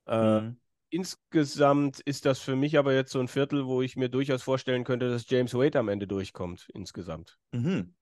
Äh, 0.06 0.40
mhm. 0.40 0.60
Insgesamt 0.90 2.00
ist 2.00 2.24
das 2.24 2.40
für 2.40 2.56
mich 2.56 2.78
aber 2.78 2.94
jetzt 2.94 3.12
so 3.12 3.20
ein 3.20 3.28
Viertel, 3.28 3.66
wo 3.66 3.82
ich 3.82 3.96
mir 3.96 4.08
durchaus 4.08 4.42
vorstellen 4.42 4.84
könnte, 4.84 5.10
dass 5.10 5.28
James 5.28 5.54
Wade 5.54 5.78
am 5.78 5.88
Ende 5.88 6.06
durchkommt, 6.06 6.68
insgesamt. 6.72 7.38
Mhm. 7.52 7.94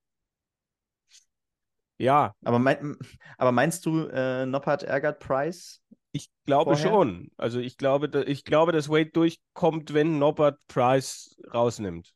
Ja. 1.97 2.35
Aber, 2.45 2.59
mein, 2.59 2.97
aber 3.37 3.51
meinst 3.51 3.85
du, 3.85 4.07
äh, 4.07 4.45
Noppert 4.45 4.83
ärgert 4.83 5.19
Price? 5.19 5.81
Ich 6.17 6.29
glaube 6.45 6.75
vorher? 6.75 6.91
schon. 6.91 7.31
Also 7.37 7.59
ich 7.59 7.77
glaube, 7.77 8.23
ich 8.23 8.43
glaube, 8.43 8.71
dass 8.71 8.89
Wade 8.89 9.11
durchkommt, 9.11 9.93
wenn 9.93 10.19
Noppert 10.19 10.59
Price 10.67 11.37
rausnimmt. 11.53 12.13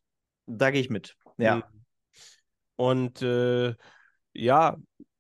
Da 0.48 0.72
gehe 0.72 0.82
ich 0.82 0.90
mit. 0.90 1.16
Ja. 1.38 1.58
Mhm. 1.58 1.64
Und 2.76 3.22
äh, 3.22 3.76
ja, 4.34 4.78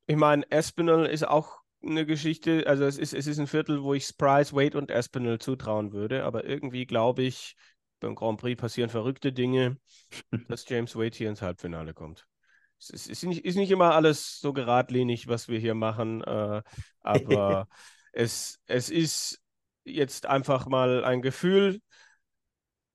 ich 0.07 0.15
meine, 0.15 0.49
Espinel 0.49 1.05
ist 1.05 1.27
auch 1.27 1.59
eine 1.83 2.05
Geschichte, 2.05 2.65
also 2.67 2.85
es 2.85 2.97
ist, 2.97 3.13
es 3.13 3.27
ist 3.27 3.39
ein 3.39 3.47
Viertel, 3.47 3.83
wo 3.83 3.93
ich 3.93 4.05
Sprice, 4.05 4.53
Wade 4.53 4.77
und 4.77 4.91
Espinel 4.91 5.39
zutrauen 5.39 5.93
würde, 5.93 6.23
aber 6.23 6.45
irgendwie 6.45 6.85
glaube 6.85 7.23
ich, 7.23 7.55
beim 7.99 8.15
Grand 8.15 8.39
Prix 8.39 8.59
passieren 8.59 8.89
verrückte 8.89 9.31
Dinge, 9.31 9.77
dass 10.47 10.67
James 10.67 10.95
Wade 10.95 11.15
hier 11.15 11.29
ins 11.29 11.41
Halbfinale 11.41 11.93
kommt. 11.93 12.25
Es 12.79 12.89
ist, 12.89 13.09
ist, 13.09 13.23
nicht, 13.23 13.45
ist 13.45 13.57
nicht 13.57 13.69
immer 13.69 13.93
alles 13.93 14.39
so 14.39 14.53
geradlinig, 14.53 15.27
was 15.27 15.47
wir 15.47 15.59
hier 15.59 15.75
machen, 15.75 16.23
äh, 16.23 16.61
aber 17.01 17.67
es, 18.11 18.59
es 18.65 18.89
ist 18.89 19.41
jetzt 19.83 20.25
einfach 20.25 20.67
mal 20.67 21.03
ein 21.03 21.21
Gefühl, 21.21 21.81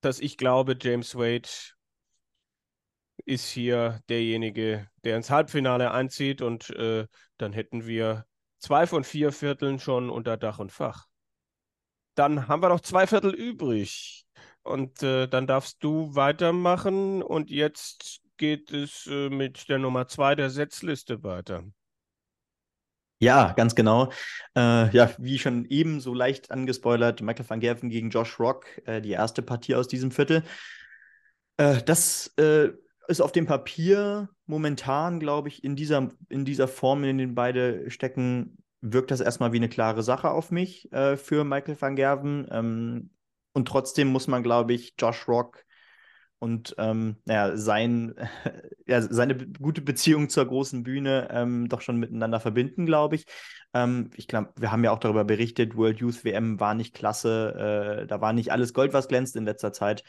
dass 0.01 0.19
ich 0.19 0.37
glaube, 0.37 0.77
James 0.79 1.15
Wade 1.15 1.49
ist 3.25 3.49
hier 3.49 4.01
derjenige, 4.09 4.87
der 5.03 5.17
ins 5.17 5.29
Halbfinale 5.29 5.91
einzieht 5.91 6.41
und 6.41 6.69
äh, 6.71 7.07
dann 7.37 7.53
hätten 7.53 7.85
wir 7.85 8.25
zwei 8.59 8.87
von 8.87 9.03
vier 9.03 9.31
Vierteln 9.31 9.79
schon 9.79 10.09
unter 10.09 10.37
Dach 10.37 10.59
und 10.59 10.71
Fach. 10.71 11.07
Dann 12.15 12.47
haben 12.47 12.61
wir 12.61 12.69
noch 12.69 12.81
zwei 12.81 13.05
Viertel 13.05 13.33
übrig 13.33 14.25
und 14.63 15.03
äh, 15.03 15.27
dann 15.27 15.45
darfst 15.47 15.83
du 15.83 16.15
weitermachen 16.15 17.21
und 17.21 17.49
jetzt 17.49 18.21
geht 18.37 18.71
es 18.71 19.07
äh, 19.07 19.29
mit 19.29 19.67
der 19.69 19.79
Nummer 19.79 20.07
zwei 20.07 20.35
der 20.35 20.49
Setzliste 20.49 21.23
weiter. 21.23 21.63
Ja, 23.19 23.53
ganz 23.53 23.73
genau. 23.73 24.11
Äh, 24.55 24.91
ja, 24.95 25.09
wie 25.17 25.39
schon 25.39 25.65
eben 25.65 25.99
so 26.01 26.13
leicht 26.13 26.51
angespoilert, 26.51 27.21
Michael 27.21 27.49
van 27.49 27.59
Gerven 27.59 27.89
gegen 27.89 28.11
Josh 28.11 28.39
Rock, 28.39 28.67
äh, 28.85 29.01
die 29.01 29.11
erste 29.11 29.41
Partie 29.41 29.73
aus 29.75 29.87
diesem 29.87 30.11
Viertel. 30.11 30.43
Äh, 31.57 31.81
das 31.83 32.33
äh, 32.37 32.69
ist 33.07 33.21
auf 33.21 33.31
dem 33.31 33.47
Papier 33.47 34.29
momentan, 34.45 35.19
glaube 35.19 35.47
ich, 35.49 35.63
in 35.63 35.75
dieser, 35.75 36.09
in 36.29 36.45
dieser 36.45 36.67
Form, 36.67 37.03
in 37.03 37.17
den 37.17 37.33
beide 37.35 37.89
stecken, 37.89 38.57
wirkt 38.81 39.09
das 39.09 39.21
erstmal 39.21 39.51
wie 39.51 39.57
eine 39.57 39.69
klare 39.69 40.03
Sache 40.03 40.29
auf 40.29 40.51
mich 40.51 40.91
äh, 40.91 41.17
für 41.17 41.43
Michael 41.43 41.79
van 41.79 41.95
Gerven. 41.95 42.47
Ähm, 42.51 43.09
und 43.53 43.67
trotzdem 43.67 44.09
muss 44.09 44.27
man, 44.27 44.43
glaube 44.43 44.73
ich, 44.73 44.93
Josh 44.99 45.27
Rock 45.27 45.65
und 46.39 46.75
ähm, 46.77 47.17
ja, 47.25 47.57
sein, 47.57 48.13
ja, 48.85 49.01
seine 49.01 49.35
gute 49.35 49.81
Beziehung 49.81 50.29
zur 50.29 50.45
großen 50.45 50.83
Bühne 50.83 51.29
ähm, 51.31 51.67
doch 51.69 51.81
schon 51.81 51.97
miteinander 51.97 52.39
verbinden, 52.39 52.85
glaube 52.85 53.15
ich. 53.15 53.25
Ähm, 53.73 54.11
ich 54.15 54.27
glaube, 54.27 54.53
wir 54.57 54.71
haben 54.71 54.83
ja 54.83 54.91
auch 54.91 54.99
darüber 54.99 55.25
berichtet, 55.25 55.75
World 55.75 55.99
Youth 55.99 56.23
WM 56.23 56.59
war 56.59 56.73
nicht 56.75 56.93
klasse, 56.93 58.01
äh, 58.03 58.07
da 58.07 58.21
war 58.21 58.33
nicht 58.33 58.51
alles 58.51 58.73
Gold, 58.73 58.93
was 58.93 59.07
glänzt 59.07 59.35
in 59.35 59.45
letzter 59.45 59.73
Zeit. 59.73 60.03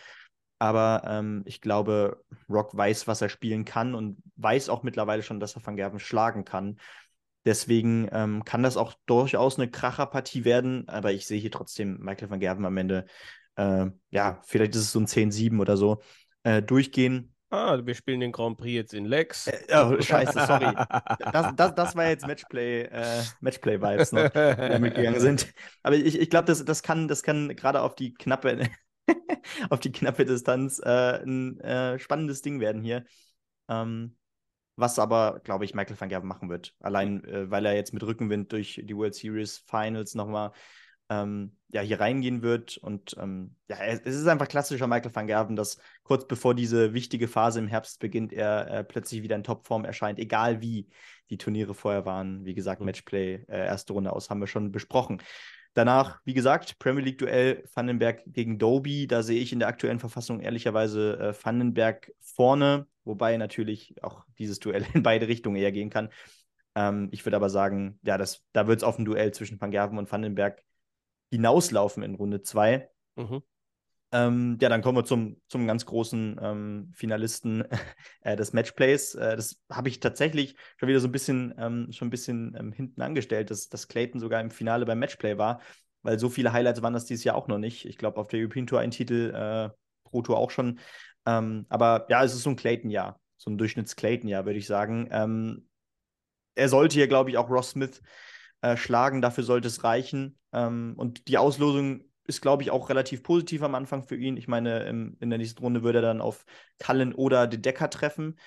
Aber 0.59 1.03
ähm, 1.07 1.43
ich 1.47 1.61
glaube, 1.61 2.25
Rock 2.49 2.77
weiß, 2.77 3.07
was 3.07 3.23
er 3.23 3.29
spielen 3.29 3.65
kann 3.65 3.95
und 3.95 4.19
weiß 4.37 4.69
auch 4.69 4.83
mittlerweile 4.83 5.23
schon, 5.23 5.39
dass 5.41 5.55
er 5.55 5.65
Van 5.65 5.77
Gerven 5.77 6.01
schlagen 6.01 6.45
kann. 6.45 6.79
Deswegen 7.45 8.09
ähm, 8.13 8.45
kann 8.45 8.63
das 8.63 8.77
auch 8.77 8.95
durchaus 9.07 9.59
eine 9.59 9.71
Kracherpartie 9.71 10.45
werden, 10.45 10.89
aber 10.89 11.13
ich 11.13 11.27
sehe 11.27 11.41
hier 11.41 11.53
trotzdem 11.53 11.99
Michael 12.01 12.29
van 12.29 12.41
Gerven 12.41 12.67
am 12.67 12.77
Ende, 12.77 13.07
äh, 13.59 13.91
ja, 14.11 14.41
vielleicht 14.47 14.75
ist 14.75 14.83
es 14.83 14.93
so 14.93 15.01
ein 15.01 15.07
10-7 15.07 15.61
oder 15.61 15.77
so, 15.77 16.01
äh, 16.45 16.63
durchgehen. 16.63 17.35
Ah, 17.51 17.79
wir 17.83 17.95
spielen 17.95 18.21
den 18.21 18.31
Grand 18.31 18.59
Prix 18.59 18.75
jetzt 18.75 18.95
in 18.95 19.07
Lex. 19.07 19.47
Äh, 19.47 19.59
oh, 19.75 20.01
scheiße, 20.01 20.45
sorry. 20.47 20.75
Das, 21.33 21.55
das, 21.57 21.75
das 21.75 21.97
war 21.97 22.09
jetzt 22.09 22.27
Matchplay, 22.27 22.83
äh, 22.83 23.23
Matchplay-Vibes 23.41 24.13
noch, 24.13 24.29
die 24.29 24.79
mitgegangen 24.79 25.21
sind. 25.21 25.53
Aber 25.83 25.97
ich, 25.97 26.19
ich 26.21 26.31
glaube, 26.31 26.47
das, 26.47 26.65
das 26.65 26.83
kann, 26.83 27.09
das 27.09 27.23
kann 27.23 27.49
gerade 27.57 27.81
auf 27.81 27.95
die 27.95 28.13
knappe 28.13 28.69
auf 29.71 29.81
die 29.81 29.93
knappe 29.93 30.25
Distanz 30.25 30.79
äh, 30.85 31.23
ein 31.23 31.59
äh, 31.61 31.99
spannendes 31.99 32.43
Ding 32.43 32.61
werden 32.61 32.83
hier. 32.83 33.05
Ähm, 33.69 34.17
was 34.77 34.99
aber, 34.99 35.41
glaube 35.43 35.65
ich, 35.65 35.75
Michael 35.75 35.99
van 35.99 36.09
Gerven 36.09 36.29
machen 36.29 36.49
wird. 36.49 36.75
Allein, 36.81 37.25
äh, 37.25 37.51
weil 37.51 37.67
er 37.67 37.75
jetzt 37.75 37.93
mit 37.93 38.05
Rückenwind 38.05 38.53
durch 38.53 38.81
die 38.85 38.97
World 38.97 39.15
Series 39.15 39.65
Finals 39.67 40.15
nochmal 40.15 40.53
ähm, 41.09 41.57
ja, 41.71 41.81
hier 41.81 42.01
reingehen 42.01 42.43
wird. 42.43 42.77
Und 42.79 43.17
ähm, 43.19 43.55
ja, 43.69 43.77
es 43.79 44.01
ist 44.01 44.27
einfach 44.27 44.49
klassischer 44.49 44.87
Michael 44.87 45.15
van 45.15 45.27
Gerven, 45.27 45.57
dass 45.57 45.79
kurz 46.03 46.27
bevor 46.27 46.55
diese 46.55 46.95
wichtige 46.95 47.29
Phase 47.29 47.59
im 47.59 47.69
Herbst 47.69 48.01
beginnt, 48.01 48.33
er 48.33 48.69
äh, 48.71 48.85
plötzlich 48.85 49.23
wieder 49.23 49.37
in 49.37 49.45
Topform 49.45 49.85
erscheint, 49.85 50.19
egal 50.19 50.61
wie 50.61 50.89
die 51.31 51.39
Turniere 51.39 51.75
vorher 51.75 52.07
waren. 52.07 52.45
Wie 52.45 52.55
gesagt, 52.55 52.81
mhm. 52.81 52.87
Matchplay, 52.87 53.45
äh, 53.49 53.67
erste 53.67 53.93
Runde 53.93 54.13
aus, 54.13 54.31
haben 54.31 54.41
wir 54.41 54.47
schon 54.47 54.73
besprochen. 54.73 55.23
Danach, 55.75 56.21
wie 56.25 56.35
gesagt, 56.35 56.79
Premier 56.79 57.05
League-Duell 57.05 57.65
Vandenberg 57.73 58.23
gegen 58.27 58.59
Doby. 58.59 59.07
Da 59.07 59.23
sehe 59.23 59.41
ich 59.41 59.53
in 59.53 59.59
der 59.59 59.69
aktuellen 59.69 60.01
Verfassung 60.01 60.41
ehrlicherweise 60.41 61.19
äh, 61.19 61.45
Vandenberg 61.45 62.11
vorne, 62.21 62.87
wobei 63.05 63.37
natürlich 63.37 63.95
auch 64.03 64.25
dieses 64.39 64.59
Duell 64.59 64.87
in 64.95 65.03
beide 65.03 65.29
Richtungen 65.29 65.57
eher 65.57 65.73
gehen 65.73 65.91
kann. 65.91 66.09
Ähm, 66.75 67.09
ich 67.13 67.25
würde 67.25 67.37
aber 67.37 67.51
sagen, 67.51 67.99
ja, 68.03 68.19
das, 68.19 68.45
da 68.53 68.67
wird 68.67 68.79
es 68.79 68.85
auf 68.85 68.99
ein 68.99 69.05
Duell 69.05 69.33
zwischen 69.33 69.61
Van 69.61 69.71
Gerven 69.71 69.99
und 69.99 70.11
Vandenberg 70.11 70.63
hinauslaufen 71.31 72.03
in 72.03 72.15
Runde 72.15 72.43
2. 72.43 72.89
Mhm. 73.17 73.43
Ähm, 74.11 74.57
ja, 74.61 74.71
dann 74.71 74.81
kommen 74.81 74.97
wir 74.97 75.05
zum, 75.05 75.37
zum 75.49 75.67
ganz 75.67 75.85
großen 75.85 76.41
ähm, 76.43 76.93
Finalisten 76.95 77.65
äh, 78.23 78.37
des 78.37 78.53
Matchplays. 78.55 79.15
Äh, 79.15 79.37
das 79.37 79.61
habe 79.71 79.89
ich 79.89 80.01
tatsächlich 80.01 80.57
schon 80.79 80.89
wieder 80.89 81.01
so 81.01 81.09
ein 81.09 81.13
bisschen, 81.13 81.55
ähm, 81.59 81.93
schon 81.93 82.09
ein 82.09 82.11
bisschen 82.11 82.57
ähm, 82.59 82.73
hinten 82.73 83.03
angestellt, 83.03 83.51
dass, 83.51 83.69
dass 83.69 83.89
Clayton 83.89 84.21
sogar 84.21 84.41
im 84.41 84.51
Finale 84.51 84.87
beim 84.87 84.99
Matchplay 84.99 85.37
war, 85.37 85.61
weil 86.03 86.19
so 86.19 86.31
viele 86.31 86.53
Highlights 86.53 86.81
waren 86.81 86.95
das 86.95 87.05
dieses 87.05 87.25
Jahr 87.25 87.37
auch 87.37 87.49
noch 87.49 87.59
nicht. 87.59 87.85
Ich 87.85 87.99
glaube, 87.99 88.19
auf 88.19 88.29
der 88.29 88.41
European 88.41 88.67
Tour 88.67 88.81
ein 88.81 88.91
Titel, 88.91 89.33
äh, 89.35 89.71
Pro 90.05 90.23
Tour 90.23 90.39
auch 90.39 90.51
schon. 90.51 90.79
Ähm, 91.27 91.67
aber 91.69 92.07
ja, 92.09 92.25
es 92.25 92.35
ist 92.35 92.45
so 92.45 92.51
ein 92.51 92.57
Clayton-Jahr, 92.57 93.21
so 93.37 93.51
ein 93.51 93.59
Durchschnitts-Clayton-Jahr, 93.59 94.47
würde 94.47 94.59
ich 94.59 94.67
sagen. 94.67 95.09
Ähm, 95.11 95.69
er 96.55 96.71
sollte 96.71 96.95
hier, 96.95 97.09
glaube 97.09 97.29
ich, 97.29 97.37
auch 97.37 97.51
Ross 97.51 97.71
Smith 97.71 98.01
äh, 98.61 98.77
schlagen. 98.77 99.23
Dafür 99.23 99.45
sollte 99.45 99.69
es 99.69 99.85
reichen. 99.85 100.39
Ähm, 100.53 100.95
und 100.97 101.29
die 101.29 101.39
Auslosung 101.39 102.05
ist, 102.25 102.43
glaube 102.43 102.63
ich, 102.63 102.71
auch 102.71 102.91
relativ 102.91 103.23
positiv 103.23 103.63
am 103.63 103.75
Anfang 103.75 104.03
für 104.03 104.17
ihn. 104.17 104.37
Ich 104.37 104.49
meine, 104.49 104.85
im, 104.85 105.17
in 105.21 105.31
der 105.31 105.39
nächsten 105.39 105.61
Runde 105.61 105.83
würde 105.83 105.99
er 105.99 106.03
dann 106.03 106.21
auf 106.21 106.45
Cullen 106.79 107.15
oder 107.15 107.47
De 107.47 107.59
Decker 107.59 107.89
treffen. 107.91 108.39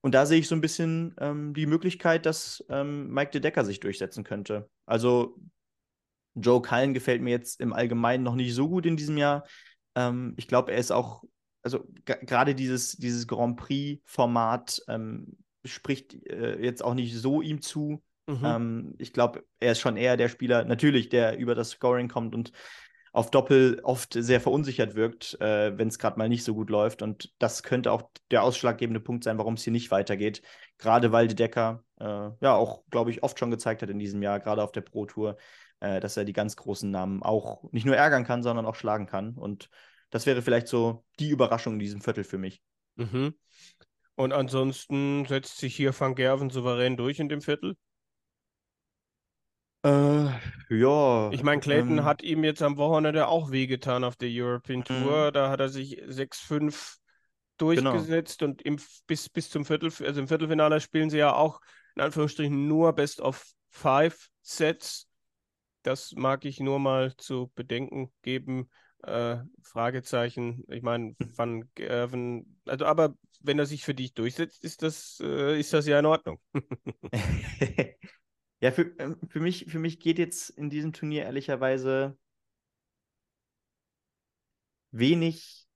Und 0.00 0.14
da 0.14 0.26
sehe 0.26 0.38
ich 0.38 0.48
so 0.48 0.54
ein 0.54 0.60
bisschen 0.60 1.14
ähm, 1.20 1.54
die 1.54 1.66
Möglichkeit, 1.66 2.24
dass 2.24 2.64
ähm, 2.70 3.08
Mike 3.08 3.32
De 3.32 3.40
Decker 3.40 3.64
sich 3.64 3.80
durchsetzen 3.80 4.24
könnte. 4.24 4.70
Also 4.86 5.36
Joe 6.34 6.62
Cullen 6.62 6.94
gefällt 6.94 7.20
mir 7.20 7.30
jetzt 7.30 7.60
im 7.60 7.72
Allgemeinen 7.72 8.22
noch 8.22 8.34
nicht 8.34 8.54
so 8.54 8.68
gut 8.68 8.86
in 8.86 8.96
diesem 8.96 9.18
Jahr. 9.18 9.44
Ähm, 9.94 10.34
ich 10.36 10.46
glaube, 10.46 10.72
er 10.72 10.78
ist 10.78 10.92
auch, 10.92 11.24
also 11.62 11.86
gerade 12.04 12.54
dieses, 12.54 12.96
dieses 12.96 13.26
Grand 13.26 13.56
Prix-Format 13.56 14.82
ähm, 14.88 15.36
spricht 15.64 16.14
äh, 16.26 16.62
jetzt 16.62 16.82
auch 16.82 16.94
nicht 16.94 17.14
so 17.14 17.42
ihm 17.42 17.60
zu. 17.60 18.02
Mhm. 18.28 18.44
Ähm, 18.44 18.94
ich 18.98 19.12
glaube, 19.12 19.44
er 19.58 19.72
ist 19.72 19.80
schon 19.80 19.96
eher 19.96 20.16
der 20.16 20.28
Spieler, 20.28 20.64
natürlich, 20.64 21.08
der 21.08 21.38
über 21.38 21.54
das 21.54 21.70
Scoring 21.70 22.08
kommt 22.08 22.34
und 22.34 22.52
auf 23.12 23.30
Doppel 23.30 23.80
oft 23.84 24.12
sehr 24.12 24.40
verunsichert 24.40 24.94
wirkt, 24.94 25.40
äh, 25.40 25.76
wenn 25.76 25.88
es 25.88 25.98
gerade 25.98 26.18
mal 26.18 26.28
nicht 26.28 26.44
so 26.44 26.54
gut 26.54 26.68
läuft. 26.68 27.00
Und 27.00 27.32
das 27.38 27.62
könnte 27.62 27.90
auch 27.90 28.02
der 28.30 28.42
ausschlaggebende 28.42 29.00
Punkt 29.00 29.24
sein, 29.24 29.38
warum 29.38 29.54
es 29.54 29.64
hier 29.64 29.72
nicht 29.72 29.90
weitergeht. 29.90 30.42
Gerade 30.76 31.10
weil 31.10 31.26
De 31.26 31.34
Decker 31.34 31.82
äh, 31.98 32.04
ja 32.40 32.54
auch, 32.54 32.84
glaube 32.90 33.10
ich, 33.10 33.22
oft 33.22 33.38
schon 33.38 33.50
gezeigt 33.50 33.80
hat 33.80 33.88
in 33.88 33.98
diesem 33.98 34.22
Jahr, 34.22 34.40
gerade 34.40 34.62
auf 34.62 34.72
der 34.72 34.82
Pro 34.82 35.06
Tour, 35.06 35.38
äh, 35.80 36.00
dass 36.00 36.18
er 36.18 36.26
die 36.26 36.34
ganz 36.34 36.54
großen 36.54 36.90
Namen 36.90 37.22
auch 37.22 37.64
nicht 37.72 37.86
nur 37.86 37.96
ärgern 37.96 38.24
kann, 38.24 38.42
sondern 38.42 38.66
auch 38.66 38.74
schlagen 38.74 39.06
kann. 39.06 39.34
Und 39.34 39.70
das 40.10 40.26
wäre 40.26 40.42
vielleicht 40.42 40.68
so 40.68 41.04
die 41.18 41.30
Überraschung 41.30 41.74
in 41.74 41.78
diesem 41.78 42.02
Viertel 42.02 42.24
für 42.24 42.38
mich. 42.38 42.62
Mhm. 42.96 43.34
Und 44.16 44.32
ansonsten 44.32 45.24
setzt 45.24 45.58
sich 45.58 45.74
hier 45.74 45.98
Van 45.98 46.14
Gerven 46.14 46.50
souverän 46.50 46.96
durch 46.96 47.20
in 47.20 47.28
dem 47.28 47.40
Viertel? 47.40 47.76
Äh, 49.88 50.30
ja. 50.70 51.30
Ich 51.32 51.42
meine, 51.42 51.60
Clayton 51.60 51.98
ähm, 51.98 52.04
hat 52.04 52.22
ihm 52.22 52.44
jetzt 52.44 52.62
am 52.62 52.76
Wochenende 52.76 53.28
auch 53.28 53.50
wehgetan 53.50 54.04
auf 54.04 54.16
der 54.16 54.28
European 54.30 54.84
Tour. 54.84 55.28
Mhm. 55.28 55.32
Da 55.32 55.50
hat 55.50 55.60
er 55.60 55.68
sich 55.68 56.02
6-5 56.06 56.96
durchgesetzt 57.56 58.40
genau. 58.40 58.52
und 58.52 58.62
im, 58.62 58.78
bis, 59.06 59.28
bis 59.28 59.50
zum 59.50 59.64
Viertel, 59.64 59.90
also 60.04 60.20
im 60.20 60.28
Viertelfinale 60.28 60.80
spielen 60.80 61.10
sie 61.10 61.18
ja 61.18 61.34
auch 61.34 61.60
in 61.96 62.02
Anführungsstrichen 62.02 62.68
nur 62.68 62.92
Best 62.92 63.20
of 63.20 63.44
Five 63.70 64.28
Sets. 64.42 65.08
Das 65.82 66.12
mag 66.12 66.44
ich 66.44 66.60
nur 66.60 66.78
mal 66.78 67.16
zu 67.16 67.50
bedenken 67.54 68.12
geben. 68.22 68.68
Äh, 69.02 69.38
Fragezeichen. 69.62 70.64
Ich 70.68 70.82
meine, 70.82 71.14
Van 71.18 71.68
Gerven, 71.74 72.60
also 72.66 72.84
aber 72.84 73.14
wenn 73.40 73.58
er 73.58 73.66
sich 73.66 73.84
für 73.84 73.94
dich 73.94 74.12
durchsetzt, 74.12 74.64
ist 74.64 74.82
das, 74.82 75.20
äh, 75.22 75.58
ist 75.58 75.72
das 75.72 75.86
ja 75.86 75.98
in 75.98 76.06
Ordnung. 76.06 76.40
Ja, 78.60 78.72
für, 78.72 78.92
ähm, 78.98 79.16
für, 79.28 79.40
mich, 79.40 79.66
für 79.68 79.78
mich 79.78 80.00
geht 80.00 80.18
jetzt 80.18 80.50
in 80.50 80.70
diesem 80.70 80.92
Turnier 80.92 81.24
ehrlicherweise 81.24 82.16
wenig 84.90 85.66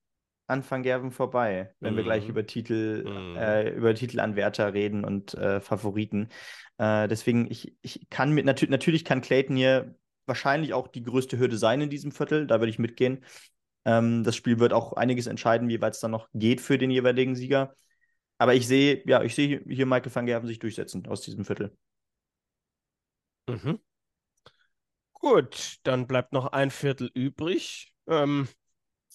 an 0.48 0.64
Van 0.68 0.82
Gerven 0.82 1.12
vorbei, 1.12 1.74
wenn 1.80 1.94
mm. 1.94 1.96
wir 1.96 2.04
gleich 2.04 2.24
mhm. 2.24 2.30
über 2.30 2.46
Titel, 2.46 3.04
mm. 3.04 3.36
äh, 3.36 3.70
über 3.70 3.94
Titelanwärter 3.94 4.74
reden 4.74 5.04
und 5.04 5.34
äh, 5.34 5.60
Favoriten. 5.60 6.28
Äh, 6.78 7.08
deswegen, 7.08 7.50
ich, 7.50 7.76
ich 7.82 8.08
kann 8.10 8.32
mit, 8.32 8.44
natür 8.44 8.68
natürlich 8.68 9.04
kann 9.04 9.20
Clayton 9.20 9.56
hier 9.56 9.94
wahrscheinlich 10.26 10.74
auch 10.74 10.88
die 10.88 11.02
größte 11.02 11.38
Hürde 11.38 11.56
sein 11.56 11.80
in 11.80 11.90
diesem 11.90 12.12
Viertel, 12.12 12.46
da 12.46 12.60
würde 12.60 12.70
ich 12.70 12.78
mitgehen. 12.78 13.24
Ähm, 13.84 14.24
das 14.24 14.36
Spiel 14.36 14.58
wird 14.58 14.72
auch 14.72 14.92
einiges 14.94 15.26
entscheiden, 15.26 15.68
wie 15.68 15.80
weit 15.80 15.94
es 15.94 16.00
dann 16.00 16.10
noch 16.10 16.28
geht 16.34 16.60
für 16.60 16.78
den 16.78 16.90
jeweiligen 16.90 17.34
Sieger. 17.36 17.74
Aber 18.38 18.54
ich 18.54 18.66
sehe, 18.66 19.02
ja, 19.06 19.22
ich 19.22 19.34
sehe 19.34 19.62
hier 19.68 19.86
Michael 19.86 20.14
van 20.14 20.26
Gerven 20.26 20.48
sich 20.48 20.58
durchsetzen 20.58 21.06
aus 21.06 21.22
diesem 21.22 21.44
Viertel. 21.44 21.76
Mhm. 23.49 23.80
Gut, 25.12 25.76
dann 25.84 26.07
bleibt 26.07 26.32
noch 26.32 26.47
ein 26.47 26.70
Viertel 26.70 27.11
übrig. 27.14 27.95
Ähm, 28.07 28.49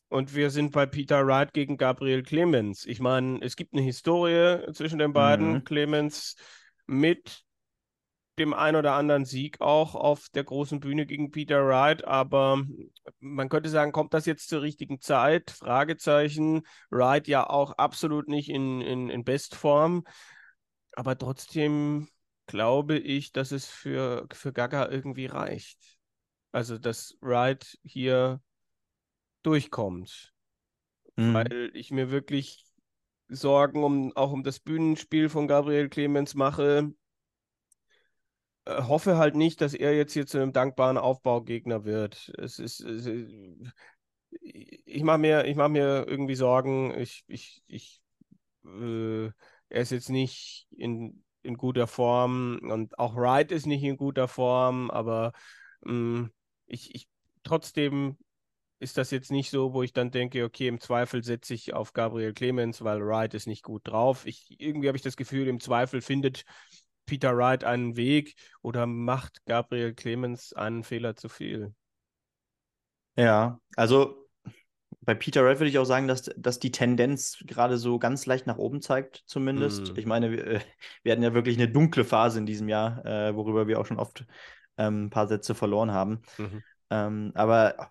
und 0.10 0.36
wir 0.36 0.50
sind 0.52 0.72
bei 0.72 0.86
Peter 0.86 1.28
Wright 1.28 1.54
gegen 1.54 1.78
Gabriel 1.78 2.24
Clemens. 2.24 2.86
Ich 2.86 3.00
meine, 3.00 3.40
es 3.42 3.58
gibt 3.58 3.74
eine 3.74 3.82
Historie 3.82 4.72
zwischen 4.72 5.00
den 5.00 5.12
beiden. 5.12 5.54
Mhm. 5.54 5.64
Clemens 5.66 6.38
mit 6.86 7.44
dem 8.40 8.54
ein 8.54 8.76
oder 8.76 8.94
anderen 8.94 9.26
Sieg 9.26 9.62
auch 9.62 9.96
auf 9.96 10.30
der 10.30 10.44
großen 10.44 10.80
Bühne 10.80 11.06
gegen 11.06 11.32
Peter 11.32 11.66
Wright, 11.66 12.06
aber 12.06 12.64
man 13.20 13.50
könnte 13.50 13.70
sagen, 13.70 13.92
kommt 13.92 14.14
das 14.14 14.26
jetzt 14.26 14.48
zur 14.48 14.62
richtigen 14.62 15.02
Zeit? 15.02 15.52
Fragezeichen. 15.52 16.62
Wright 16.90 17.28
ja 17.28 17.50
auch 17.50 17.72
absolut 17.74 18.28
nicht 18.28 18.50
in, 18.50 18.82
in, 18.82 19.10
in 19.10 19.24
Bestform, 19.24 20.04
aber 20.94 21.18
trotzdem 21.18 22.08
glaube 22.48 22.98
ich, 22.98 23.32
dass 23.32 23.52
es 23.52 23.68
für, 23.68 24.28
für 24.32 24.52
Gaga 24.52 24.90
irgendwie 24.90 25.28
reicht. 25.28 26.00
Also, 26.52 26.78
dass 26.78 27.16
Wright 27.22 27.78
hier 27.84 28.42
durchkommt. 29.44 30.34
Mhm. 31.16 31.34
Weil 31.34 31.72
ich 31.74 31.92
mir 31.92 32.10
wirklich 32.10 32.66
Sorgen 33.30 33.84
um 33.84 34.16
auch 34.16 34.32
um 34.32 34.44
das 34.44 34.60
Bühnenspiel 34.60 35.30
von 35.30 35.48
Gabriel 35.48 35.90
Clemens 35.90 36.34
mache. 36.34 36.94
Äh, 38.66 38.84
hoffe 38.84 39.18
halt 39.18 39.36
nicht, 39.36 39.62
dass 39.62 39.74
er 39.74 39.96
jetzt 39.96 40.14
hier 40.14 40.26
zu 40.26 40.38
einem 40.38 40.54
dankbaren 40.54 40.98
Aufbaugegner 40.98 41.84
wird. 41.84 42.32
Es 42.38 42.60
ist, 42.60 42.80
es 42.80 43.08
ich 44.30 45.04
mache 45.04 45.18
mir, 45.18 45.54
mach 45.56 45.70
mir 45.70 46.06
irgendwie 46.08 46.36
Sorgen. 46.36 46.98
Ich, 46.98 47.24
ich, 47.28 47.64
ich, 47.68 48.02
äh, 48.66 49.26
er 49.70 49.82
ist 49.82 49.92
jetzt 49.92 50.10
nicht 50.10 50.68
in 50.72 51.24
in 51.48 51.58
guter 51.58 51.88
Form 51.88 52.60
und 52.62 53.00
auch 53.00 53.16
Wright 53.16 53.52
ist 53.52 53.66
nicht 53.66 53.84
in 53.84 53.98
guter 53.98 54.28
Form, 54.28 54.92
aber 54.92 55.32
ähm, 55.86 56.32
ich, 56.68 56.94
ich 56.94 57.08
trotzdem 57.44 58.18
ist 58.80 58.98
das 58.98 59.10
jetzt 59.10 59.32
nicht 59.32 59.50
so, 59.50 59.74
wo 59.74 59.82
ich 59.82 59.94
dann 59.94 60.12
denke, 60.12 60.44
okay, 60.44 60.68
im 60.68 60.80
Zweifel 60.80 61.24
setze 61.24 61.54
ich 61.54 61.74
auf 61.74 61.94
Gabriel 61.94 62.34
Clemens, 62.34 62.84
weil 62.84 63.04
Wright 63.04 63.34
ist 63.34 63.48
nicht 63.48 63.64
gut 63.64 63.88
drauf. 63.88 64.26
Ich, 64.28 64.60
irgendwie 64.60 64.88
habe 64.88 64.98
ich 64.98 65.04
das 65.04 65.18
Gefühl, 65.18 65.48
im 65.48 65.60
Zweifel 65.60 66.02
findet 66.02 66.44
Peter 67.06 67.36
Wright 67.36 67.64
einen 67.64 67.96
Weg 67.96 68.36
oder 68.62 68.86
macht 68.86 69.44
Gabriel 69.46 69.96
Clemens 69.96 70.54
einen 70.54 70.84
Fehler 70.84 71.16
zu 71.16 71.30
viel. 71.30 71.74
Ja, 73.16 73.60
also 73.76 74.27
bei 75.08 75.16
Peter 75.16 75.46
Red 75.46 75.60
würde 75.60 75.70
ich 75.70 75.80
auch 75.80 75.86
sagen, 75.86 76.10
dass, 76.10 76.30
dass 76.36 76.60
die 76.60 76.70
Tendenz 76.70 77.42
gerade 77.48 77.78
so 77.78 77.98
ganz 77.98 78.26
leicht 78.26 78.46
nach 78.46 78.58
oben 78.58 78.82
zeigt, 78.82 79.24
zumindest. 79.26 79.94
Mm. 79.94 79.98
Ich 80.00 80.06
meine, 80.06 80.32
wir, 80.34 80.46
äh, 80.46 80.60
wir, 81.02 81.14
hatten 81.14 81.24
ja 81.24 81.34
wirklich 81.34 81.56
eine 81.56 81.70
dunkle 81.70 82.04
Phase 82.04 82.40
in 82.40 82.46
diesem 82.46 82.68
Jahr, 82.68 83.06
äh, 83.06 83.34
worüber 83.34 83.70
wir 83.70 83.80
auch 83.80 83.86
schon 83.86 84.00
oft 84.00 84.26
ähm, 84.78 85.06
ein 85.06 85.10
paar 85.10 85.30
Sätze 85.30 85.56
verloren 85.56 85.92
haben. 85.92 86.24
Mhm. 86.38 86.62
Ähm, 86.90 87.32
aber 87.36 87.90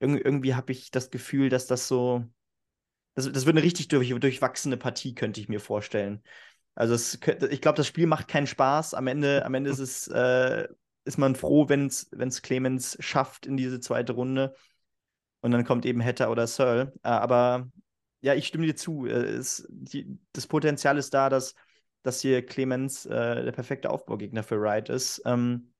irgendwie, 0.00 0.22
irgendwie 0.22 0.54
habe 0.56 0.72
ich 0.72 0.90
das 0.90 1.12
Gefühl, 1.12 1.50
dass 1.50 1.68
das 1.68 1.86
so. 1.86 2.24
Das, 3.14 3.30
das 3.30 3.46
wird 3.46 3.56
eine 3.56 3.64
richtig 3.64 3.86
durch, 3.86 4.12
durchwachsene 4.12 4.76
Partie, 4.76 5.14
könnte 5.14 5.40
ich 5.40 5.48
mir 5.48 5.60
vorstellen. 5.60 6.20
Also 6.74 6.94
es, 6.94 7.14
ich 7.48 7.60
glaube, 7.60 7.76
das 7.76 7.86
Spiel 7.86 8.08
macht 8.08 8.26
keinen 8.26 8.48
Spaß. 8.48 8.94
Am 8.94 9.06
Ende, 9.06 9.44
am 9.44 9.54
Ende 9.54 9.70
ist 9.70 9.78
es, 9.78 10.08
äh, 10.08 10.66
ist 11.04 11.16
man 11.16 11.36
froh, 11.36 11.68
wenn 11.68 11.86
es 11.86 12.42
Clemens 12.42 12.96
schafft 12.98 13.46
in 13.46 13.56
diese 13.56 13.78
zweite 13.78 14.14
Runde. 14.14 14.56
Und 15.40 15.50
dann 15.52 15.64
kommt 15.64 15.86
eben 15.86 16.04
Hatter 16.04 16.30
oder 16.30 16.46
Searle. 16.46 16.92
Äh, 17.02 17.08
aber 17.08 17.68
ja, 18.20 18.34
ich 18.34 18.46
stimme 18.46 18.66
dir 18.66 18.76
zu. 18.76 19.06
Es, 19.06 19.60
äh, 19.60 19.66
die, 19.70 20.18
das 20.32 20.46
Potenzial 20.46 20.98
ist 20.98 21.14
da, 21.14 21.28
dass, 21.28 21.54
dass 22.02 22.20
hier 22.20 22.44
Clemens 22.44 23.06
äh, 23.06 23.44
der 23.44 23.52
perfekte 23.52 23.90
Aufbaugegner 23.90 24.42
für 24.42 24.60
Wright 24.60 24.88
ist. 24.88 25.22
Ähm, 25.24 25.72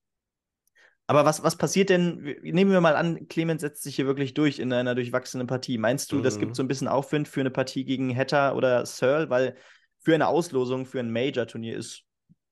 aber 1.09 1.25
was, 1.25 1.43
was 1.43 1.57
passiert 1.57 1.91
denn? 1.91 2.37
Nehmen 2.43 2.73
wir 2.73 2.81
mal 2.81 2.97
an, 2.97 3.29
Clemens 3.29 3.61
setzt 3.61 3.83
sich 3.83 3.95
hier 3.95 4.07
wirklich 4.07 4.35
durch 4.35 4.59
in 4.59 4.73
einer 4.73 4.95
durchwachsenen 4.95 5.47
Partie. 5.47 5.79
Meinst 5.79 6.11
du, 6.11 6.17
mhm. 6.17 6.23
das 6.25 6.39
gibt 6.39 6.57
so 6.57 6.63
ein 6.63 6.69
bisschen 6.69 6.89
Aufwind 6.89 7.29
für 7.29 7.41
eine 7.41 7.51
Partie 7.51 7.85
gegen 7.85 8.17
Hatter 8.17 8.57
oder 8.57 8.85
Searle? 8.87 9.31
Weil 9.31 9.57
für 10.01 10.15
eine 10.15 10.27
Auslosung, 10.27 10.85
für 10.85 11.01
ein 11.01 11.13
Major-Turnier 11.13 11.77
ist 11.77 12.03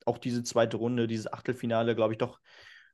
auch 0.06 0.18
diese 0.18 0.42
zweite 0.44 0.76
Runde, 0.76 1.06
dieses 1.06 1.32
Achtelfinale, 1.32 1.94
glaube 1.96 2.14
ich, 2.14 2.18
doch 2.18 2.38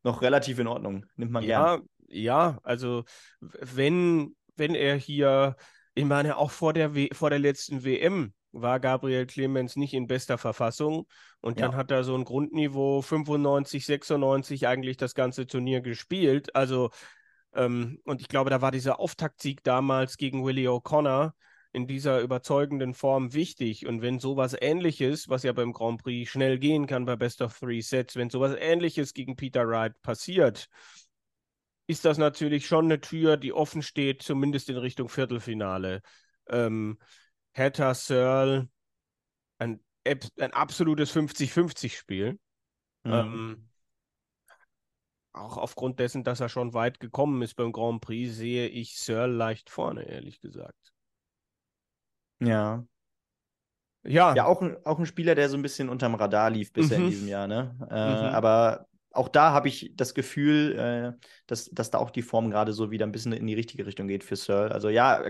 noch 0.02 0.22
relativ 0.22 0.58
in 0.58 0.66
Ordnung. 0.66 1.04
Nimmt 1.16 1.32
man 1.32 1.44
ja, 1.44 1.76
gern 1.76 1.88
ja, 2.10 2.58
also 2.62 3.04
wenn, 3.40 4.36
wenn 4.56 4.74
er 4.74 4.96
hier, 4.96 5.56
ich 5.94 6.04
meine, 6.04 6.36
auch 6.36 6.50
vor 6.50 6.72
der, 6.72 6.94
w 6.94 7.08
vor 7.12 7.30
der 7.30 7.38
letzten 7.38 7.84
WM 7.84 8.32
war 8.52 8.80
Gabriel 8.80 9.26
Clemens 9.26 9.76
nicht 9.76 9.94
in 9.94 10.06
bester 10.06 10.36
Verfassung 10.36 11.06
und 11.40 11.58
ja. 11.58 11.66
dann 11.66 11.76
hat 11.76 11.90
er 11.90 12.04
so 12.04 12.16
ein 12.16 12.24
Grundniveau 12.24 13.00
95, 13.02 13.86
96 13.86 14.66
eigentlich 14.66 14.96
das 14.96 15.14
ganze 15.14 15.46
Turnier 15.46 15.80
gespielt. 15.80 16.54
Also, 16.54 16.90
ähm, 17.54 18.00
und 18.04 18.20
ich 18.20 18.28
glaube, 18.28 18.50
da 18.50 18.60
war 18.60 18.72
dieser 18.72 18.98
Auftaktsieg 19.00 19.62
damals 19.62 20.16
gegen 20.16 20.44
Willie 20.44 20.68
O'Connor 20.68 21.32
in 21.72 21.86
dieser 21.86 22.20
überzeugenden 22.20 22.94
Form 22.94 23.32
wichtig. 23.32 23.86
Und 23.86 24.02
wenn 24.02 24.18
sowas 24.18 24.56
ähnliches, 24.60 25.28
was 25.28 25.44
ja 25.44 25.52
beim 25.52 25.72
Grand 25.72 26.02
Prix 26.02 26.28
schnell 26.28 26.58
gehen 26.58 26.86
kann 26.86 27.04
bei 27.04 27.16
Best 27.16 27.42
of 27.42 27.56
Three 27.56 27.80
Sets, 27.80 28.16
wenn 28.16 28.30
sowas 28.30 28.56
ähnliches 28.58 29.14
gegen 29.14 29.36
Peter 29.36 29.68
Wright 29.68 29.94
passiert, 30.02 30.68
ist 31.90 32.04
das 32.04 32.18
natürlich 32.18 32.66
schon 32.66 32.84
eine 32.84 33.00
Tür, 33.00 33.36
die 33.36 33.52
offen 33.52 33.82
steht, 33.82 34.22
zumindest 34.22 34.68
in 34.70 34.76
Richtung 34.76 35.08
Viertelfinale. 35.08 36.02
Ähm, 36.48 36.98
Hatter, 37.52 37.94
Searle, 37.94 38.68
ein, 39.58 39.80
ein 40.04 40.52
absolutes 40.52 41.10
50-50-Spiel. 41.10 42.38
Mhm. 43.02 43.12
Ähm, 43.12 43.68
auch 45.32 45.56
aufgrund 45.56 45.98
dessen, 45.98 46.22
dass 46.22 46.40
er 46.40 46.48
schon 46.48 46.74
weit 46.74 47.00
gekommen 47.00 47.42
ist 47.42 47.54
beim 47.54 47.72
Grand 47.72 48.00
Prix, 48.00 48.36
sehe 48.36 48.68
ich 48.68 48.96
Sir 48.96 49.26
leicht 49.26 49.68
vorne, 49.68 50.04
ehrlich 50.04 50.40
gesagt. 50.40 50.92
Ja. 52.38 52.84
Ja. 54.02 54.34
Ja, 54.34 54.46
auch 54.46 54.62
ein, 54.62 54.76
auch 54.84 54.98
ein 54.98 55.06
Spieler, 55.06 55.34
der 55.34 55.48
so 55.48 55.56
ein 55.56 55.62
bisschen 55.62 55.88
unterm 55.88 56.14
Radar 56.14 56.50
lief 56.50 56.72
bisher 56.72 56.98
mhm. 56.98 57.04
in 57.04 57.10
diesem 57.10 57.28
Jahr, 57.28 57.46
ne? 57.46 57.76
Äh, 57.90 58.28
mhm. 58.28 58.34
Aber 58.34 58.86
auch 59.12 59.28
da 59.28 59.52
habe 59.52 59.68
ich 59.68 59.92
das 59.94 60.14
Gefühl, 60.14 60.76
äh, 60.78 61.26
dass, 61.46 61.66
dass 61.70 61.90
da 61.90 61.98
auch 61.98 62.10
die 62.10 62.22
Form 62.22 62.50
gerade 62.50 62.72
so 62.72 62.90
wieder 62.90 63.06
ein 63.06 63.12
bisschen 63.12 63.32
in 63.32 63.46
die 63.46 63.54
richtige 63.54 63.86
Richtung 63.86 64.08
geht 64.08 64.24
für 64.24 64.36
Searle. 64.36 64.72
Also 64.72 64.88
ja, 64.88 65.24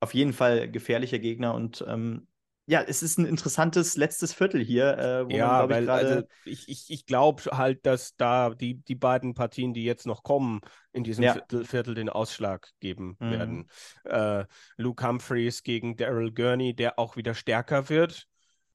auf 0.00 0.14
jeden 0.14 0.32
Fall 0.32 0.70
gefährlicher 0.70 1.18
Gegner 1.18 1.54
und 1.54 1.84
ähm, 1.88 2.26
ja, 2.66 2.80
es 2.80 3.02
ist 3.02 3.18
ein 3.18 3.26
interessantes 3.26 3.96
letztes 3.96 4.32
Viertel 4.32 4.62
hier, 4.62 4.96
äh, 4.96 5.26
wo 5.26 5.30
ja, 5.30 5.46
man, 5.46 5.68
glaube 5.68 5.80
ich, 5.80 5.86
gerade. 5.86 6.08
Also 6.08 6.28
ich, 6.46 6.68
ich, 6.68 6.90
ich 6.90 7.06
glaube 7.06 7.42
halt, 7.52 7.84
dass 7.84 8.16
da 8.16 8.50
die, 8.50 8.76
die 8.82 8.94
beiden 8.94 9.34
Partien, 9.34 9.74
die 9.74 9.84
jetzt 9.84 10.06
noch 10.06 10.22
kommen, 10.22 10.60
in 10.92 11.04
diesem 11.04 11.24
ja. 11.24 11.34
Viertel, 11.34 11.64
Viertel, 11.66 11.94
den 11.94 12.08
Ausschlag 12.08 12.70
geben 12.80 13.16
mhm. 13.18 13.30
werden. 13.30 13.70
Äh, 14.04 14.46
Luke 14.78 15.06
Humphreys 15.06 15.62
gegen 15.62 15.96
Daryl 15.96 16.32
Gurney, 16.32 16.74
der 16.74 16.98
auch 16.98 17.16
wieder 17.16 17.34
stärker 17.34 17.90
wird, 17.90 18.26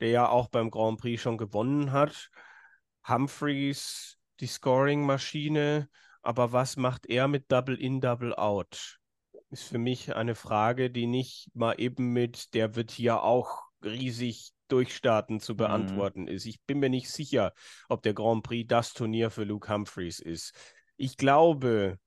der 0.02 0.10
ja 0.10 0.30
auch 0.30 0.50
beim 0.50 0.70
Grand 0.70 1.00
Prix 1.00 1.20
schon 1.20 1.38
gewonnen 1.40 1.92
hat. 1.92 2.30
Humphreys, 3.08 4.18
die 4.40 4.48
Scoring-Maschine, 4.48 5.90
aber 6.22 6.52
was 6.52 6.78
macht 6.78 7.06
er 7.08 7.28
mit 7.28 7.52
Double 7.52 7.80
In, 7.80 8.02
Double 8.02 8.36
Out? 8.36 9.00
Ist 9.50 9.64
für 9.64 9.80
mich 9.80 10.16
eine 10.16 10.36
Frage, 10.36 10.92
die 10.92 11.08
nicht 11.08 11.50
mal 11.56 11.74
eben 11.80 12.14
mit, 12.14 12.54
der 12.54 12.76
wird 12.76 12.92
hier 12.92 13.24
auch 13.24 13.64
riesig 13.84 14.52
durchstarten 14.68 15.40
zu 15.40 15.54
mhm. 15.54 15.58
beantworten 15.58 16.22
mhm. 16.24 16.28
ist. 16.30 16.46
Ich 16.46 16.62
bin 16.62 16.80
mir 16.80 16.90
nicht 16.90 17.10
sicher, 17.10 17.54
ob 17.88 18.04
der 18.04 18.14
Grand 18.14 18.44
Prix 18.44 18.68
das 18.68 18.94
Turnier 18.94 19.30
für 19.32 19.44
Luke 19.44 19.72
Humphreys 19.72 20.20
ist. 20.20 20.54
Ich 20.98 21.18
glaube, 21.18 21.98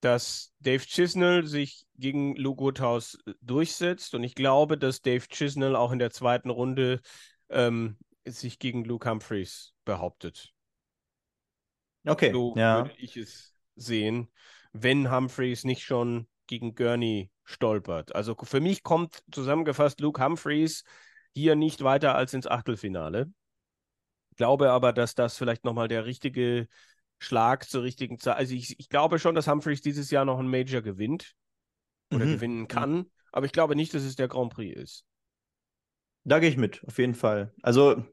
dass 0.00 0.52
Dave 0.60 0.84
Chisnell 0.84 1.46
sich 1.46 1.86
gegen 1.96 2.36
Luke 2.36 2.62
Woodhouse 2.62 3.18
äh, 3.26 3.32
durchsetzt 3.40 4.14
und 4.14 4.22
ich 4.22 4.34
glaube, 4.34 4.78
dass 4.78 5.00
Dave 5.00 5.26
Chisnell 5.28 5.74
auch 5.74 5.92
in 5.92 5.98
der 5.98 6.10
zweiten 6.10 6.50
Runde 6.50 7.00
ähm, 7.48 7.96
sich 8.26 8.58
gegen 8.58 8.84
Luke 8.84 9.08
Humphreys 9.08 9.74
behauptet. 9.84 10.52
Okay, 12.04 12.32
so 12.32 12.54
ja. 12.56 12.84
würde 12.84 12.94
ich 12.98 13.16
es 13.16 13.54
sehen, 13.74 14.28
wenn 14.72 15.10
Humphreys 15.10 15.64
nicht 15.64 15.82
schon 15.82 16.28
gegen 16.46 16.74
Gurney 16.74 17.30
stolpert. 17.44 18.14
Also 18.14 18.36
für 18.42 18.60
mich 18.60 18.82
kommt 18.82 19.22
zusammengefasst 19.32 20.00
Luke 20.00 20.22
Humphreys 20.22 20.84
hier 21.34 21.56
nicht 21.56 21.82
weiter 21.82 22.14
als 22.14 22.34
ins 22.34 22.46
Achtelfinale. 22.46 23.30
Ich 24.30 24.36
glaube 24.36 24.70
aber, 24.70 24.92
dass 24.92 25.14
das 25.14 25.36
vielleicht 25.36 25.64
nochmal 25.64 25.88
der 25.88 26.04
richtige 26.04 26.68
Schlag 27.18 27.68
zur 27.68 27.82
richtigen 27.82 28.18
Zeit. 28.18 28.36
Also 28.36 28.54
ich, 28.54 28.78
ich, 28.78 28.88
glaube 28.88 29.18
schon, 29.18 29.34
dass 29.34 29.48
Humphreys 29.48 29.80
dieses 29.80 30.10
Jahr 30.10 30.24
noch 30.24 30.38
ein 30.38 30.48
Major 30.48 30.82
gewinnt 30.82 31.34
oder 32.12 32.26
mhm. 32.26 32.32
gewinnen 32.32 32.68
kann, 32.68 33.06
aber 33.32 33.46
ich 33.46 33.52
glaube 33.52 33.76
nicht, 33.76 33.94
dass 33.94 34.02
es 34.02 34.16
der 34.16 34.28
Grand 34.28 34.52
Prix 34.52 34.78
ist. 34.78 35.04
Da 36.26 36.40
gehe 36.40 36.48
ich 36.48 36.56
mit, 36.56 36.82
auf 36.86 36.98
jeden 36.98 37.14
Fall. 37.14 37.52
Also 37.62 38.04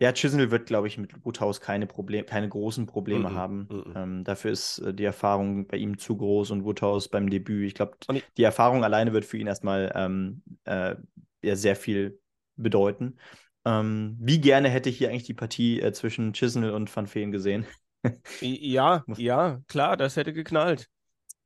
ja, 0.00 0.12
Chisnell 0.12 0.50
wird, 0.52 0.66
glaube 0.66 0.86
ich, 0.86 0.96
mit 0.96 1.24
Woodhouse 1.24 1.60
keine, 1.60 1.86
Problem, 1.86 2.24
keine 2.24 2.48
großen 2.48 2.86
Probleme 2.86 3.30
mm 3.30 3.32
-mm, 3.32 3.34
haben. 3.34 3.68
Mm 3.70 3.96
ähm, 3.96 4.24
dafür 4.24 4.52
ist 4.52 4.78
äh, 4.78 4.94
die 4.94 5.04
Erfahrung 5.04 5.66
bei 5.66 5.76
ihm 5.76 5.98
zu 5.98 6.16
groß 6.16 6.52
und 6.52 6.64
Woodhouse 6.64 7.08
beim 7.08 7.30
Debüt. 7.30 7.66
Ich 7.66 7.74
glaube, 7.74 7.96
die 8.36 8.42
Erfahrung 8.42 8.84
alleine 8.84 9.12
wird 9.12 9.24
für 9.24 9.38
ihn 9.38 9.48
erstmal 9.48 9.92
ähm, 9.94 10.42
äh, 10.64 10.94
ja, 11.42 11.56
sehr 11.56 11.74
viel 11.74 12.20
bedeuten. 12.56 13.18
Ähm, 13.64 14.16
wie 14.20 14.40
gerne 14.40 14.68
hätte 14.68 14.88
ich 14.88 14.98
hier 14.98 15.10
eigentlich 15.10 15.24
die 15.24 15.34
Partie 15.34 15.80
äh, 15.80 15.92
zwischen 15.92 16.32
Chisnell 16.32 16.70
und 16.70 16.94
Van 16.94 17.06
Feen 17.06 17.32
gesehen? 17.32 17.66
ja, 18.40 19.04
ja, 19.16 19.60
klar, 19.66 19.96
das 19.96 20.16
hätte 20.16 20.32
geknallt. 20.32 20.88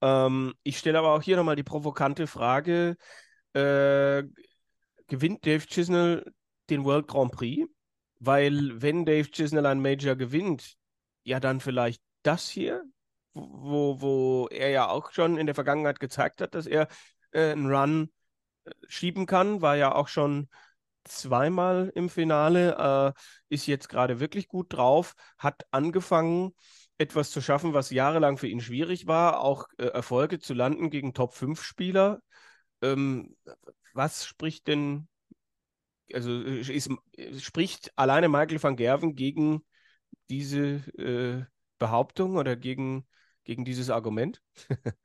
Ähm, 0.02 0.52
ich 0.62 0.78
stelle 0.78 0.98
aber 0.98 1.14
auch 1.14 1.22
hier 1.22 1.36
nochmal 1.36 1.56
die 1.56 1.62
provokante 1.62 2.26
Frage: 2.26 2.96
äh, 3.54 4.24
Gewinnt 5.12 5.44
Dave 5.44 5.66
Chisnell 5.66 6.32
den 6.70 6.86
World 6.86 7.06
Grand 7.06 7.32
Prix? 7.32 7.68
Weil 8.18 8.80
wenn 8.80 9.04
Dave 9.04 9.30
Chisnell 9.30 9.66
ein 9.66 9.82
Major 9.82 10.16
gewinnt, 10.16 10.72
ja 11.22 11.38
dann 11.38 11.60
vielleicht 11.60 12.00
das 12.22 12.48
hier, 12.48 12.82
wo, 13.34 14.00
wo 14.00 14.48
er 14.48 14.70
ja 14.70 14.88
auch 14.88 15.12
schon 15.12 15.36
in 15.36 15.44
der 15.44 15.54
Vergangenheit 15.54 16.00
gezeigt 16.00 16.40
hat, 16.40 16.54
dass 16.54 16.66
er 16.66 16.88
äh, 17.32 17.50
einen 17.50 17.70
Run 17.70 18.10
äh, 18.64 18.70
schieben 18.88 19.26
kann, 19.26 19.60
war 19.60 19.76
ja 19.76 19.94
auch 19.94 20.08
schon 20.08 20.48
zweimal 21.04 21.92
im 21.94 22.08
Finale, 22.08 23.14
äh, 23.14 23.20
ist 23.50 23.66
jetzt 23.66 23.90
gerade 23.90 24.18
wirklich 24.18 24.48
gut 24.48 24.72
drauf, 24.72 25.12
hat 25.36 25.66
angefangen, 25.72 26.54
etwas 26.96 27.30
zu 27.32 27.42
schaffen, 27.42 27.74
was 27.74 27.90
jahrelang 27.90 28.38
für 28.38 28.48
ihn 28.48 28.62
schwierig 28.62 29.06
war, 29.06 29.40
auch 29.40 29.66
äh, 29.76 29.88
Erfolge 29.88 30.38
zu 30.38 30.54
landen 30.54 30.88
gegen 30.88 31.12
Top-5-Spieler. 31.12 32.22
Ähm, 32.82 33.36
was 33.94 34.26
spricht 34.26 34.66
denn 34.68 35.08
also 36.14 36.30
äh, 36.30 36.60
ist, 36.60 36.90
äh, 37.16 37.38
spricht 37.38 37.92
alleine 37.96 38.28
Michael 38.28 38.62
van 38.62 38.76
Gerven 38.76 39.14
gegen 39.14 39.64
diese 40.30 40.82
äh, 40.98 41.44
Behauptung 41.78 42.36
oder 42.36 42.56
gegen, 42.56 43.06
gegen 43.44 43.64
dieses 43.64 43.90
Argument? 43.90 44.42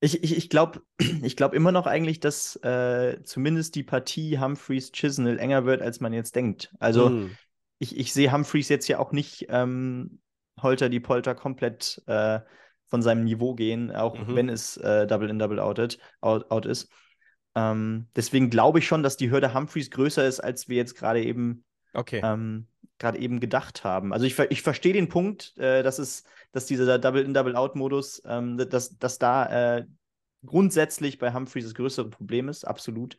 ich 0.00 0.22
ich, 0.22 0.36
ich 0.36 0.48
glaube 0.50 0.82
ich 1.22 1.36
glaub 1.36 1.54
immer 1.54 1.72
noch 1.72 1.86
eigentlich, 1.86 2.20
dass 2.20 2.56
äh, 2.56 3.22
zumindest 3.24 3.74
die 3.74 3.84
Partie 3.84 4.38
Humphreys-Chisnell 4.38 5.38
enger 5.38 5.64
wird, 5.64 5.82
als 5.82 6.00
man 6.00 6.12
jetzt 6.12 6.36
denkt. 6.36 6.72
Also 6.78 7.10
mm. 7.10 7.36
ich, 7.78 7.96
ich 7.96 8.12
sehe 8.12 8.32
Humphreys 8.32 8.68
jetzt 8.68 8.88
ja 8.88 8.98
auch 8.98 9.12
nicht 9.12 9.46
ähm, 9.48 10.20
Holter 10.60 10.88
die 10.88 11.00
Polter 11.00 11.34
komplett 11.34 12.02
äh, 12.06 12.40
von 12.92 13.00
seinem 13.00 13.24
Niveau 13.24 13.54
gehen, 13.54 13.90
auch 13.90 14.18
mhm. 14.18 14.36
wenn 14.36 14.48
es 14.50 14.76
äh, 14.76 15.06
Double 15.06 15.30
in 15.30 15.38
Double 15.38 15.58
outed, 15.60 15.98
out, 16.20 16.50
out 16.50 16.66
ist. 16.66 16.92
Ähm, 17.54 18.08
deswegen 18.14 18.50
glaube 18.50 18.80
ich 18.80 18.86
schon, 18.86 19.02
dass 19.02 19.16
die 19.16 19.30
Hürde 19.30 19.54
Humphreys 19.54 19.90
größer 19.90 20.26
ist, 20.26 20.40
als 20.40 20.68
wir 20.68 20.76
jetzt 20.76 20.94
gerade 20.94 21.24
eben, 21.24 21.64
okay. 21.94 22.20
ähm, 22.22 22.66
gerade 22.98 23.16
eben 23.16 23.40
gedacht 23.40 23.82
haben. 23.82 24.12
Also 24.12 24.26
ich, 24.26 24.38
ich 24.38 24.60
verstehe 24.60 24.92
den 24.92 25.08
Punkt, 25.08 25.56
äh, 25.56 25.82
dass 25.82 25.98
es, 25.98 26.24
dass 26.52 26.66
dieser 26.66 26.98
Double-in-Double-out-Modus, 26.98 28.24
ähm, 28.26 28.58
dass, 28.58 28.98
dass 28.98 29.18
da 29.18 29.78
äh, 29.78 29.86
grundsätzlich 30.44 31.16
bei 31.16 31.32
Humphreys 31.32 31.64
das 31.64 31.74
größere 31.74 32.10
Problem 32.10 32.50
ist, 32.50 32.64
absolut. 32.64 33.16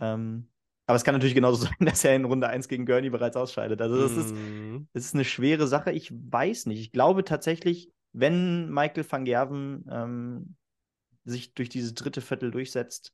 Ähm, 0.00 0.48
aber 0.86 0.96
es 0.96 1.04
kann 1.04 1.14
natürlich 1.14 1.36
genauso 1.36 1.64
sein, 1.66 1.76
dass 1.78 2.04
er 2.04 2.16
in 2.16 2.24
Runde 2.24 2.48
1 2.48 2.66
gegen 2.66 2.86
Gurney 2.86 3.10
bereits 3.10 3.36
ausscheidet. 3.36 3.80
Also 3.80 4.02
das, 4.02 4.10
mm. 4.16 4.20
ist, 4.20 4.34
mhm. 4.34 4.88
das 4.94 5.04
ist 5.04 5.14
eine 5.14 5.24
schwere 5.24 5.68
Sache. 5.68 5.92
Ich 5.92 6.12
weiß 6.12 6.66
nicht. 6.66 6.80
Ich 6.80 6.90
glaube 6.90 7.22
tatsächlich, 7.22 7.92
wenn 8.18 8.70
Michael 8.70 9.04
van 9.08 9.26
Gerven 9.26 9.84
ähm, 9.90 10.56
sich 11.24 11.52
durch 11.52 11.68
dieses 11.68 11.92
dritte 11.94 12.22
Viertel 12.22 12.50
durchsetzt, 12.50 13.12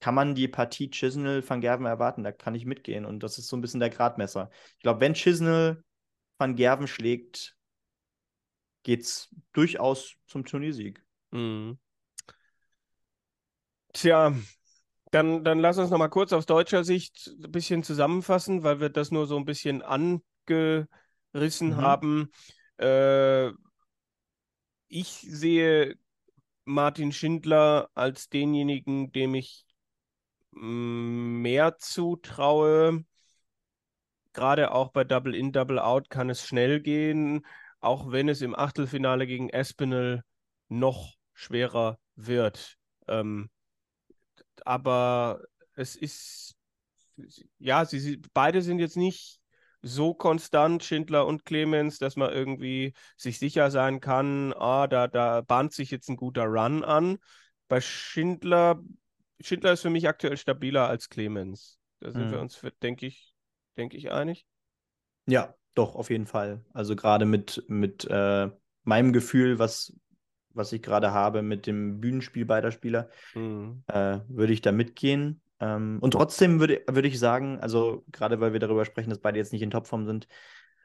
kann 0.00 0.14
man 0.14 0.34
die 0.34 0.48
Partie 0.48 0.90
Chisnell 0.90 1.48
van 1.48 1.60
Gerven 1.60 1.86
erwarten. 1.86 2.24
Da 2.24 2.32
kann 2.32 2.56
ich 2.56 2.66
mitgehen. 2.66 3.04
Und 3.04 3.22
das 3.22 3.38
ist 3.38 3.46
so 3.46 3.56
ein 3.56 3.60
bisschen 3.60 3.80
der 3.80 3.90
Gradmesser. 3.90 4.50
Ich 4.76 4.82
glaube, 4.82 5.00
wenn 5.00 5.14
Chisnell 5.14 5.84
van 6.36 6.56
Gerven 6.56 6.88
schlägt, 6.88 7.56
geht 8.82 9.02
es 9.02 9.34
durchaus 9.52 10.16
zum 10.26 10.44
Turniersieg. 10.44 11.04
Mhm. 11.30 11.78
Tja, 13.92 14.34
dann, 15.12 15.44
dann 15.44 15.60
lass 15.60 15.78
uns 15.78 15.90
noch 15.90 15.98
mal 15.98 16.08
kurz 16.08 16.32
aus 16.32 16.46
deutscher 16.46 16.82
Sicht 16.82 17.30
ein 17.44 17.52
bisschen 17.52 17.84
zusammenfassen, 17.84 18.64
weil 18.64 18.80
wir 18.80 18.88
das 18.88 19.12
nur 19.12 19.26
so 19.26 19.36
ein 19.36 19.44
bisschen 19.44 19.82
angerissen 19.82 20.56
mhm. 21.70 21.76
haben. 21.76 22.30
Äh, 22.78 23.52
ich 24.88 25.08
sehe 25.08 25.96
Martin 26.64 27.12
Schindler 27.12 27.90
als 27.94 28.28
denjenigen, 28.28 29.12
dem 29.12 29.34
ich 29.34 29.64
mehr 30.52 31.78
zutraue. 31.78 33.04
Gerade 34.32 34.72
auch 34.72 34.90
bei 34.92 35.04
Double 35.04 35.34
In, 35.34 35.52
Double 35.52 35.78
Out 35.78 36.10
kann 36.10 36.30
es 36.30 36.46
schnell 36.46 36.80
gehen, 36.80 37.44
auch 37.80 38.10
wenn 38.12 38.28
es 38.28 38.42
im 38.42 38.54
Achtelfinale 38.54 39.26
gegen 39.26 39.50
Espinel 39.50 40.22
noch 40.68 41.14
schwerer 41.32 41.98
wird. 42.14 42.76
Ähm, 43.06 43.50
aber 44.64 45.40
es 45.74 45.96
ist, 45.96 46.56
ja, 47.58 47.84
sie, 47.84 48.20
beide 48.32 48.62
sind 48.62 48.78
jetzt 48.78 48.96
nicht 48.96 49.37
so 49.82 50.14
konstant, 50.14 50.82
Schindler 50.82 51.26
und 51.26 51.44
Clemens, 51.44 51.98
dass 51.98 52.16
man 52.16 52.32
irgendwie 52.32 52.94
sich 53.16 53.38
sicher 53.38 53.70
sein 53.70 54.00
kann, 54.00 54.52
ah, 54.54 54.86
da, 54.86 55.06
da 55.06 55.40
bahnt 55.40 55.72
sich 55.72 55.90
jetzt 55.90 56.08
ein 56.08 56.16
guter 56.16 56.44
Run 56.44 56.84
an. 56.84 57.18
Bei 57.68 57.80
Schindler 57.80 58.82
Schindler 59.40 59.72
ist 59.72 59.82
für 59.82 59.90
mich 59.90 60.08
aktuell 60.08 60.36
stabiler 60.36 60.88
als 60.88 61.08
Clemens. 61.08 61.78
Da 62.00 62.10
sind 62.10 62.26
mhm. 62.26 62.30
wir 62.32 62.40
uns, 62.40 62.60
denke 62.82 63.06
ich, 63.06 63.34
denke 63.76 63.96
ich, 63.96 64.10
einig. 64.10 64.46
Ja, 65.26 65.54
doch, 65.74 65.94
auf 65.94 66.10
jeden 66.10 66.26
Fall. 66.26 66.64
Also 66.72 66.96
gerade 66.96 67.24
mit, 67.24 67.64
mit 67.68 68.06
äh, 68.10 68.50
meinem 68.82 69.12
Gefühl, 69.12 69.58
was, 69.58 69.96
was 70.50 70.72
ich 70.72 70.82
gerade 70.82 71.12
habe, 71.12 71.42
mit 71.42 71.66
dem 71.66 72.00
Bühnenspiel 72.00 72.44
beider 72.44 72.72
Spieler, 72.72 73.10
mhm. 73.34 73.84
äh, 73.86 74.20
würde 74.28 74.52
ich 74.52 74.60
da 74.60 74.72
mitgehen. 74.72 75.40
Ähm, 75.60 75.98
und 76.00 76.12
trotzdem 76.12 76.60
würde, 76.60 76.82
würde 76.88 77.08
ich 77.08 77.18
sagen, 77.18 77.58
also 77.60 78.04
gerade 78.12 78.40
weil 78.40 78.52
wir 78.52 78.60
darüber 78.60 78.84
sprechen, 78.84 79.10
dass 79.10 79.20
beide 79.20 79.38
jetzt 79.38 79.52
nicht 79.52 79.62
in 79.62 79.70
Topform 79.70 80.06
sind, 80.06 80.28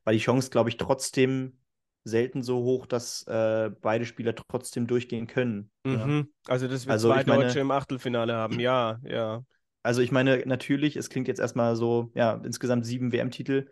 war 0.03 0.13
die 0.13 0.19
Chance, 0.19 0.49
glaube 0.49 0.69
ich, 0.69 0.77
trotzdem 0.77 1.59
selten 2.03 2.43
so 2.43 2.63
hoch, 2.63 2.85
dass 2.85 3.25
äh, 3.27 3.71
beide 3.81 4.05
Spieler 4.05 4.35
trotzdem 4.35 4.87
durchgehen 4.87 5.27
können. 5.27 5.71
Mhm. 5.83 6.27
Ja. 6.47 6.51
Also, 6.51 6.67
dass 6.67 6.85
wir 6.85 6.93
also, 6.93 7.09
zwei 7.09 7.23
meine, 7.25 7.43
Deutsche 7.43 7.59
im 7.59 7.71
Achtelfinale 7.71 8.33
haben, 8.33 8.59
ja, 8.59 8.99
ja. 9.03 9.43
Also, 9.83 10.01
ich 10.01 10.11
meine, 10.11 10.43
natürlich, 10.45 10.95
es 10.95 11.09
klingt 11.09 11.27
jetzt 11.27 11.39
erstmal 11.39 11.75
so, 11.75 12.11
ja, 12.15 12.41
insgesamt 12.43 12.85
sieben 12.85 13.11
WM-Titel, 13.11 13.69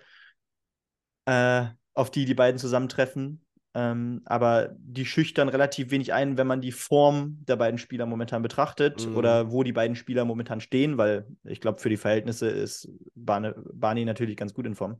äh, 1.25 1.65
auf 1.93 2.11
die 2.11 2.25
die 2.25 2.33
beiden 2.33 2.57
zusammentreffen. 2.57 3.45
Ähm, 3.73 4.21
aber 4.25 4.75
die 4.77 5.05
schüchtern 5.05 5.47
relativ 5.47 5.91
wenig 5.91 6.13
ein, 6.13 6.37
wenn 6.37 6.47
man 6.47 6.59
die 6.59 6.73
Form 6.73 7.37
der 7.47 7.55
beiden 7.55 7.77
Spieler 7.77 8.05
momentan 8.05 8.41
betrachtet 8.41 9.07
mhm. 9.07 9.15
oder 9.15 9.51
wo 9.51 9.63
die 9.63 9.71
beiden 9.71 9.95
Spieler 9.95 10.25
momentan 10.25 10.59
stehen, 10.59 10.97
weil 10.97 11.25
ich 11.45 11.61
glaube, 11.61 11.79
für 11.79 11.87
die 11.87 11.97
Verhältnisse 11.97 12.49
ist 12.49 12.89
Barney, 13.15 13.51
Barney 13.73 14.03
natürlich 14.03 14.35
ganz 14.35 14.53
gut 14.53 14.65
in 14.65 14.75
Form. 14.75 14.99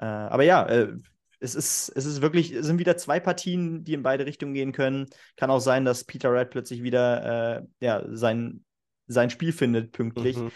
Äh, 0.00 0.04
aber 0.04 0.42
ja, 0.42 0.66
äh, 0.66 0.92
es 1.40 1.54
ist, 1.54 1.90
es 1.94 2.04
ist 2.04 2.20
wirklich, 2.20 2.52
es 2.52 2.66
sind 2.66 2.78
wieder 2.78 2.96
zwei 2.96 3.20
Partien, 3.20 3.84
die 3.84 3.94
in 3.94 4.02
beide 4.02 4.26
Richtungen 4.26 4.54
gehen 4.54 4.72
können. 4.72 5.06
Kann 5.36 5.50
auch 5.50 5.60
sein, 5.60 5.84
dass 5.84 6.04
Peter 6.04 6.32
Wright 6.32 6.50
plötzlich 6.50 6.82
wieder 6.82 7.58
äh, 7.58 7.62
ja, 7.80 8.04
sein, 8.10 8.64
sein 9.06 9.30
Spiel 9.30 9.52
findet, 9.52 9.92
pünktlich. 9.92 10.36
Mhm. 10.36 10.50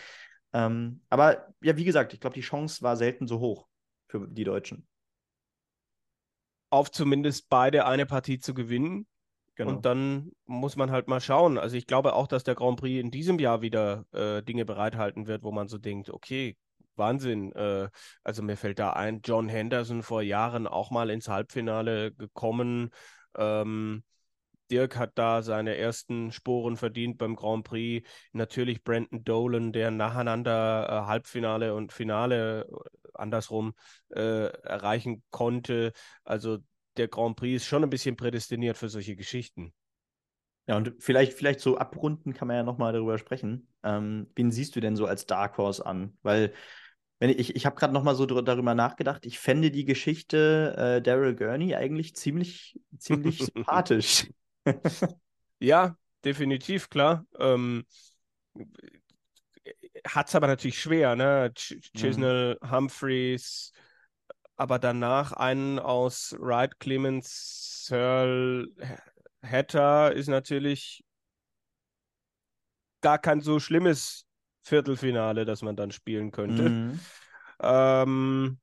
Ähm, 0.53 1.01
aber 1.09 1.49
ja, 1.63 1.77
wie 1.77 1.85
gesagt, 1.85 2.13
ich 2.13 2.21
glaube, 2.21 2.35
die 2.35 2.41
Chance 2.43 2.83
war 2.83 2.97
selten 2.97 3.27
so 3.27 3.41
hoch 3.41 3.69
für 4.09 4.27
die 4.29 4.45
Deutschen. 4.45 4.87
Auf 6.73 6.91
zumindest 6.91 7.51
beide 7.51 7.85
eine 7.85 8.07
Partie 8.07 8.39
zu 8.39 8.55
gewinnen. 8.55 9.07
Genau. 9.57 9.71
Und 9.71 9.85
dann 9.85 10.33
muss 10.47 10.77
man 10.77 10.91
halt 10.91 11.09
mal 11.09 11.21
schauen. 11.21 11.59
Also 11.59 11.77
ich 11.77 11.87
glaube 11.87 12.15
auch, 12.15 12.27
dass 12.27 12.45
der 12.45 12.55
Grand 12.55 12.81
Prix 12.81 12.99
in 12.99 13.11
diesem 13.11 13.39
Jahr 13.39 13.61
wieder 13.61 14.07
äh, 14.13 14.43
Dinge 14.43 14.65
bereithalten 14.65 15.27
wird, 15.27 15.43
wo 15.43 15.53
man 15.53 15.69
so 15.69 15.77
denkt, 15.77 16.09
okay, 16.09 16.57
Wahnsinn. 16.97 17.53
Äh, 17.53 17.91
also 18.25 18.43
mir 18.43 18.57
fällt 18.57 18.79
da 18.79 18.95
ein, 18.95 19.21
John 19.23 19.51
Henderson 19.51 20.03
vor 20.03 20.23
Jahren 20.23 20.67
auch 20.67 20.91
mal 20.91 21.11
ins 21.11 21.29
Halbfinale 21.29 22.13
gekommen. 22.13 22.89
Ähm, 23.37 24.03
Dirk 24.71 24.97
hat 24.97 25.13
da 25.17 25.43
seine 25.43 25.77
ersten 25.77 26.33
Sporen 26.33 26.79
verdient 26.79 27.19
beim 27.19 27.37
Grand 27.37 27.65
Prix. 27.65 28.09
Natürlich 28.33 28.83
Brandon 28.83 29.23
Dolan, 29.23 29.73
der 29.73 29.91
nacheinander 29.91 30.87
äh, 30.89 31.07
Halbfinale 31.07 31.75
und 31.75 31.93
Finale 31.93 32.67
andersrum 33.15 33.75
äh, 34.11 34.47
erreichen 34.47 35.23
konnte. 35.31 35.93
Also 36.25 36.59
der 36.97 37.09
Grand 37.09 37.37
Prix 37.37 37.63
ist 37.63 37.69
schon 37.69 37.83
ein 37.83 37.91
bisschen 37.91 38.17
prädestiniert 38.17 38.77
für 38.77 38.89
solche 38.89 39.17
Geschichten. 39.17 39.73
Ja, 40.67 40.77
und 40.77 40.95
vielleicht, 41.01 41.33
vielleicht 41.33 41.61
so 41.61 41.77
abrunden 41.77 42.35
kann 42.35 42.47
man 42.49 42.57
ja 42.57 42.63
nochmal 42.63 42.93
darüber 42.93 43.19
sprechen. 43.19 43.69
Ähm, 43.83 44.29
wen 44.37 44.53
siehst 44.53 44.77
du 44.77 44.81
denn 44.81 44.95
so 44.95 45.07
als 45.07 45.27
Dark 45.27 45.59
Horse 45.59 45.85
an? 45.85 46.17
Weil 46.23 46.53
wenn 47.19 47.31
ich, 47.31 47.55
ich 47.55 47.67
habe 47.67 47.77
gerade 47.77 47.93
noch 47.93 48.03
mal 48.03 48.15
so 48.15 48.27
darüber 48.27 48.75
nachgedacht, 48.75 49.27
ich 49.27 49.39
fände 49.39 49.71
die 49.71 49.85
Geschichte 49.85 50.75
äh, 50.77 51.03
Daryl 51.03 51.35
Gurney 51.35 51.75
eigentlich 51.75 52.15
ziemlich, 52.17 52.81
ziemlich 52.99 53.39
sympathisch. 53.55 54.29
ja, 55.61 55.97
definitiv, 56.25 56.91
klar. 56.91 57.25
Ähm, 57.39 57.85
Hat 60.07 60.29
es 60.29 60.35
aber 60.35 60.47
natürlich 60.47 60.81
schwer, 60.81 61.17
ne? 61.17 61.53
Ch 61.55 61.77
Chisnell, 61.95 62.59
mhm. 62.61 62.71
Humphreys, 62.71 63.73
aber 64.57 64.79
danach 64.79 65.33
einen 65.33 65.79
aus 65.79 66.37
Wright, 66.39 66.79
Clemens, 66.81 67.85
Searle, 67.87 68.69
Hatter 69.43 70.13
ist 70.13 70.29
natürlich 70.29 71.05
gar 73.01 73.19
kein 73.19 73.41
so 73.41 73.59
schlimmes 73.59 74.27
Viertelfinale, 74.63 75.45
das 75.45 75.63
man 75.63 75.77
dann 75.77 75.91
spielen 75.91 76.31
könnte. 76.31 76.71
Mhm. 76.71 77.01
Ähm, 77.65 78.59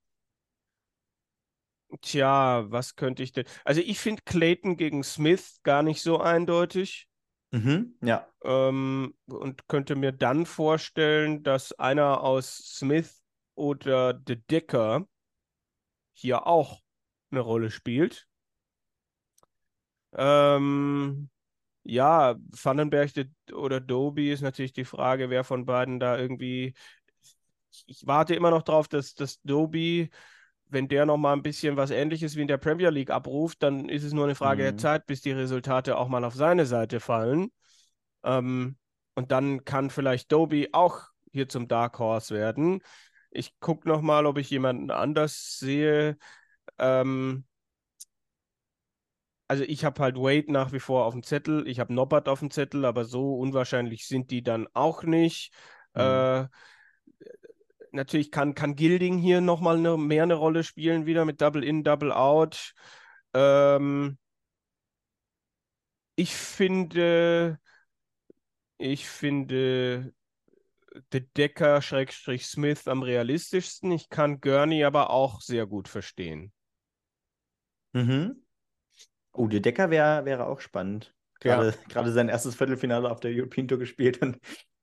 tja, 2.01 2.65
was 2.69 2.95
könnte 2.95 3.23
ich 3.23 3.31
denn? 3.31 3.45
Also 3.63 3.81
ich 3.81 3.99
finde 3.99 4.21
Clayton 4.25 4.77
gegen 4.77 5.03
Smith 5.03 5.59
gar 5.63 5.83
nicht 5.83 6.01
so 6.01 6.19
eindeutig. 6.19 7.08
Mhm, 7.51 7.95
ja. 8.01 8.27
Ähm, 8.43 9.15
und 9.27 9.67
könnte 9.67 9.95
mir 9.95 10.11
dann 10.11 10.45
vorstellen, 10.45 11.43
dass 11.43 11.73
einer 11.73 12.21
aus 12.21 12.57
Smith 12.57 13.21
oder 13.55 14.19
The 14.27 14.35
Dicker 14.37 15.07
hier 16.13 16.45
auch 16.45 16.83
eine 17.31 17.39
Rolle 17.39 17.71
spielt. 17.71 18.27
Ähm, 20.13 21.29
ja, 21.83 22.35
Vandenberg 22.63 23.11
oder 23.53 23.79
Doby 23.81 24.31
ist 24.31 24.41
natürlich 24.41 24.73
die 24.73 24.85
Frage, 24.85 25.29
wer 25.29 25.43
von 25.43 25.65
beiden 25.65 25.99
da 25.99 26.17
irgendwie. 26.17 26.73
Ich 27.87 28.05
warte 28.07 28.35
immer 28.35 28.51
noch 28.51 28.63
drauf, 28.63 28.87
dass, 28.87 29.13
dass 29.15 29.41
Doby, 29.43 30.09
wenn 30.69 30.87
der 30.87 31.05
noch 31.05 31.17
mal 31.17 31.33
ein 31.33 31.43
bisschen 31.43 31.77
was 31.77 31.91
Ähnliches 31.91 32.35
wie 32.35 32.41
in 32.41 32.47
der 32.47 32.57
Premier 32.57 32.89
League 32.89 33.09
abruft, 33.09 33.63
dann 33.63 33.89
ist 33.89 34.03
es 34.03 34.13
nur 34.13 34.25
eine 34.25 34.35
Frage 34.35 34.63
mhm. 34.63 34.65
der 34.67 34.77
Zeit, 34.77 35.05
bis 35.07 35.21
die 35.21 35.31
Resultate 35.31 35.97
auch 35.97 36.07
mal 36.07 36.23
auf 36.23 36.35
seine 36.35 36.65
Seite 36.65 36.99
fallen. 36.99 37.51
Ähm, 38.23 38.77
und 39.15 39.31
dann 39.31 39.65
kann 39.65 39.89
vielleicht 39.89 40.31
Doby 40.31 40.69
auch 40.71 41.09
hier 41.31 41.49
zum 41.49 41.67
Dark 41.67 41.99
Horse 41.99 42.33
werden. 42.33 42.81
Ich 43.31 43.59
gucke 43.59 43.87
noch 43.87 44.01
mal, 44.01 44.25
ob 44.25 44.37
ich 44.37 44.49
jemanden 44.49 44.91
anders 44.91 45.57
sehe. 45.59 46.17
Ähm, 46.77 47.45
also 49.47 49.63
ich 49.63 49.83
habe 49.83 50.01
halt 50.01 50.15
Wade 50.15 50.51
nach 50.51 50.71
wie 50.73 50.79
vor 50.79 51.05
auf 51.05 51.13
dem 51.13 51.23
Zettel, 51.23 51.67
ich 51.67 51.79
habe 51.79 51.93
Nobbert 51.93 52.29
auf 52.29 52.39
dem 52.39 52.51
Zettel, 52.51 52.85
aber 52.85 53.03
so 53.05 53.35
unwahrscheinlich 53.35 54.07
sind 54.07 54.29
die 54.29 54.43
dann 54.43 54.67
auch 54.73 55.03
nicht. 55.03 55.51
Mhm. 55.95 56.01
Äh, 56.01 56.47
natürlich 57.91 58.31
kann, 58.31 58.55
kann 58.55 58.75
Gilding 58.75 59.17
hier 59.17 59.41
nochmal 59.41 59.77
eine, 59.77 59.97
mehr 59.97 60.23
eine 60.23 60.35
Rolle 60.35 60.63
spielen, 60.63 61.05
wieder 61.05 61.25
mit 61.25 61.41
Double 61.41 61.63
In, 61.63 61.83
Double 61.83 62.11
Out. 62.11 62.73
Ähm, 63.33 64.17
ich 66.15 66.33
finde, 66.33 67.59
ich 68.77 69.07
finde 69.07 70.13
The 71.11 71.27
Decker 71.35 71.81
Schrägstrich 71.81 72.47
Smith 72.47 72.87
am 72.87 73.03
realistischsten. 73.03 73.91
Ich 73.91 74.09
kann 74.09 74.41
Gurney 74.41 74.83
aber 74.83 75.09
auch 75.11 75.41
sehr 75.41 75.65
gut 75.65 75.87
verstehen. 75.87 76.51
Mhm. 77.93 78.43
Oh, 79.31 79.47
der 79.47 79.59
Decker 79.59 79.89
wär, 79.89 80.25
wäre 80.25 80.47
auch 80.47 80.59
spannend. 80.59 81.13
Gerade, 81.39 81.73
ja. 81.93 82.11
sein 82.11 82.27
erstes 82.27 82.55
Viertelfinale 82.55 83.09
auf 83.09 83.21
der 83.21 83.31
European 83.31 83.67
Tour 83.67 83.79
gespielt 83.79 84.21
und 84.21 84.37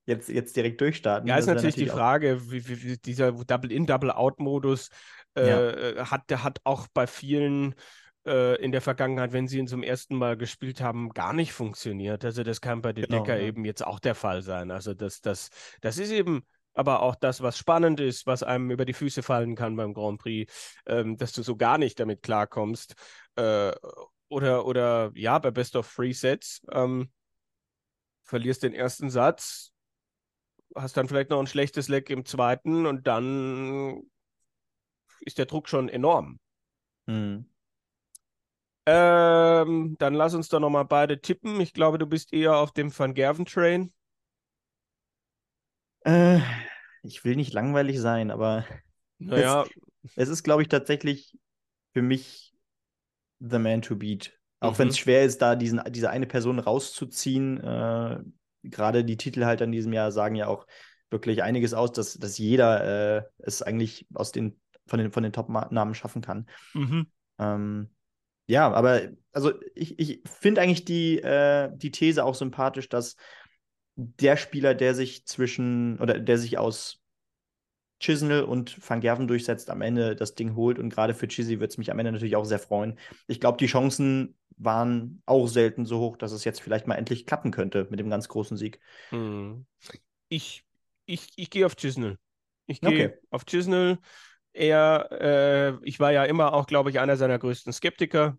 jetzt, 0.06 0.28
jetzt 0.28 0.56
direkt 0.56 0.80
durchstarten. 0.80 1.28
Ja, 1.28 1.36
ist 1.36 1.46
natürlich, 1.46 1.76
natürlich, 1.76 1.90
die 1.90 1.96
Frage, 1.96 2.50
wie, 2.50 2.68
wie, 2.68 2.82
wie 2.82 2.96
dieser 2.96 3.32
Double-In, 3.32 3.86
Double-Out-Modus 3.86 4.88
äh, 5.36 5.96
ja. 5.96 6.10
hat, 6.10 6.30
der 6.30 6.42
hat 6.42 6.60
auch 6.64 6.86
bei 6.94 7.06
vielen 7.06 7.74
äh, 8.26 8.60
in 8.62 8.72
der 8.72 8.80
Vergangenheit, 8.80 9.32
wenn 9.32 9.48
sie 9.48 9.58
ihn 9.58 9.68
zum 9.68 9.82
ersten 9.82 10.16
Mal 10.16 10.36
gespielt 10.36 10.80
haben, 10.80 11.10
gar 11.10 11.32
nicht 11.32 11.52
funktioniert. 11.52 12.24
Also 12.24 12.42
das 12.42 12.60
kann 12.60 12.82
bei 12.82 12.92
den 12.92 13.04
genau, 13.06 13.22
Decker 13.22 13.38
ja. 13.38 13.46
eben 13.46 13.64
jetzt 13.64 13.86
auch 13.86 14.00
der 14.00 14.14
Fall 14.14 14.42
sein. 14.42 14.70
Also 14.70 14.94
das, 14.94 15.20
das, 15.20 15.50
das 15.80 15.98
ist 15.98 16.10
eben 16.10 16.42
aber 16.74 17.00
auch 17.00 17.14
das, 17.14 17.40
was 17.40 17.56
spannend 17.56 18.00
ist, 18.00 18.26
was 18.26 18.42
einem 18.42 18.70
über 18.70 18.84
die 18.84 18.92
Füße 18.92 19.22
fallen 19.22 19.54
kann 19.54 19.76
beim 19.76 19.94
Grand 19.94 20.20
Prix, 20.20 20.52
ähm, 20.86 21.16
dass 21.16 21.32
du 21.32 21.42
so 21.42 21.56
gar 21.56 21.78
nicht 21.78 21.98
damit 21.98 22.22
klarkommst. 22.22 22.94
Äh, 23.36 23.72
oder, 24.28 24.66
oder 24.66 25.10
ja, 25.14 25.38
bei 25.38 25.50
Best 25.50 25.76
of 25.76 25.90
Three 25.92 26.12
Sets 26.12 26.60
ähm, 26.70 27.10
verlierst 28.24 28.62
den 28.62 28.74
ersten 28.74 29.08
Satz, 29.08 29.72
hast 30.76 30.96
dann 30.96 31.08
vielleicht 31.08 31.30
noch 31.30 31.40
ein 31.40 31.46
schlechtes 31.46 31.88
Leck 31.88 32.10
im 32.10 32.24
zweiten 32.24 32.86
und 32.86 33.06
dann 33.06 34.02
ist 35.20 35.38
der 35.38 35.46
Druck 35.46 35.68
schon 35.68 35.88
enorm. 35.88 36.38
Mhm. 37.06 37.46
Ähm, 38.88 39.96
dann 39.98 40.14
lass 40.14 40.34
uns 40.34 40.48
doch 40.48 40.60
nochmal 40.60 40.84
beide 40.84 41.20
tippen. 41.20 41.60
Ich 41.60 41.72
glaube, 41.72 41.98
du 41.98 42.06
bist 42.06 42.32
eher 42.32 42.56
auf 42.56 42.72
dem 42.72 42.96
Van 42.96 43.14
Gerven-Train. 43.14 43.92
Äh, 46.04 46.38
ich 47.02 47.24
will 47.24 47.34
nicht 47.34 47.52
langweilig 47.52 47.98
sein, 47.98 48.30
aber 48.30 48.64
naja. 49.18 49.64
es, 50.04 50.12
es 50.14 50.28
ist, 50.28 50.42
glaube 50.44 50.62
ich, 50.62 50.68
tatsächlich 50.68 51.36
für 51.92 52.02
mich 52.02 52.54
the 53.40 53.58
man 53.58 53.82
to 53.82 53.96
beat. 53.96 54.38
Auch 54.60 54.74
mhm. 54.74 54.78
wenn 54.78 54.88
es 54.88 54.98
schwer 54.98 55.24
ist, 55.24 55.42
da 55.42 55.56
diesen, 55.56 55.82
diese 55.90 56.10
eine 56.10 56.26
Person 56.26 56.58
rauszuziehen. 56.58 57.60
Äh, 57.60 58.20
Gerade 58.70 59.04
die 59.04 59.16
Titelhalter 59.16 59.64
in 59.64 59.72
diesem 59.72 59.92
Jahr 59.92 60.12
sagen 60.12 60.36
ja 60.36 60.46
auch 60.46 60.66
wirklich 61.10 61.42
einiges 61.42 61.74
aus, 61.74 61.92
dass, 61.92 62.14
dass 62.14 62.38
jeder 62.38 63.18
äh, 63.18 63.22
es 63.38 63.62
eigentlich 63.62 64.06
aus 64.14 64.32
den, 64.32 64.60
von 64.86 64.98
den, 64.98 65.12
von 65.12 65.22
den 65.22 65.32
Top-Namen 65.32 65.94
schaffen 65.94 66.22
kann. 66.22 66.46
Mhm. 66.74 67.06
Ähm, 67.38 67.90
ja, 68.48 68.70
aber 68.72 69.08
also 69.32 69.52
ich, 69.74 69.98
ich 69.98 70.22
finde 70.24 70.60
eigentlich 70.60 70.84
die, 70.84 71.18
äh, 71.18 71.70
die 71.74 71.90
These 71.90 72.24
auch 72.24 72.34
sympathisch, 72.34 72.88
dass 72.88 73.16
der 73.96 74.36
Spieler, 74.36 74.74
der 74.74 74.94
sich 74.94 75.26
zwischen 75.26 75.98
oder 76.00 76.18
der 76.18 76.38
sich 76.38 76.58
aus 76.58 77.02
Chisnell 77.98 78.42
und 78.42 78.76
Van 78.88 79.00
Gerven 79.00 79.26
durchsetzt, 79.26 79.70
am 79.70 79.82
Ende 79.82 80.16
das 80.16 80.34
Ding 80.34 80.54
holt. 80.54 80.78
Und 80.78 80.90
gerade 80.90 81.14
für 81.14 81.28
Chizzy 81.28 81.60
wird 81.60 81.70
es 81.70 81.78
mich 81.78 81.90
am 81.90 81.98
Ende 81.98 82.12
natürlich 82.12 82.36
auch 82.36 82.44
sehr 82.44 82.58
freuen. 82.58 82.98
Ich 83.26 83.40
glaube, 83.40 83.58
die 83.58 83.66
Chancen 83.66 84.36
waren 84.58 85.22
auch 85.26 85.46
selten 85.46 85.86
so 85.86 85.98
hoch, 85.98 86.16
dass 86.16 86.32
es 86.32 86.44
jetzt 86.44 86.60
vielleicht 86.60 86.86
mal 86.86 86.94
endlich 86.94 87.26
klappen 87.26 87.50
könnte 87.50 87.86
mit 87.90 88.00
dem 88.00 88.10
ganz 88.10 88.28
großen 88.28 88.56
Sieg. 88.56 88.80
Hm. 89.10 89.66
Ich 90.28 90.66
ich, 91.06 91.28
ich 91.36 91.50
gehe 91.50 91.64
auf 91.64 91.76
Chisnell. 91.76 92.18
Ich 92.66 92.80
gehe 92.80 92.90
okay. 92.90 93.18
auf 93.30 93.46
Chisnell. 93.46 93.98
Er, 94.52 95.08
äh, 95.12 95.78
ich 95.84 96.00
war 96.00 96.12
ja 96.12 96.24
immer 96.24 96.52
auch, 96.52 96.66
glaube 96.66 96.90
ich, 96.90 96.98
einer 96.98 97.16
seiner 97.16 97.38
größten 97.38 97.72
Skeptiker, 97.72 98.38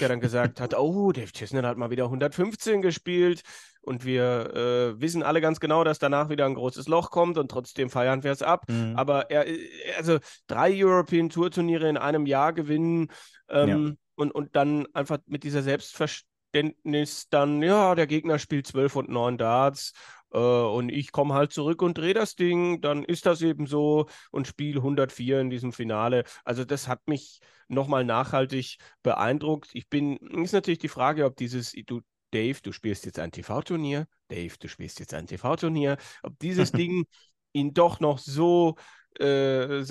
der 0.00 0.08
dann 0.08 0.20
gesagt 0.20 0.60
hat, 0.60 0.78
oh, 0.78 1.12
Dave 1.12 1.32
Chisnell 1.32 1.66
hat 1.66 1.76
mal 1.76 1.90
wieder 1.90 2.04
115 2.04 2.82
gespielt 2.82 3.42
und 3.82 4.04
wir 4.04 4.54
äh, 4.54 5.00
wissen 5.00 5.22
alle 5.22 5.40
ganz 5.40 5.60
genau, 5.60 5.84
dass 5.84 5.98
danach 5.98 6.28
wieder 6.28 6.46
ein 6.46 6.54
großes 6.54 6.88
Loch 6.88 7.10
kommt 7.10 7.36
und 7.36 7.50
trotzdem 7.50 7.90
feiern 7.90 8.22
wir 8.22 8.32
es 8.32 8.42
ab. 8.42 8.64
Mhm. 8.68 8.94
Aber 8.96 9.30
er, 9.30 9.46
äh, 9.46 9.68
also 9.96 10.18
drei 10.46 10.72
European 10.72 11.28
Tour 11.28 11.50
Turniere 11.50 11.88
in 11.88 11.96
einem 11.96 12.26
Jahr 12.26 12.52
gewinnen 12.52 13.08
ähm, 13.48 13.68
ja. 13.68 13.94
und, 14.14 14.30
und 14.30 14.56
dann 14.56 14.86
einfach 14.94 15.18
mit 15.26 15.42
dieser 15.42 15.62
Selbstverständnis 15.62 17.28
dann, 17.28 17.62
ja, 17.62 17.94
der 17.94 18.06
Gegner 18.06 18.38
spielt 18.38 18.66
12 18.66 18.96
und 18.96 19.08
9 19.10 19.36
Darts 19.36 19.92
und 20.38 20.88
ich 20.90 21.12
komme 21.12 21.34
halt 21.34 21.52
zurück 21.52 21.82
und 21.82 21.98
drehe 21.98 22.14
das 22.14 22.34
Ding, 22.36 22.80
dann 22.80 23.04
ist 23.04 23.26
das 23.26 23.42
eben 23.42 23.66
so 23.66 24.06
und 24.30 24.46
spiele 24.46 24.80
104 24.82 25.40
in 25.40 25.50
diesem 25.50 25.72
Finale. 25.72 26.24
Also 26.44 26.64
das 26.64 26.88
hat 26.88 27.06
mich 27.06 27.40
nochmal 27.68 28.04
nachhaltig 28.04 28.78
beeindruckt. 29.02 29.70
Ich 29.74 29.88
bin, 29.88 30.16
ist 30.16 30.52
natürlich 30.52 30.78
die 30.78 30.88
Frage, 30.88 31.24
ob 31.24 31.36
dieses, 31.36 31.72
du, 31.86 32.00
Dave, 32.30 32.58
du 32.62 32.72
spielst 32.72 33.04
jetzt 33.04 33.18
ein 33.18 33.30
TV-Turnier, 33.30 34.06
Dave, 34.28 34.54
du 34.58 34.68
spielst 34.68 35.00
jetzt 35.00 35.14
ein 35.14 35.26
TV-Turnier, 35.26 35.98
ob 36.22 36.38
dieses 36.38 36.72
Ding 36.72 37.04
ihn 37.52 37.74
doch 37.74 38.00
noch 38.00 38.18
so, 38.18 38.76
äh, 39.20 39.84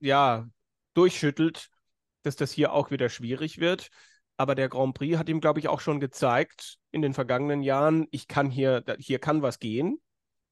ja, 0.00 0.46
durchschüttelt, 0.94 1.70
dass 2.22 2.36
das 2.36 2.52
hier 2.52 2.72
auch 2.72 2.90
wieder 2.90 3.08
schwierig 3.08 3.58
wird. 3.58 3.88
Aber 4.38 4.54
der 4.54 4.68
Grand 4.68 4.94
Prix 4.94 5.18
hat 5.18 5.28
ihm, 5.28 5.40
glaube 5.40 5.58
ich, 5.58 5.68
auch 5.68 5.80
schon 5.80 6.00
gezeigt 6.00 6.78
in 6.92 7.02
den 7.02 7.12
vergangenen 7.12 7.62
Jahren, 7.62 8.06
ich 8.12 8.28
kann 8.28 8.50
hier, 8.50 8.84
hier 8.98 9.18
kann 9.18 9.42
was 9.42 9.58
gehen. 9.58 10.00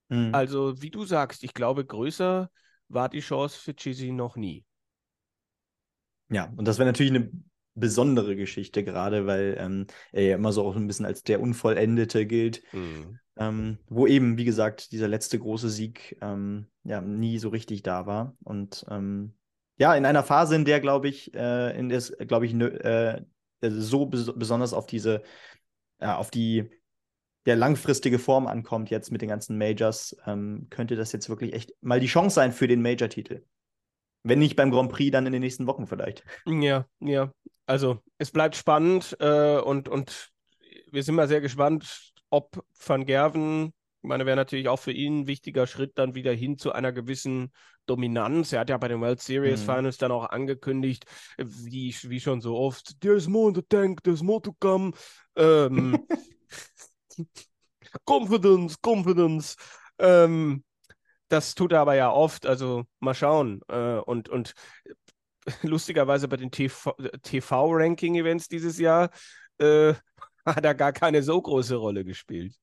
Mhm. 0.09 0.35
Also, 0.35 0.83
wie 0.83 0.91
du 0.91 1.05
sagst, 1.05 1.45
ich 1.45 1.55
glaube, 1.55 1.85
größer 1.85 2.51
war 2.89 3.09
die 3.09 3.21
Chance 3.21 3.59
für 3.59 3.75
Chizzy 3.75 4.13
noch 4.13 4.37
nie. 4.37 4.65
Ja, 6.29 6.53
und 6.57 6.67
das 6.67 6.79
wäre 6.79 6.89
natürlich 6.89 7.15
eine 7.15 7.31
besondere 7.75 8.35
Geschichte, 8.35 8.83
gerade 8.83 9.27
weil 9.27 9.57
ähm, 9.59 9.87
er 10.11 10.25
ja 10.25 10.35
immer 10.35 10.53
so 10.53 10.65
auch 10.65 10.75
ein 10.75 10.87
bisschen 10.87 11.07
als 11.07 11.23
der 11.23 11.41
Unvollendete 11.41 12.27
gilt. 12.27 12.63
Mhm. 12.73 13.19
Ähm, 13.39 13.79
wo 13.89 14.07
eben, 14.07 14.39
wie 14.39 14.47
gesagt, 14.47 14.93
dieser 14.93 15.09
letzte 15.09 15.39
große 15.39 15.69
Sieg 15.69 16.17
ähm, 16.23 16.69
ja 16.85 17.03
nie 17.03 17.39
so 17.39 17.51
richtig 17.51 17.83
da 17.83 18.07
war. 18.07 18.35
Und 18.43 18.87
ähm, 18.89 19.35
ja, 19.77 19.95
in 19.95 20.07
einer 20.07 20.23
Phase, 20.23 20.57
in 20.57 20.65
der, 20.65 20.81
glaube 20.81 21.09
ich, 21.09 21.35
äh, 21.35 21.79
in 21.79 21.91
der 21.91 21.99
es, 21.99 22.17
glaube 22.27 22.47
ich, 22.47 22.55
äh, 22.55 23.23
so 23.71 24.07
bes 24.07 24.33
besonders 24.37 24.73
auf 24.73 24.87
diese, 24.87 25.23
ja, 26.01 26.17
auf 26.17 26.31
die 26.31 26.71
der 27.47 27.57
langfristige 27.57 28.19
Form 28.19 28.49
ankommt 28.49 28.91
jetzt 28.91 29.13
mit 29.13 29.23
den 29.23 29.29
ganzen 29.29 29.57
Majors, 29.57 30.17
ähm, 30.27 30.67
könnte 30.69 30.97
das 30.97 31.13
jetzt 31.13 31.29
wirklich 31.29 31.53
echt 31.55 31.73
mal 31.81 32.01
die 32.01 32.09
Chance 32.09 32.35
sein 32.35 32.53
für 32.53 32.67
den 32.67 32.83
Major-Titel. 32.83 33.45
Wenn 34.25 34.41
nicht 34.41 34.57
beim 34.57 34.73
Grand 34.73 34.91
Prix, 34.91 35.13
dann 35.13 35.27
in 35.27 35.33
den 35.33 35.43
nächsten 35.43 35.69
Wochen 35.69 35.87
vielleicht. 35.87 36.25
Ja, 36.47 36.87
ja. 36.99 37.31
Also 37.65 38.03
es 38.19 38.33
bleibt 38.33 38.57
spannend 38.57 39.17
äh, 39.21 39.59
und, 39.59 39.89
und 39.89 40.33
wir 40.91 41.05
sind 41.05 41.15
mal 41.15 41.29
sehr 41.29 41.41
gespannt, 41.41 42.13
ob 42.31 42.65
Van 42.85 43.07
Gerven 43.07 43.73
meine, 44.07 44.27
wäre 44.27 44.37
natürlich 44.37 44.69
auch 44.69 44.79
für 44.79 44.93
ihn 44.93 45.21
ein 45.21 45.27
wichtiger 45.27 45.67
Schritt 45.67 45.99
dann 45.99 46.15
wieder 46.15 46.33
hin 46.33 46.59
zu 46.59 46.73
einer 46.73 46.93
gewissen 46.93 47.53
Dominanz. 47.87 48.53
Er 48.53 48.61
hat 48.61 48.71
ja 48.71 48.77
bei 48.77 48.89
den 48.89 49.01
World 49.01 49.21
Series 49.21 49.61
mhm. 49.61 49.73
Finals 49.73 49.99
dann 49.99 50.13
auch 50.13 50.31
angekündigt, 50.31 51.05
wie, 51.39 51.95
wie 52.03 52.21
schon 52.21 52.41
so 52.41 52.57
oft, 52.57 53.01
there's 53.01 53.29
more 53.29 53.49
in 53.49 53.55
the 53.55 53.63
tank, 53.63 54.03
there's 54.03 54.23
more 54.23 54.43
to 54.43 54.55
come. 54.61 54.93
Ähm, 55.37 56.07
confidence, 58.05 58.77
confidence. 58.81 59.57
Ähm, 59.99 60.65
das 61.29 61.55
tut 61.55 61.73
er 61.73 61.81
aber 61.81 61.95
ja 61.95 62.11
oft, 62.11 62.47
also 62.47 62.85
mal 63.01 63.15
schauen. 63.15 63.61
Äh, 63.69 63.99
und, 63.99 64.29
und 64.29 64.55
lustigerweise 65.63 66.29
bei 66.29 66.37
den 66.37 66.51
TV-Ranking-Events 66.51 68.49
dieses 68.49 68.79
Jahr 68.79 69.11
äh, 69.59 69.95
hat 70.47 70.65
er 70.65 70.75
gar 70.75 70.93
keine 70.93 71.23
so 71.23 71.41
große 71.41 71.77
Rolle 71.77 72.05
gespielt. 72.05 72.55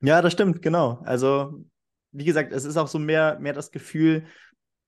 Ja, 0.00 0.22
das 0.22 0.32
stimmt, 0.32 0.62
genau. 0.62 1.00
Also, 1.04 1.64
wie 2.12 2.24
gesagt, 2.24 2.52
es 2.52 2.64
ist 2.64 2.76
auch 2.76 2.88
so 2.88 2.98
mehr, 2.98 3.38
mehr 3.38 3.52
das 3.52 3.70
Gefühl, 3.70 4.24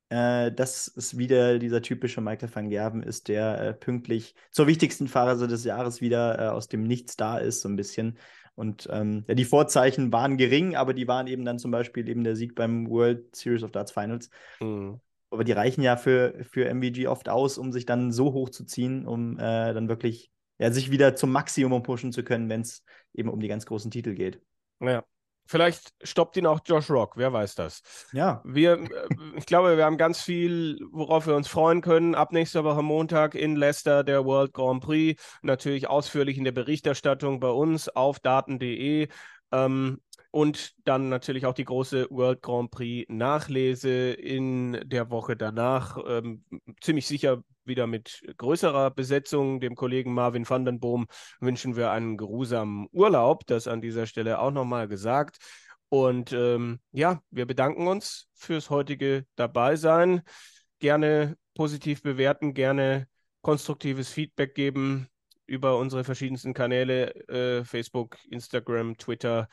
äh, 0.09 0.53
dass 0.53 0.93
es 0.95 1.17
wieder 1.17 1.59
dieser 1.59 1.83
typische 1.83 2.21
Michael 2.21 2.55
van 2.55 2.69
Gerven 2.69 3.03
ist, 3.03 3.29
der 3.29 3.61
äh, 3.61 3.75
pünktlich 3.75 4.35
zur 4.51 4.67
wichtigsten 4.67 5.09
Phase 5.09 5.49
des 5.49 5.65
Jahres 5.65 6.01
wieder 6.01 6.39
äh, 6.39 6.49
aus 6.49 6.69
dem 6.69 6.83
Nichts 6.83 7.17
da 7.17 7.39
ist, 7.39 7.63
so 7.63 7.69
ein 7.69 7.77
bisschen. 7.77 8.19
Und 8.55 8.89
ähm, 8.91 9.25
ja, 9.27 9.35
die 9.35 9.45
Vorzeichen 9.45 10.13
waren 10.13 10.37
gering, 10.37 10.77
aber 10.77 10.93
die 10.93 11.09
waren 11.09 11.27
eben 11.27 11.45
dann 11.45 11.59
zum 11.59 11.71
Beispiel 11.71 12.09
eben 12.09 12.25
der 12.25 12.37
Sieg 12.37 12.55
beim 12.55 12.89
World 12.91 13.35
Series 13.35 13.63
of 13.63 13.71
Darts 13.71 13.93
Finals. 13.93 14.29
Mhm. 14.61 15.01
Aber 15.31 15.45
die 15.45 15.53
reichen 15.53 15.83
ja 15.83 15.97
für, 15.97 16.45
für 16.51 16.69
MVG 16.69 17.07
oft 17.07 17.31
aus, 17.31 17.57
um 17.57 17.73
sich 17.73 17.87
dann 17.87 18.13
so 18.13 18.35
hoch 18.35 18.51
zu 18.51 18.65
ziehen, 18.65 19.07
um 19.07 19.39
äh, 19.39 19.73
dann 19.73 19.89
wirklich 19.89 20.31
ja, 20.59 20.71
sich 20.71 20.91
wieder 20.91 21.17
zum 21.17 21.33
Maximum 21.33 21.83
pushen 21.83 22.13
zu 22.13 22.23
können, 22.23 22.51
wenn 22.51 22.61
es 22.61 22.85
eben 23.15 23.31
um 23.31 23.41
die 23.41 23.49
ganz 23.49 23.65
großen 23.65 23.91
Titel 23.91 24.15
geht. 24.15 24.43
Ja. 24.83 25.05
Vielleicht 25.47 25.93
stoppt 26.03 26.37
ihn 26.37 26.47
auch 26.47 26.61
Josh 26.65 26.89
Rock, 26.89 27.17
wer 27.17 27.33
weiß 27.33 27.57
das. 27.57 27.83
Ja. 28.13 28.41
Wir, 28.45 28.75
äh, 28.75 29.09
ich 29.37 29.45
glaube, 29.47 29.77
wir 29.77 29.85
haben 29.85 29.99
ganz 29.99 30.23
viel, 30.23 30.79
worauf 30.93 31.27
wir 31.27 31.35
uns 31.35 31.49
freuen 31.49 31.81
können. 31.81 32.15
Ab 32.15 32.33
nächster 32.33 32.65
Woche 32.65 32.83
Montag 32.83 33.35
in 33.35 33.57
Leicester 33.57 34.05
der 34.05 34.25
World 34.25 34.53
Grand 34.53 34.83
Prix. 34.83 35.21
Natürlich 35.43 35.89
ausführlich 35.89 36.39
in 36.39 36.45
der 36.45 36.53
Berichterstattung 36.53 37.41
bei 37.41 37.51
uns 37.51 37.89
auf 37.89 38.21
daten.de. 38.21 39.09
Ähm, 39.53 40.01
und 40.33 40.73
dann 40.85 41.11
natürlich 41.11 41.45
auch 41.45 41.53
die 41.53 41.67
große 41.67 42.09
World 42.11 42.41
Grand 42.41 42.71
Prix 42.71 43.07
Nachlese 43.09 44.13
in 44.13 44.81
der 44.87 45.11
Woche 45.11 45.37
danach. 45.37 45.99
Ähm, 46.09 46.43
ziemlich 46.81 47.07
sicher 47.07 47.45
wieder 47.65 47.87
mit 47.87 48.23
größerer 48.39 48.91
Besetzung. 48.91 49.61
Dem 49.61 49.77
Kollegen 49.77 50.15
Marvin 50.15 50.49
van 50.49 50.65
den 50.65 50.81
Boom 50.81 51.07
wünschen 51.41 51.77
wir 51.77 51.91
einen 51.91 52.17
geruhsamen 52.17 52.89
Urlaub. 52.93 53.47
Das 53.47 53.69
an 53.69 53.83
dieser 53.83 54.07
Stelle 54.07 54.41
auch 54.41 54.51
nochmal 54.51 54.89
gesagt. 54.89 55.37
Und 55.91 56.33
ähm, 56.33 56.81
ja, 56.93 57.21
wir 57.31 57.45
bedanken 57.45 57.87
uns 57.87 58.27
fürs 58.33 58.71
heutige 58.71 59.27
Dabeisein. 59.37 60.23
Gerne 60.79 61.37
positiv 61.55 62.03
bewerten, 62.03 62.55
gerne 62.55 63.07
konstruktives 63.43 64.09
Feedback 64.09 64.55
geben 64.55 65.09
über 65.45 65.77
unsere 65.77 66.05
verschiedensten 66.05 66.55
Kanäle, 66.55 67.15
äh, 67.29 67.65
Facebook, 67.65 68.17
Instagram, 68.31 68.97
Twitter. 68.97 69.49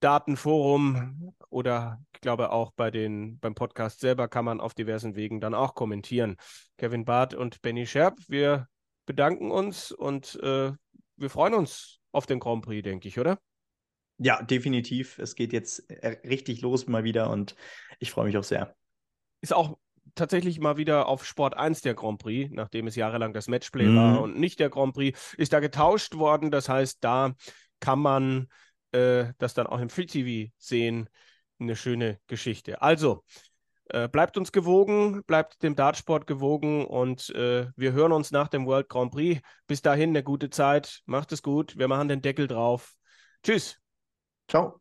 Datenforum 0.00 1.34
oder 1.50 2.00
ich 2.14 2.20
glaube 2.20 2.50
auch 2.50 2.72
bei 2.72 2.90
den, 2.90 3.38
beim 3.38 3.54
Podcast 3.54 4.00
selber 4.00 4.28
kann 4.28 4.44
man 4.44 4.60
auf 4.60 4.74
diversen 4.74 5.16
Wegen 5.16 5.40
dann 5.40 5.54
auch 5.54 5.74
kommentieren. 5.74 6.36
Kevin 6.76 7.04
Barth 7.04 7.34
und 7.34 7.62
Benny 7.62 7.86
Scherb, 7.86 8.18
wir 8.28 8.68
bedanken 9.06 9.50
uns 9.50 9.92
und 9.92 10.38
äh, 10.42 10.72
wir 11.16 11.30
freuen 11.30 11.54
uns 11.54 11.98
auf 12.12 12.26
den 12.26 12.40
Grand 12.40 12.64
Prix, 12.64 12.82
denke 12.82 13.08
ich, 13.08 13.18
oder? 13.18 13.38
Ja, 14.18 14.42
definitiv. 14.42 15.18
Es 15.18 15.34
geht 15.34 15.52
jetzt 15.52 15.90
äh, 15.90 16.18
richtig 16.26 16.60
los 16.60 16.86
mal 16.86 17.04
wieder 17.04 17.30
und 17.30 17.54
ich 17.98 18.10
freue 18.10 18.26
mich 18.26 18.36
auch 18.36 18.44
sehr. 18.44 18.74
Ist 19.40 19.54
auch 19.54 19.78
tatsächlich 20.14 20.58
mal 20.58 20.76
wieder 20.76 21.06
auf 21.06 21.24
Sport 21.24 21.56
1 21.56 21.82
der 21.82 21.94
Grand 21.94 22.20
Prix, 22.20 22.50
nachdem 22.52 22.86
es 22.88 22.96
jahrelang 22.96 23.32
das 23.32 23.48
Matchplay 23.48 23.86
mhm. 23.86 23.96
war 23.96 24.20
und 24.22 24.38
nicht 24.38 24.58
der 24.60 24.70
Grand 24.70 24.94
Prix, 24.94 25.34
ist 25.36 25.52
da 25.52 25.60
getauscht 25.60 26.16
worden. 26.16 26.50
Das 26.50 26.68
heißt, 26.68 26.98
da 27.02 27.34
kann 27.80 28.00
man 28.00 28.48
äh, 28.92 29.32
das 29.38 29.54
dann 29.54 29.66
auch 29.66 29.80
im 29.80 29.90
Free 29.90 30.06
TV 30.06 30.52
sehen. 30.58 31.08
Eine 31.60 31.74
schöne 31.74 32.20
Geschichte. 32.28 32.82
Also, 32.82 33.24
äh, 33.90 34.06
bleibt 34.06 34.36
uns 34.36 34.52
gewogen, 34.52 35.24
bleibt 35.24 35.62
dem 35.62 35.74
Dartsport 35.74 36.26
gewogen 36.26 36.86
und 36.86 37.30
äh, 37.30 37.68
wir 37.74 37.92
hören 37.92 38.12
uns 38.12 38.30
nach 38.30 38.48
dem 38.48 38.66
World 38.66 38.88
Grand 38.88 39.12
Prix. 39.12 39.40
Bis 39.66 39.82
dahin 39.82 40.10
eine 40.10 40.22
gute 40.22 40.50
Zeit. 40.50 41.00
Macht 41.06 41.32
es 41.32 41.42
gut. 41.42 41.76
Wir 41.78 41.88
machen 41.88 42.08
den 42.08 42.20
Deckel 42.20 42.46
drauf. 42.46 42.94
Tschüss. 43.42 43.78
Ciao. 44.46 44.80